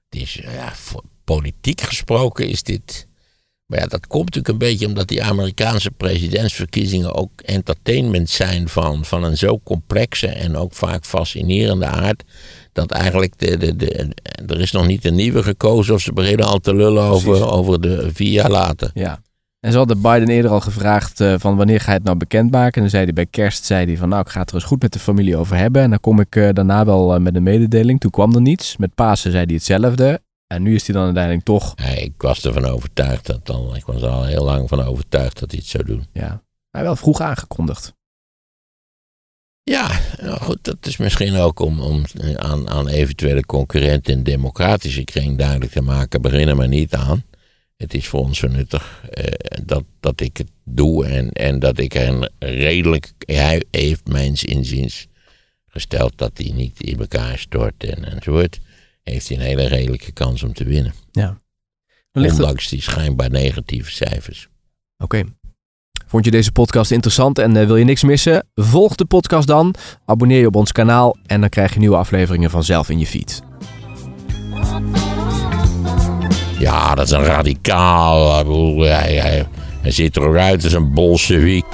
is, 0.09 0.39
eh, 0.41 0.53
ja, 0.53 0.73
politiek 1.23 1.81
gesproken 1.81 2.47
is 2.47 2.63
dit... 2.63 3.07
Maar 3.65 3.79
ja, 3.79 3.85
dat 3.85 4.07
komt 4.07 4.25
natuurlijk 4.25 4.47
een 4.47 4.69
beetje 4.69 4.87
omdat 4.87 5.07
die 5.07 5.23
Amerikaanse 5.23 5.91
presidentsverkiezingen 5.91 7.13
ook 7.13 7.41
entertainment 7.41 8.29
zijn 8.29 8.69
van, 8.69 9.05
van 9.05 9.23
een 9.23 9.37
zo 9.37 9.59
complexe 9.63 10.27
en 10.27 10.55
ook 10.55 10.73
vaak 10.73 11.05
fascinerende 11.05 11.85
aard. 11.85 12.23
Dat 12.73 12.91
eigenlijk, 12.91 13.39
de, 13.39 13.57
de, 13.57 13.75
de, 13.75 14.13
er 14.47 14.59
is 14.61 14.71
nog 14.71 14.87
niet 14.87 15.05
een 15.05 15.15
nieuwe 15.15 15.43
gekozen 15.43 15.93
of 15.93 16.01
ze 16.01 16.13
beginnen 16.13 16.45
al 16.45 16.59
te 16.59 16.75
lullen 16.75 17.09
Precies. 17.09 17.27
over, 17.27 17.49
over 17.51 17.81
de 17.81 18.09
vier 18.13 18.31
jaar 18.31 18.51
later. 18.51 18.91
Ja. 18.93 19.21
En 19.68 19.74
ze 19.74 19.80
hadden 19.80 20.01
Biden 20.01 20.28
eerder 20.28 20.51
al 20.51 20.59
gevraagd 20.59 21.22
eh, 21.22 21.34
van 21.38 21.55
wanneer 21.55 21.80
ga 21.80 21.91
je 21.91 21.97
het 21.97 22.05
nou 22.05 22.18
bekendmaken. 22.18 22.74
En 22.74 22.82
dan 22.82 22.89
zei 22.89 23.03
hij 23.03 23.13
bij 23.13 23.26
kerst 23.26 23.65
zei 23.65 23.86
hij 23.86 23.97
van 23.97 24.09
nou 24.09 24.22
ik 24.22 24.30
ga 24.30 24.39
het 24.39 24.49
er 24.49 24.55
eens 24.55 24.63
goed 24.63 24.82
met 24.82 24.93
de 24.93 24.99
familie 24.99 25.38
over 25.38 25.57
hebben. 25.57 25.82
En 25.82 25.89
dan 25.89 25.99
kom 25.99 26.20
ik 26.20 26.36
eh, 26.36 26.49
daarna 26.53 26.86
wel 26.86 27.13
eh, 27.13 27.20
met 27.20 27.36
een 27.36 27.43
mededeling. 27.43 27.99
Toen 27.99 28.11
kwam 28.11 28.36
er 28.36 28.41
niets. 28.41 28.78
Met 28.78 28.95
Pasen 28.95 29.32
zei 29.32 29.45
hij 29.45 29.53
hetzelfde. 29.53 30.22
En 30.47 30.61
nu 30.61 30.76
is 30.76 30.88
hij 30.88 30.95
dan 30.95 31.05
uiteindelijk 31.05 31.45
toch, 31.45 31.74
Ja, 31.76 31.86
ik 31.86 32.13
was 32.18 32.45
ervan 32.45 32.65
overtuigd 32.65 33.26
dat 33.26 33.45
dan. 33.45 33.76
Ik 33.76 33.86
was 33.86 34.01
er 34.01 34.09
al 34.09 34.26
heel 34.26 34.43
lang 34.43 34.70
van 34.70 34.84
overtuigd 34.84 35.39
dat 35.39 35.51
hij 35.51 35.59
het 35.59 35.70
zou 35.70 35.84
doen. 35.84 36.05
ja, 36.11 36.41
hij 36.72 36.84
wel 36.84 36.95
vroeg 36.95 37.22
aangekondigd. 37.22 37.93
Ja, 39.63 39.99
nou 40.22 40.39
goed, 40.39 40.59
dat 40.61 40.78
is 40.82 40.97
misschien 40.97 41.36
ook 41.36 41.59
om, 41.59 41.80
om 41.80 42.03
aan, 42.36 42.70
aan 42.70 42.88
eventuele 42.88 43.45
concurrenten 43.45 44.13
in 44.13 44.24
de 44.24 44.32
democratische 44.32 45.03
kring 45.03 45.38
duidelijk 45.38 45.72
te 45.72 45.82
maken. 45.82 46.22
Begin 46.22 46.47
er 46.47 46.55
maar 46.55 46.68
niet 46.68 46.93
aan. 46.93 47.24
Het 47.78 47.93
is 47.93 48.07
voor 48.07 48.19
ons 48.19 48.38
zo 48.39 48.47
nuttig 48.47 49.03
eh, 49.09 49.59
dat, 49.65 49.84
dat 49.99 50.21
ik 50.21 50.38
het 50.38 50.49
doe 50.63 51.05
en, 51.05 51.32
en 51.32 51.59
dat 51.59 51.78
ik 51.78 51.93
een 51.93 52.30
redelijk. 52.39 53.13
Hij 53.17 53.63
heeft 53.71 54.07
mijns 54.07 54.43
inziens 54.43 55.07
gesteld 55.67 56.17
dat 56.17 56.32
hij 56.34 56.51
niet 56.55 56.82
in 56.82 56.99
elkaar 56.99 57.38
stort 57.38 57.84
en 57.84 58.03
enzovoort. 58.11 58.59
Heeft 59.03 59.28
hij 59.28 59.38
een 59.38 59.43
hele 59.43 59.67
redelijke 59.67 60.11
kans 60.11 60.43
om 60.43 60.53
te 60.53 60.63
winnen. 60.63 60.93
Ja. 61.11 61.41
Het- 62.11 62.32
Ondanks 62.32 62.69
die 62.69 62.82
schijnbaar 62.82 63.30
negatieve 63.30 63.91
cijfers. 63.91 64.47
Oké. 64.97 65.23
Vond 66.07 66.25
je 66.25 66.32
deze 66.32 66.51
podcast 66.51 66.91
interessant 66.91 67.39
en 67.39 67.57
eh, 67.57 67.65
wil 67.65 67.75
je 67.75 67.86
niks 67.86 68.03
missen? 68.03 68.47
Volg 68.55 68.95
de 68.95 69.05
podcast 69.05 69.47
dan, 69.47 69.75
abonneer 70.05 70.39
je 70.39 70.47
op 70.47 70.55
ons 70.55 70.71
kanaal 70.71 71.17
en 71.25 71.39
dan 71.41 71.49
krijg 71.49 71.73
je 71.73 71.80
nieuwe 71.80 71.95
afleveringen 71.95 72.49
vanzelf 72.49 72.89
in 72.89 72.99
je 72.99 73.05
feed. 73.07 73.41
Ja, 76.59 76.95
dat 76.95 77.05
is 77.05 77.11
een 77.11 77.23
radicaal. 77.23 78.45
Hij, 78.79 79.15
hij, 79.15 79.47
hij 79.81 79.91
ziet 79.91 80.15
er 80.15 80.21
ook 80.21 80.35
uit 80.35 80.63
als 80.63 80.73
een 80.73 80.93
bolsjewiek. 80.93 81.65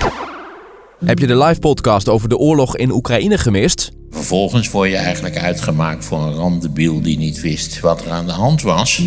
Heb 1.05 1.19
je 1.19 1.27
de 1.27 1.37
live 1.37 1.59
podcast 1.59 2.09
over 2.09 2.29
de 2.29 2.37
oorlog 2.37 2.77
in 2.77 2.91
Oekraïne 2.91 3.37
gemist? 3.37 3.91
Vervolgens 4.09 4.71
word 4.71 4.89
je 4.89 4.95
eigenlijk 4.95 5.37
uitgemaakt 5.37 6.05
voor 6.05 6.19
een 6.19 6.33
randebiel 6.33 7.01
die 7.01 7.17
niet 7.17 7.41
wist 7.41 7.79
wat 7.79 8.05
er 8.05 8.11
aan 8.11 8.25
de 8.25 8.31
hand 8.31 8.61
was. 8.61 9.01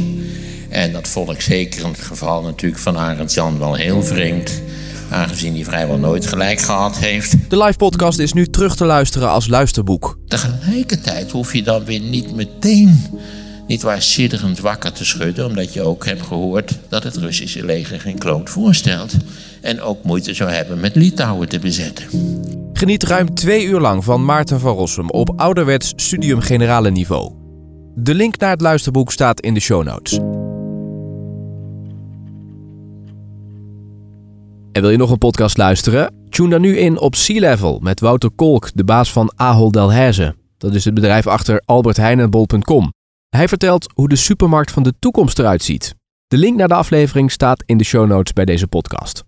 En 0.68 0.92
dat 0.92 1.08
vond 1.08 1.30
ik 1.30 1.40
zeker 1.40 1.80
in 1.80 1.88
het 1.88 2.00
geval 2.00 2.42
natuurlijk 2.42 2.82
van 2.82 2.98
Arend 2.98 3.34
Jan 3.34 3.58
wel 3.58 3.74
heel 3.74 4.02
vreemd. 4.02 4.62
Aangezien 5.10 5.54
hij 5.54 5.64
vrijwel 5.64 5.98
nooit 5.98 6.26
gelijk 6.26 6.60
gehad 6.60 6.98
heeft. 6.98 7.34
De 7.48 7.62
live 7.62 7.76
podcast 7.76 8.18
is 8.18 8.32
nu 8.32 8.46
terug 8.46 8.76
te 8.76 8.84
luisteren 8.84 9.30
als 9.30 9.48
luisterboek. 9.48 10.18
Tegelijkertijd 10.26 11.30
hoef 11.30 11.52
je 11.52 11.62
dan 11.62 11.84
weer 11.84 12.00
niet 12.00 12.34
meteen, 12.34 13.04
niet 13.66 13.82
waar 13.82 14.02
sidderend 14.02 14.60
wakker 14.60 14.92
te 14.92 15.04
schudden, 15.04 15.46
omdat 15.46 15.72
je 15.72 15.82
ook 15.82 16.04
hebt 16.04 16.22
gehoord 16.22 16.78
dat 16.88 17.02
het 17.02 17.16
Russische 17.16 17.64
leger 17.64 18.00
geen 18.00 18.18
kloot 18.18 18.50
voorstelt. 18.50 19.16
En 19.60 19.80
ook 19.80 20.02
moeite 20.04 20.34
zou 20.34 20.50
hebben 20.50 20.80
met 20.80 20.94
Litouwen 20.94 21.48
te 21.48 21.58
bezetten. 21.58 22.06
Geniet 22.72 23.02
ruim 23.02 23.34
twee 23.34 23.64
uur 23.64 23.80
lang 23.80 24.04
van 24.04 24.24
Maarten 24.24 24.60
van 24.60 24.74
Rossum 24.74 25.10
op 25.10 25.32
ouderwets 25.36 25.92
studium 25.96 26.40
generale 26.40 26.90
niveau. 26.90 27.32
De 27.94 28.14
link 28.14 28.38
naar 28.38 28.50
het 28.50 28.60
luisterboek 28.60 29.12
staat 29.12 29.40
in 29.40 29.54
de 29.54 29.60
show 29.60 29.84
notes. 29.84 30.18
En 34.72 34.82
wil 34.82 34.90
je 34.90 34.96
nog 34.96 35.10
een 35.10 35.18
podcast 35.18 35.56
luisteren? 35.56 36.14
Tune 36.28 36.48
dan 36.48 36.60
nu 36.60 36.76
in 36.78 37.00
op 37.00 37.14
Sea 37.14 37.40
Level 37.40 37.78
met 37.82 38.00
Wouter 38.00 38.30
Kolk, 38.30 38.70
de 38.74 38.84
baas 38.84 39.12
van 39.12 39.32
Ahold 39.36 39.72
Delhaize. 39.72 40.34
Dat 40.58 40.74
is 40.74 40.84
het 40.84 40.94
bedrijf 40.94 41.26
achter 41.26 41.62
albertheinenbol.com. 41.64 42.95
Hij 43.36 43.48
vertelt 43.48 43.92
hoe 43.94 44.08
de 44.08 44.16
supermarkt 44.16 44.70
van 44.70 44.82
de 44.82 44.94
toekomst 44.98 45.38
eruit 45.38 45.62
ziet. 45.62 45.94
De 46.26 46.36
link 46.36 46.56
naar 46.56 46.68
de 46.68 46.74
aflevering 46.74 47.32
staat 47.32 47.62
in 47.66 47.76
de 47.76 47.84
show 47.84 48.06
notes 48.06 48.32
bij 48.32 48.44
deze 48.44 48.66
podcast. 48.66 49.25